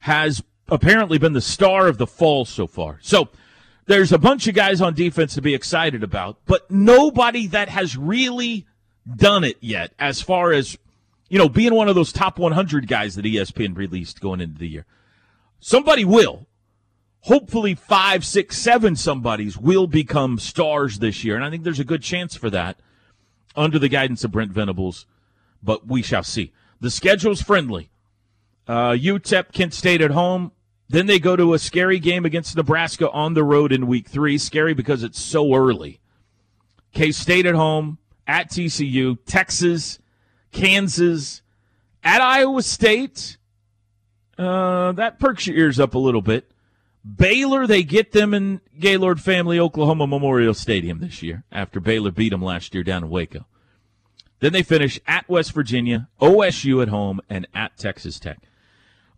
has 0.00 0.42
apparently 0.68 1.18
been 1.18 1.32
the 1.32 1.40
star 1.40 1.86
of 1.86 1.98
the 1.98 2.08
fall 2.08 2.44
so 2.44 2.66
far. 2.66 2.98
So 3.02 3.28
there's 3.86 4.12
a 4.12 4.18
bunch 4.18 4.48
of 4.48 4.54
guys 4.56 4.80
on 4.80 4.94
defense 4.94 5.34
to 5.34 5.42
be 5.42 5.54
excited 5.54 6.02
about, 6.02 6.38
but 6.44 6.68
nobody 6.68 7.46
that 7.48 7.68
has 7.68 7.96
really 7.96 8.66
done 9.14 9.44
it 9.44 9.58
yet 9.60 9.92
as 9.98 10.20
far 10.20 10.52
as, 10.52 10.76
you 11.28 11.38
know, 11.38 11.48
being 11.48 11.74
one 11.74 11.88
of 11.88 11.94
those 11.94 12.12
top 12.12 12.36
100 12.36 12.88
guys 12.88 13.14
that 13.14 13.24
ESPN 13.24 13.76
released 13.76 14.20
going 14.20 14.40
into 14.40 14.58
the 14.58 14.68
year. 14.68 14.86
Somebody 15.60 16.04
will. 16.04 16.46
Hopefully 17.26 17.74
five, 17.74 18.24
six, 18.24 18.56
seven 18.56 18.94
somebodies 18.94 19.58
will 19.58 19.88
become 19.88 20.38
stars 20.38 21.00
this 21.00 21.24
year. 21.24 21.34
And 21.34 21.44
I 21.44 21.50
think 21.50 21.64
there's 21.64 21.80
a 21.80 21.84
good 21.84 22.02
chance 22.02 22.36
for 22.36 22.50
that 22.50 22.78
under 23.56 23.80
the 23.80 23.88
guidance 23.88 24.22
of 24.22 24.30
Brent 24.30 24.52
Venables, 24.52 25.06
but 25.60 25.88
we 25.88 26.02
shall 26.02 26.22
see. 26.22 26.52
The 26.80 26.90
schedule's 26.90 27.42
friendly. 27.42 27.90
Uh, 28.68 28.92
UTEP, 28.92 29.52
Kent 29.52 29.74
State 29.74 30.00
at 30.00 30.12
home. 30.12 30.52
Then 30.88 31.06
they 31.06 31.18
go 31.18 31.34
to 31.34 31.52
a 31.52 31.58
scary 31.58 31.98
game 31.98 32.24
against 32.24 32.56
Nebraska 32.56 33.10
on 33.10 33.34
the 33.34 33.42
road 33.42 33.72
in 33.72 33.88
week 33.88 34.08
three. 34.08 34.38
Scary 34.38 34.72
because 34.72 35.02
it's 35.02 35.20
so 35.20 35.52
early. 35.52 35.98
K 36.92 37.10
State 37.10 37.44
at 37.44 37.56
home, 37.56 37.98
at 38.28 38.50
TCU, 38.50 39.18
Texas, 39.26 39.98
Kansas, 40.52 41.42
at 42.04 42.20
Iowa 42.20 42.62
State. 42.62 43.36
Uh, 44.38 44.92
that 44.92 45.18
perks 45.18 45.48
your 45.48 45.56
ears 45.56 45.80
up 45.80 45.94
a 45.94 45.98
little 45.98 46.22
bit. 46.22 46.52
Baylor, 47.14 47.66
they 47.66 47.84
get 47.84 48.12
them 48.12 48.34
in 48.34 48.60
Gaylord 48.80 49.20
Family 49.20 49.60
Oklahoma 49.60 50.08
Memorial 50.08 50.54
Stadium 50.54 50.98
this 50.98 51.22
year 51.22 51.44
after 51.52 51.78
Baylor 51.78 52.10
beat 52.10 52.30
them 52.30 52.42
last 52.42 52.74
year 52.74 52.82
down 52.82 53.04
in 53.04 53.10
Waco. 53.10 53.46
Then 54.40 54.52
they 54.52 54.64
finish 54.64 54.98
at 55.06 55.28
West 55.28 55.52
Virginia, 55.52 56.08
OSU 56.20 56.82
at 56.82 56.88
home, 56.88 57.20
and 57.30 57.46
at 57.54 57.76
Texas 57.78 58.18
Tech. 58.18 58.38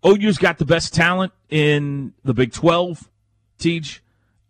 OU's 0.05 0.39
got 0.39 0.59
the 0.59 0.66
best 0.66 0.93
talent 0.93 1.32
in 1.49 2.12
the 2.24 2.34
Big 2.34 2.53
12, 2.53 3.09
Teej. 3.59 4.01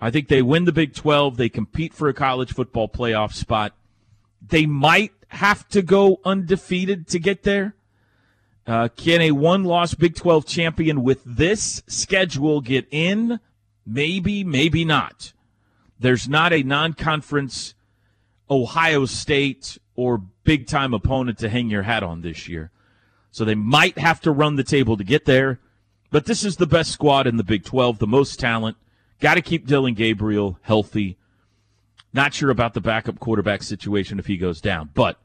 I 0.00 0.10
think 0.10 0.28
they 0.28 0.42
win 0.42 0.64
the 0.64 0.72
Big 0.72 0.94
12. 0.94 1.36
They 1.36 1.48
compete 1.48 1.94
for 1.94 2.08
a 2.08 2.14
college 2.14 2.52
football 2.52 2.88
playoff 2.88 3.32
spot. 3.32 3.72
They 4.46 4.66
might 4.66 5.12
have 5.28 5.68
to 5.68 5.82
go 5.82 6.20
undefeated 6.24 7.06
to 7.08 7.18
get 7.18 7.44
there. 7.44 7.74
Uh, 8.68 8.86
can 8.86 9.22
a 9.22 9.30
one 9.30 9.64
loss 9.64 9.94
Big 9.94 10.14
12 10.14 10.44
champion 10.44 11.02
with 11.02 11.22
this 11.24 11.82
schedule 11.86 12.60
get 12.60 12.86
in? 12.90 13.40
Maybe, 13.86 14.44
maybe 14.44 14.84
not. 14.84 15.32
There's 15.98 16.28
not 16.28 16.52
a 16.52 16.62
non 16.62 16.92
conference 16.92 17.74
Ohio 18.50 19.06
State 19.06 19.78
or 19.96 20.18
big 20.44 20.66
time 20.66 20.92
opponent 20.92 21.38
to 21.38 21.48
hang 21.48 21.70
your 21.70 21.84
hat 21.84 22.02
on 22.02 22.20
this 22.20 22.46
year. 22.46 22.70
So 23.30 23.46
they 23.46 23.54
might 23.54 23.96
have 23.96 24.20
to 24.20 24.30
run 24.30 24.56
the 24.56 24.64
table 24.64 24.98
to 24.98 25.04
get 25.04 25.24
there. 25.24 25.60
But 26.10 26.26
this 26.26 26.44
is 26.44 26.56
the 26.56 26.66
best 26.66 26.90
squad 26.90 27.26
in 27.26 27.38
the 27.38 27.44
Big 27.44 27.64
12, 27.64 27.98
the 27.98 28.06
most 28.06 28.38
talent. 28.38 28.76
Got 29.18 29.34
to 29.34 29.42
keep 29.42 29.66
Dillon 29.66 29.94
Gabriel 29.94 30.58
healthy. 30.60 31.16
Not 32.12 32.34
sure 32.34 32.50
about 32.50 32.74
the 32.74 32.80
backup 32.82 33.18
quarterback 33.18 33.62
situation 33.62 34.18
if 34.18 34.26
he 34.26 34.36
goes 34.36 34.60
down, 34.60 34.90
but 34.94 35.18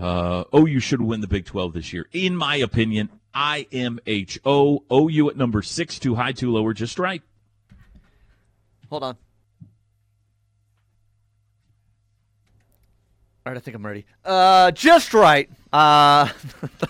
uh, 0.00 0.44
OU 0.54 0.80
should 0.80 1.02
win 1.02 1.20
the 1.20 1.28
Big 1.28 1.44
12 1.44 1.74
this 1.74 1.92
year. 1.92 2.06
In 2.12 2.34
my 2.36 2.56
opinion, 2.56 3.10
IMHO. 3.34 4.80
OU 4.92 5.30
at 5.30 5.36
number 5.36 5.62
six, 5.62 5.98
too 5.98 6.14
high, 6.14 6.32
too 6.32 6.50
low, 6.50 6.62
or 6.64 6.72
just 6.74 6.98
right. 6.98 7.22
Hold 8.88 9.02
on. 9.04 9.16
All 13.46 13.52
right, 13.52 13.56
I 13.56 13.60
think 13.60 13.74
I'm 13.74 13.86
ready. 13.86 14.04
Uh, 14.22 14.70
just 14.72 15.14
right. 15.14 15.48
Uh, 15.72 16.28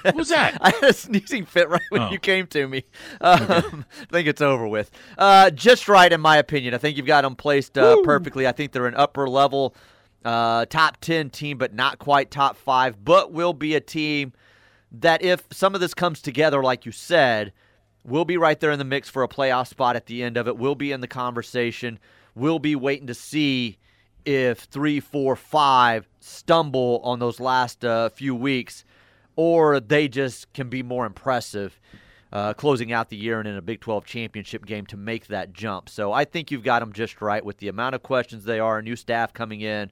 what 0.03 0.17
was 0.17 0.31
that? 0.31 0.59
I 0.61 0.71
had 0.71 0.83
a 0.91 0.93
sneezing 0.93 1.45
fit 1.47 1.69
right 1.69 1.81
when 1.91 2.03
Oh. 2.03 2.11
you 2.11 2.19
came 2.19 2.49
to 2.49 2.67
me. 2.67 2.85
Um, 3.21 3.85
I 4.01 4.05
think 4.11 4.27
it's 4.27 4.41
over 4.41 4.67
with. 4.67 4.91
Uh, 5.17 5.51
just 5.51 5.89
right, 5.89 6.13
in 6.13 6.21
my 6.21 6.39
opinion. 6.39 6.75
I 6.75 6.79
think 6.79 6.97
you've 6.97 7.07
got 7.07 7.23
them 7.23 7.37
placed 7.37 7.79
uh, 7.79 7.99
perfectly. 8.03 8.49
I 8.49 8.53
think 8.53 8.73
they're 8.73 8.87
an 8.89 8.97
upper 8.97 9.29
level, 9.29 9.77
uh, 10.25 10.67
top 10.67 11.01
10 11.01 11.31
team, 11.31 11.59
but 11.59 11.75
not 11.75 11.99
quite 11.99 12.31
top 12.31 12.57
five, 12.57 13.05
but 13.05 13.33
will 13.33 13.53
be 13.53 13.75
a 13.75 13.81
team 13.81 14.33
that, 14.93 15.23
if 15.23 15.45
some 15.53 15.75
of 15.75 15.81
this 15.81 15.95
comes 15.95 16.21
together, 16.21 16.63
like 16.63 16.85
you 16.85 16.93
said, 16.93 17.53
will 18.05 18.25
be 18.25 18.37
right 18.37 18.59
there 18.59 18.71
in 18.71 18.79
the 18.79 18.85
mix 18.85 19.09
for 19.09 19.23
a 19.23 19.29
playoff 19.29 19.69
spot 19.69 19.97
at 19.97 20.07
the 20.07 20.23
end 20.23 20.37
of 20.37 20.49
it, 20.49 20.57
will 20.57 20.75
be 20.75 20.93
in 20.93 21.01
the 21.01 21.07
conversation, 21.07 21.99
will 22.35 22.59
be 22.59 22.75
waiting 22.75 23.07
to 23.07 23.15
see 23.15 23.79
if 24.25 24.61
three, 24.61 25.01
four, 25.01 25.37
five 25.37 26.09
stumble 26.21 27.01
on 27.05 27.19
those 27.19 27.41
last 27.41 27.85
uh, 27.85 28.09
few 28.09 28.35
weeks, 28.35 28.85
or 29.37 29.81
they 29.81 30.09
just 30.09 30.53
can 30.53 30.69
be 30.69 30.83
more 30.83 31.07
impressive 31.07 31.81
uh, 32.33 32.55
closing 32.55 32.93
out 32.93 33.09
the 33.09 33.17
year 33.17 33.39
and 33.41 33.49
in 33.49 33.57
a 33.57 33.63
Big 33.63 33.81
12 33.81 34.05
championship 34.05 34.65
game 34.67 34.87
to 34.87 34.97
make 34.97 35.27
that 35.29 35.53
jump. 35.53 35.89
So 35.89 36.13
I 36.13 36.25
think 36.25 36.51
you've 36.51 36.63
got 36.63 36.81
them 36.81 36.93
just 36.93 37.21
right 37.21 37.45
with 37.45 37.59
the 37.59 37.69
amount 37.69 37.95
of 37.95 38.03
questions 38.03 38.45
they 38.45 38.61
are, 38.61 38.81
new 38.83 38.97
staff 38.97 39.33
coming 39.33 39.61
in. 39.61 39.91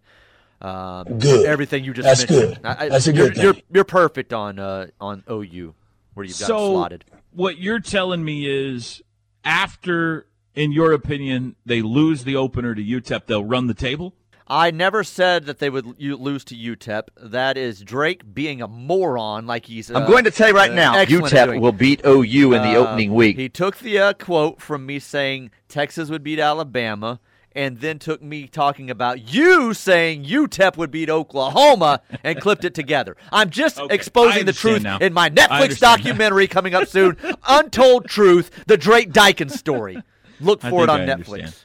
Um, 0.60 1.18
Good. 1.18 1.46
Everything 1.46 1.84
you 1.84 1.92
just 1.94 2.06
That's 2.06 2.30
mentioned. 2.30 2.56
good. 2.62 2.66
I- 2.66 2.84
I- 2.84 2.88
That's 2.88 3.06
a 3.06 3.12
you're, 3.12 3.28
good 3.28 3.36
You're, 3.42 3.54
thing. 3.54 3.62
you're 3.72 3.84
perfect 3.84 4.32
on 4.32 4.58
uh, 4.58 4.88
on 5.00 5.22
OU 5.30 5.74
where 6.14 6.26
you've 6.26 6.38
got 6.38 6.46
so 6.46 6.72
slotted. 6.72 7.04
what 7.32 7.58
you're 7.58 7.78
telling 7.80 8.24
me 8.24 8.44
is 8.46 9.00
after, 9.44 10.26
in 10.54 10.72
your 10.72 10.92
opinion, 10.92 11.54
they 11.64 11.80
lose 11.80 12.24
the 12.24 12.34
opener 12.36 12.74
to 12.74 12.82
UTEP, 12.82 13.26
they'll 13.26 13.44
run 13.44 13.68
the 13.68 13.74
table? 13.74 14.14
I 14.50 14.70
never 14.70 15.04
said 15.04 15.44
that 15.46 15.58
they 15.58 15.68
would 15.68 16.00
lose 16.00 16.44
to 16.46 16.54
UTEP. 16.56 17.08
That 17.20 17.56
is 17.58 17.82
Drake 17.82 18.34
being 18.34 18.62
a 18.62 18.68
moron, 18.68 19.46
like 19.46 19.66
he's. 19.66 19.90
I'm 19.90 20.04
uh, 20.04 20.06
going 20.06 20.24
to 20.24 20.30
tell 20.30 20.48
you 20.48 20.54
right 20.54 20.70
uh, 20.70 20.74
now, 20.74 21.04
UTEP 21.04 21.60
will 21.60 21.72
beat 21.72 22.00
OU 22.04 22.54
in 22.54 22.62
the 22.62 22.76
Uh, 22.76 22.86
opening 22.86 23.12
week. 23.12 23.36
He 23.36 23.48
took 23.48 23.76
the 23.78 23.98
uh, 23.98 24.12
quote 24.14 24.60
from 24.62 24.86
me 24.86 24.98
saying 24.98 25.50
Texas 25.68 26.08
would 26.08 26.22
beat 26.22 26.38
Alabama, 26.38 27.20
and 27.52 27.80
then 27.80 27.98
took 27.98 28.22
me 28.22 28.46
talking 28.46 28.88
about 28.90 29.32
you 29.34 29.74
saying 29.74 30.24
UTEP 30.24 30.76
would 30.78 30.90
beat 30.90 31.10
Oklahoma, 31.10 32.00
and 32.24 32.40
clipped 32.40 32.64
it 32.64 32.74
together. 32.74 33.16
I'm 33.30 33.50
just 33.50 33.78
Okay, 33.78 33.94
exposing 33.94 34.46
the 34.46 34.52
truth 34.54 34.82
now. 34.82 34.98
in 34.98 35.12
my 35.12 35.28
Netflix 35.28 35.50
understand 35.62 35.80
now. 35.82 35.96
documentary 35.96 36.46
coming 36.46 36.74
up 36.74 36.88
soon, 36.88 37.18
Untold 37.46 38.06
Truth: 38.06 38.64
The 38.66 38.78
Drake 38.78 39.12
Dykin 39.12 39.50
Story. 39.50 39.98
Look 40.40 40.62
for 40.62 40.84
it 40.84 40.88
on 40.88 41.02
I 41.02 41.06
Netflix. 41.06 41.64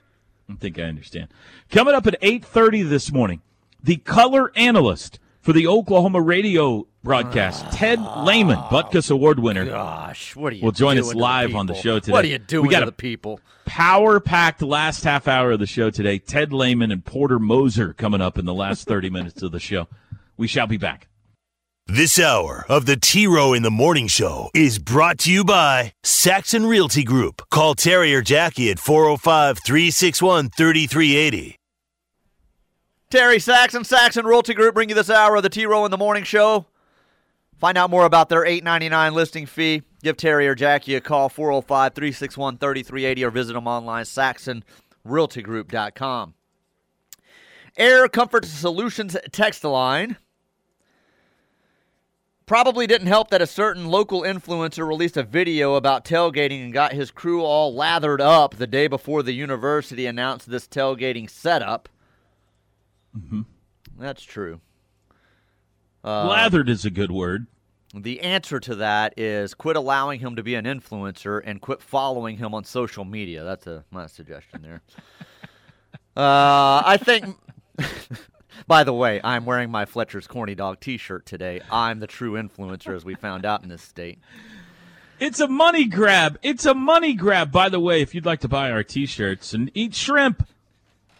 I 0.49 0.55
think 0.55 0.77
I 0.79 0.83
understand. 0.83 1.27
Coming 1.71 1.93
up 1.95 2.05
at 2.07 2.15
8:30 2.21 2.83
this 2.89 3.11
morning, 3.11 3.41
the 3.83 3.97
color 3.97 4.51
analyst 4.55 5.19
for 5.41 5.53
the 5.53 5.67
Oklahoma 5.67 6.21
radio 6.21 6.87
broadcast, 7.03 7.65
ah. 7.65 7.69
Ted 7.73 7.99
Lehman, 8.25 8.57
Butkus 8.69 9.11
Award 9.11 9.39
winner, 9.39 9.65
Gosh, 9.65 10.35
what 10.35 10.53
are 10.53 10.55
you? 10.55 10.63
will 10.63 10.71
join 10.71 10.97
us 10.97 11.13
live 11.13 11.53
on 11.55 11.65
the 11.65 11.73
show 11.73 11.99
today. 11.99 12.11
What 12.13 12.23
are 12.23 12.29
you 12.29 12.37
doing 12.37 12.67
We 12.67 12.71
got 12.71 12.83
a 12.83 12.87
the 12.87 12.91
people? 12.93 13.39
power-packed 13.65 14.61
last 14.61 15.03
half 15.03 15.27
hour 15.27 15.51
of 15.51 15.59
the 15.59 15.65
show 15.65 15.89
today. 15.89 16.19
Ted 16.19 16.53
Lehman 16.53 16.91
and 16.91 17.03
Porter 17.03 17.39
Moser 17.39 17.93
coming 17.93 18.21
up 18.21 18.37
in 18.37 18.45
the 18.45 18.53
last 18.53 18.87
30 18.87 19.09
minutes 19.17 19.41
of 19.41 19.51
the 19.51 19.59
show. 19.59 19.87
We 20.37 20.47
shall 20.47 20.67
be 20.67 20.77
back. 20.77 21.07
This 21.87 22.17
hour 22.17 22.65
of 22.69 22.85
the 22.85 22.95
T 22.95 23.27
Row 23.27 23.51
in 23.51 23.61
the 23.61 23.69
Morning 23.69 24.07
Show 24.07 24.49
is 24.53 24.79
brought 24.79 25.17
to 25.19 25.29
you 25.31 25.43
by 25.43 25.91
Saxon 26.01 26.65
Realty 26.65 27.03
Group. 27.03 27.41
Call 27.51 27.75
Terry 27.75 28.15
or 28.15 28.21
Jackie 28.21 28.71
at 28.71 28.79
405 28.79 29.59
361 29.65 30.49
3380. 30.49 31.57
Terry 33.09 33.37
Saxon, 33.37 33.83
Saxon 33.83 34.25
Realty 34.25 34.53
Group, 34.53 34.75
bring 34.75 34.87
you 34.87 34.95
this 34.95 35.09
hour 35.09 35.35
of 35.35 35.43
the 35.43 35.49
T 35.49 35.65
Row 35.65 35.83
in 35.83 35.91
the 35.91 35.97
Morning 35.97 36.23
Show. 36.23 36.67
Find 37.59 37.77
out 37.77 37.89
more 37.89 38.05
about 38.05 38.29
their 38.29 38.45
eight 38.45 38.63
ninety 38.63 38.87
nine 38.87 39.13
listing 39.13 39.45
fee. 39.45 39.81
Give 40.03 40.15
Terry 40.15 40.47
or 40.47 40.55
Jackie 40.55 40.95
a 40.95 41.01
call, 41.01 41.27
405 41.27 41.93
361 41.93 42.59
3380, 42.59 43.25
or 43.25 43.29
visit 43.29 43.51
them 43.53 43.67
online, 43.67 44.05
saxonrealtygroup.com. 44.05 46.33
Air 47.75 48.07
Comfort 48.07 48.45
Solutions 48.45 49.17
text 49.33 49.65
line. 49.65 50.15
Probably 52.45 52.87
didn't 52.87 53.07
help 53.07 53.29
that 53.29 53.41
a 53.41 53.47
certain 53.47 53.87
local 53.87 54.21
influencer 54.23 54.85
released 54.87 55.15
a 55.15 55.23
video 55.23 55.75
about 55.75 56.03
tailgating 56.03 56.63
and 56.63 56.73
got 56.73 56.91
his 56.91 57.09
crew 57.09 57.41
all 57.41 57.73
lathered 57.73 58.19
up 58.19 58.55
the 58.55 58.67
day 58.67 58.87
before 58.87 59.23
the 59.23 59.31
university 59.31 60.05
announced 60.05 60.49
this 60.49 60.67
tailgating 60.67 61.29
setup. 61.29 61.87
That's 63.97 64.23
true. 64.23 64.59
Uh, 66.03 66.27
Lathered 66.27 66.67
is 66.67 66.83
a 66.83 66.89
good 66.89 67.11
word. 67.11 67.47
The 67.95 68.21
answer 68.21 68.59
to 68.59 68.75
that 68.75 69.13
is 69.17 69.53
quit 69.53 69.77
allowing 69.77 70.19
him 70.19 70.35
to 70.35 70.43
be 70.43 70.55
an 70.55 70.65
influencer 70.65 71.41
and 71.45 71.61
quit 71.61 71.81
following 71.81 72.37
him 72.37 72.53
on 72.53 72.63
social 72.65 73.05
media. 73.05 73.43
That's 73.43 73.67
a 73.67 73.85
my 73.91 74.07
suggestion 74.07 74.63
there. 74.63 74.81
uh, 76.17 76.81
I 76.85 76.97
think. 77.01 77.37
By 78.67 78.83
the 78.83 78.93
way, 78.93 79.19
I'm 79.23 79.45
wearing 79.45 79.69
my 79.71 79.85
Fletcher's 79.85 80.27
Corny 80.27 80.55
Dog 80.55 80.79
T-shirt 80.79 81.25
today. 81.25 81.61
I'm 81.71 81.99
the 81.99 82.07
true 82.07 82.33
influencer, 82.33 82.95
as 82.95 83.03
we 83.03 83.15
found 83.15 83.45
out 83.45 83.63
in 83.63 83.69
this 83.69 83.81
state. 83.81 84.19
It's 85.19 85.39
a 85.39 85.47
money 85.47 85.85
grab. 85.85 86.39
It's 86.43 86.65
a 86.65 86.73
money 86.73 87.13
grab. 87.13 87.51
By 87.51 87.69
the 87.69 87.79
way, 87.79 88.01
if 88.01 88.15
you'd 88.15 88.25
like 88.25 88.39
to 88.41 88.47
buy 88.47 88.71
our 88.71 88.83
T-shirts 88.83 89.53
and 89.53 89.69
eat 89.73 89.93
shrimp, 89.95 90.47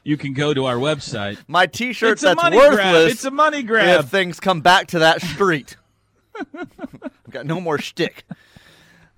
you 0.03 0.17
can 0.17 0.33
go 0.33 0.53
to 0.53 0.65
our 0.65 0.75
website. 0.75 1.37
My 1.47 1.65
T-shirt 1.67 2.13
It's 2.13 2.23
a 2.23 2.27
that's 2.27 2.41
money 2.41 2.57
worthless. 2.57 2.75
grab. 2.75 2.95
It's 3.11 3.25
a 3.25 3.31
money 3.31 3.63
grab. 3.63 3.99
If 4.05 4.09
things 4.09 4.39
come 4.39 4.61
back 4.61 4.87
to 4.87 4.99
that 4.99 5.21
street, 5.21 5.77
I've 6.55 6.67
got 7.29 7.45
no 7.45 7.61
more 7.61 7.77
shtick. 7.77 8.23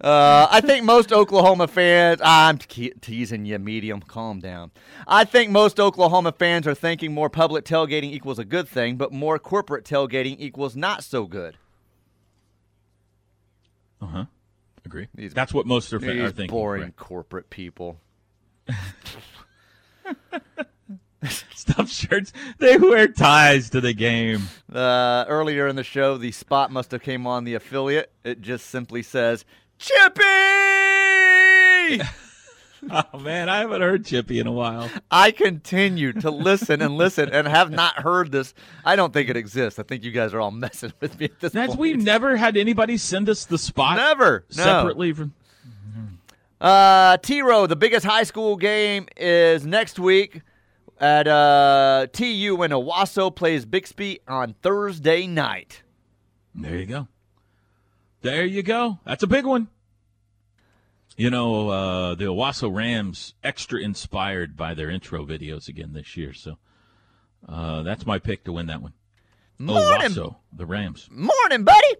Uh, 0.01 0.47
I 0.51 0.59
think 0.61 0.83
most 0.83 1.13
Oklahoma 1.13 1.67
fans. 1.67 2.19
I'm 2.23 2.57
te- 2.57 2.93
teasing 3.01 3.45
you, 3.45 3.57
medium. 3.59 4.01
Calm 4.01 4.39
down. 4.39 4.71
I 5.07 5.23
think 5.23 5.51
most 5.51 5.79
Oklahoma 5.79 6.33
fans 6.33 6.67
are 6.67 6.75
thinking 6.75 7.13
more 7.13 7.29
public 7.29 7.63
tailgating 7.63 8.11
equals 8.11 8.37
a 8.37 8.45
good 8.45 8.67
thing, 8.67 8.97
but 8.97 9.13
more 9.13 9.39
corporate 9.39 9.85
tailgating 9.85 10.35
equals 10.37 10.75
not 10.75 11.03
so 11.03 11.25
good. 11.25 11.57
Uh 14.01 14.05
huh. 14.07 14.25
Agree. 14.85 15.07
These- 15.15 15.33
That's 15.33 15.53
what 15.53 15.65
most 15.65 15.91
are, 15.93 15.99
fa- 15.99 16.25
are 16.25 16.29
thinking. 16.31 16.47
boring 16.47 16.81
correct. 16.81 16.97
corporate 16.97 17.49
people. 17.49 17.97
Stuff 21.55 21.89
shirts. 21.89 22.31
They 22.59 22.77
wear 22.77 23.07
ties 23.07 23.71
to 23.71 23.81
the 23.81 23.93
game. 23.93 24.43
Uh, 24.71 25.25
earlier 25.27 25.67
in 25.67 25.75
the 25.75 25.83
show, 25.83 26.17
the 26.17 26.31
spot 26.31 26.69
must 26.71 26.91
have 26.91 27.01
came 27.01 27.25
on 27.25 27.45
the 27.45 27.55
affiliate. 27.55 28.11
It 28.23 28.41
just 28.41 28.67
simply 28.67 29.01
says 29.01 29.43
Chippy. 29.79 30.23
Oh 32.87 33.17
man, 33.17 33.49
I 33.49 33.57
haven't 33.61 33.81
heard 33.81 34.05
Chippy 34.05 34.37
in 34.37 34.45
a 34.45 34.51
while. 34.51 34.87
I 35.09 35.31
continue 35.31 36.13
to 36.13 36.29
listen 36.29 36.83
and 36.83 36.95
listen 36.97 37.29
and 37.29 37.47
have 37.47 37.71
not 37.71 37.95
heard 37.95 38.31
this. 38.31 38.53
I 38.85 38.95
don't 38.95 39.11
think 39.11 39.27
it 39.27 39.35
exists. 39.35 39.79
I 39.79 39.83
think 39.83 40.03
you 40.03 40.11
guys 40.11 40.35
are 40.35 40.39
all 40.39 40.51
messing 40.51 40.93
with 40.99 41.17
me 41.19 41.25
at 41.25 41.39
this 41.39 41.51
That's 41.51 41.69
point. 41.69 41.79
we've 41.79 42.03
never 42.03 42.37
had 42.37 42.55
anybody 42.55 42.97
send 42.97 43.27
us 43.27 43.45
the 43.45 43.57
spot 43.57 43.97
Never. 43.97 44.45
No. 44.55 44.63
separately 44.63 45.13
from. 45.13 45.33
Uh, 46.61 47.17
T 47.17 47.41
Row, 47.41 47.65
the 47.65 47.75
biggest 47.75 48.05
high 48.05 48.21
school 48.23 48.55
game 48.55 49.07
is 49.17 49.65
next 49.65 49.97
week 49.97 50.41
at 50.99 51.27
uh, 51.27 52.05
TU 52.13 52.55
when 52.55 52.69
Owasso 52.69 53.35
plays 53.35 53.65
Bixby 53.65 54.19
on 54.27 54.53
Thursday 54.61 55.25
night. 55.25 55.81
There 56.53 56.77
you 56.77 56.85
go. 56.85 57.07
There 58.25 58.43
you 58.43 58.63
go. 58.63 58.97
That's 59.05 59.21
a 59.21 59.27
big 59.27 59.45
one. 59.45 59.67
You 61.15 61.29
know, 61.29 61.69
uh, 61.69 62.15
the 62.15 62.25
Owasso 62.25 62.75
Rams 62.75 63.35
extra 63.43 63.79
inspired 63.79 64.57
by 64.57 64.73
their 64.73 64.89
intro 64.89 65.23
videos 65.27 65.67
again 65.67 65.93
this 65.93 66.17
year. 66.17 66.33
So 66.33 66.57
uh, 67.47 67.83
that's 67.83 68.03
my 68.07 68.17
pick 68.17 68.43
to 68.45 68.51
win 68.51 68.65
that 68.65 68.81
one. 68.81 68.93
Morning, 69.59 70.09
Owasso, 70.09 70.37
the 70.51 70.65
Rams. 70.65 71.07
morning, 71.11 71.63
buddy. 71.63 71.95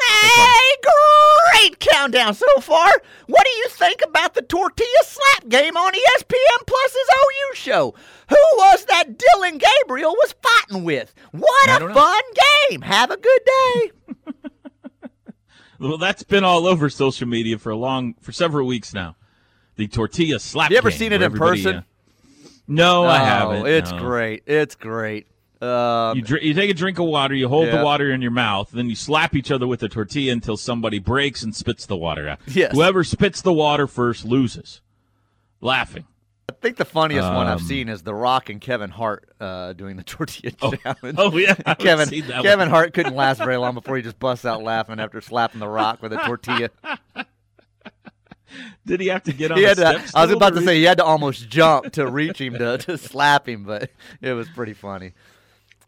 Hey, 0.00 0.76
great 0.84 1.80
countdown 1.80 2.34
so 2.34 2.60
far. 2.60 2.92
What 3.26 3.44
do 3.44 3.50
you 3.50 3.68
think 3.70 4.00
about 4.06 4.34
the 4.34 4.42
tortilla 4.42 5.02
slap 5.02 5.48
game 5.48 5.76
on 5.76 5.92
ESPN 5.92 6.66
Plus's 6.68 7.08
OU 7.16 7.54
show? 7.54 7.94
Who 8.28 8.36
was 8.58 8.84
that 8.84 9.18
Dillon 9.18 9.58
Gabriel 9.58 10.12
was 10.12 10.36
fighting 10.40 10.84
with? 10.84 11.12
What 11.32 11.68
I 11.68 11.78
a 11.78 11.92
fun 11.92 12.22
game. 12.70 12.82
Have 12.82 13.10
a 13.10 13.16
good 13.16 13.40
day. 13.44 13.90
Well, 15.88 15.98
that's 15.98 16.22
been 16.22 16.44
all 16.44 16.66
over 16.66 16.88
social 16.88 17.28
media 17.28 17.58
for 17.58 17.70
a 17.70 17.76
long, 17.76 18.14
for 18.20 18.32
several 18.32 18.66
weeks 18.66 18.94
now. 18.94 19.16
The 19.76 19.86
tortilla 19.86 20.38
slap. 20.38 20.70
You 20.70 20.76
ever 20.78 20.90
seen 20.90 21.12
it 21.12 21.20
in 21.22 21.32
person? 21.32 21.76
uh, 21.76 21.82
no, 22.66 23.04
I 23.04 23.20
Oh, 23.20 23.24
haven't. 23.24 23.66
It's 23.66 23.90
no. 23.92 23.98
great. 23.98 24.42
It's 24.46 24.74
great. 24.74 25.26
Um, 25.60 26.16
You, 26.18 26.22
dr- 26.22 26.42
you 26.42 26.54
take 26.54 26.70
a 26.70 26.74
drink 26.74 26.98
of 26.98 27.06
water, 27.06 27.34
you 27.34 27.48
hold 27.48 27.66
Yeah. 27.66 27.78
the 27.78 27.84
water 27.84 28.10
in 28.12 28.20
your 28.22 28.30
mouth, 28.30 28.70
then 28.72 28.88
you 28.88 28.96
slap 28.96 29.34
each 29.34 29.50
other 29.50 29.66
with 29.66 29.80
the 29.80 29.88
tortilla 29.88 30.32
until 30.32 30.56
somebody 30.56 30.98
breaks 30.98 31.42
and 31.42 31.54
spits 31.54 31.86
the 31.86 31.96
water 31.96 32.28
out. 32.28 32.38
Yes. 32.46 32.72
Whoever 32.72 33.02
spits 33.04 33.40
the 33.42 33.52
water 33.52 33.86
first 33.86 34.24
loses. 34.24 34.80
Laughing. 35.60 36.04
I 36.64 36.68
think 36.68 36.78
the 36.78 36.86
funniest 36.86 37.28
one 37.28 37.46
I've 37.46 37.58
Um, 37.60 37.66
seen 37.66 37.90
is 37.90 38.02
The 38.04 38.14
Rock 38.14 38.48
and 38.48 38.58
Kevin 38.58 38.88
Hart 38.88 39.28
uh, 39.38 39.74
doing 39.74 39.96
the 39.98 40.02
tortilla 40.02 40.50
challenge. 40.52 41.16
oh, 41.18 41.36
yeah, 41.36 41.52
Kevin 41.74 42.08
Kevin 42.08 42.58
one. 42.58 42.70
Hart 42.70 42.94
couldn't 42.94 43.14
last 43.14 43.36
very 43.36 43.58
long 43.58 43.74
before 43.74 43.96
he 43.98 44.02
just 44.02 44.18
busts 44.18 44.46
out 44.46 44.62
laughing 44.62 44.98
after 44.98 45.20
slapping 45.20 45.60
The 45.60 45.68
Rock 45.68 46.00
with 46.00 46.14
a 46.14 46.16
tortilla. 46.24 46.70
Did 48.86 49.00
he 49.00 49.08
have 49.08 49.24
to 49.24 49.32
get 49.34 49.50
on 49.50 49.58
he 49.58 49.64
the 49.64 49.68
had 49.68 49.76
to. 50.06 50.16
I 50.16 50.24
was 50.24 50.34
about 50.34 50.54
to 50.54 50.60
reach- 50.60 50.64
say 50.68 50.76
he 50.78 50.84
had 50.84 50.96
to 50.98 51.04
almost 51.04 51.50
jump 51.50 51.92
to 51.92 52.06
reach 52.10 52.40
him 52.40 52.54
to, 52.54 52.78
to 52.78 52.96
slap 52.96 53.46
him, 53.46 53.64
but 53.64 53.90
it 54.22 54.32
was 54.32 54.48
pretty 54.48 54.72
funny. 54.72 55.12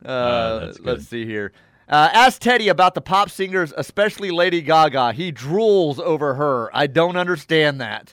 Uh, 0.05 0.09
Uh, 0.09 0.73
let's 0.81 1.07
see 1.09 1.25
here. 1.25 1.53
Uh, 1.89 2.11
ask 2.13 2.39
Teddy 2.39 2.69
about 2.69 2.95
the 2.95 3.01
pop 3.01 3.31
singers, 3.31 3.73
especially 3.79 4.31
Lady 4.31 4.61
Gaga. 4.61 5.13
He 5.15 5.33
drools 5.33 5.99
over 6.01 6.35
her. 6.35 6.69
I 6.77 6.87
don't 6.87 7.17
understand 7.17 7.81
that. 7.81 8.13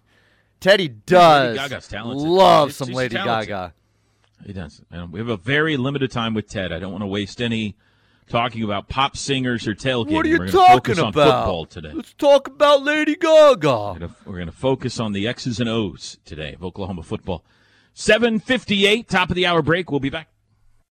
Teddy 0.64 0.88
does 0.88 1.58
Gaga's 1.58 1.88
talented. 1.88 2.28
love 2.28 2.70
She's- 2.70 2.78
some 2.78 2.88
she's 2.88 2.96
Lady 2.96 3.16
talented. 3.16 3.50
Gaga. 3.50 3.74
He 4.46 4.54
does. 4.54 4.82
And 4.92 5.12
we 5.14 5.20
have 5.20 5.30
a 5.30 5.38
very 5.38 5.78
limited 5.78 6.12
time 6.12 6.34
with 6.34 6.50
Ted. 6.50 6.72
I 6.74 6.80
don't 6.80 6.92
want 6.92 7.02
to 7.04 7.08
waste 7.08 7.42
any 7.42 7.76
talking 8.30 8.64
about 8.64 8.88
pop 8.90 9.16
singers 9.18 9.68
or 9.68 9.76
tailgating. 9.76 10.12
What 10.14 10.26
are 10.26 10.30
you 10.30 10.40
We're 10.40 10.48
talking 10.48 10.98
about? 11.00 11.14
football 11.14 11.66
today. 11.66 11.92
Let's 11.94 12.14
talk 12.14 12.48
about 12.48 12.82
Lady 12.84 13.16
Gaga. 13.16 14.10
We're 14.26 14.34
going 14.36 14.46
to 14.48 14.52
focus 14.52 15.00
on 15.00 15.12
the 15.14 15.28
X's 15.28 15.60
and 15.60 15.70
O's 15.70 16.18
today 16.26 16.54
of 16.54 16.64
Oklahoma 16.64 17.04
football. 17.04 17.44
758, 17.94 19.08
top 19.08 19.30
of 19.30 19.36
the 19.36 19.46
hour 19.46 19.62
break. 19.62 19.92
We'll 19.92 20.00
be 20.00 20.10
back. 20.10 20.30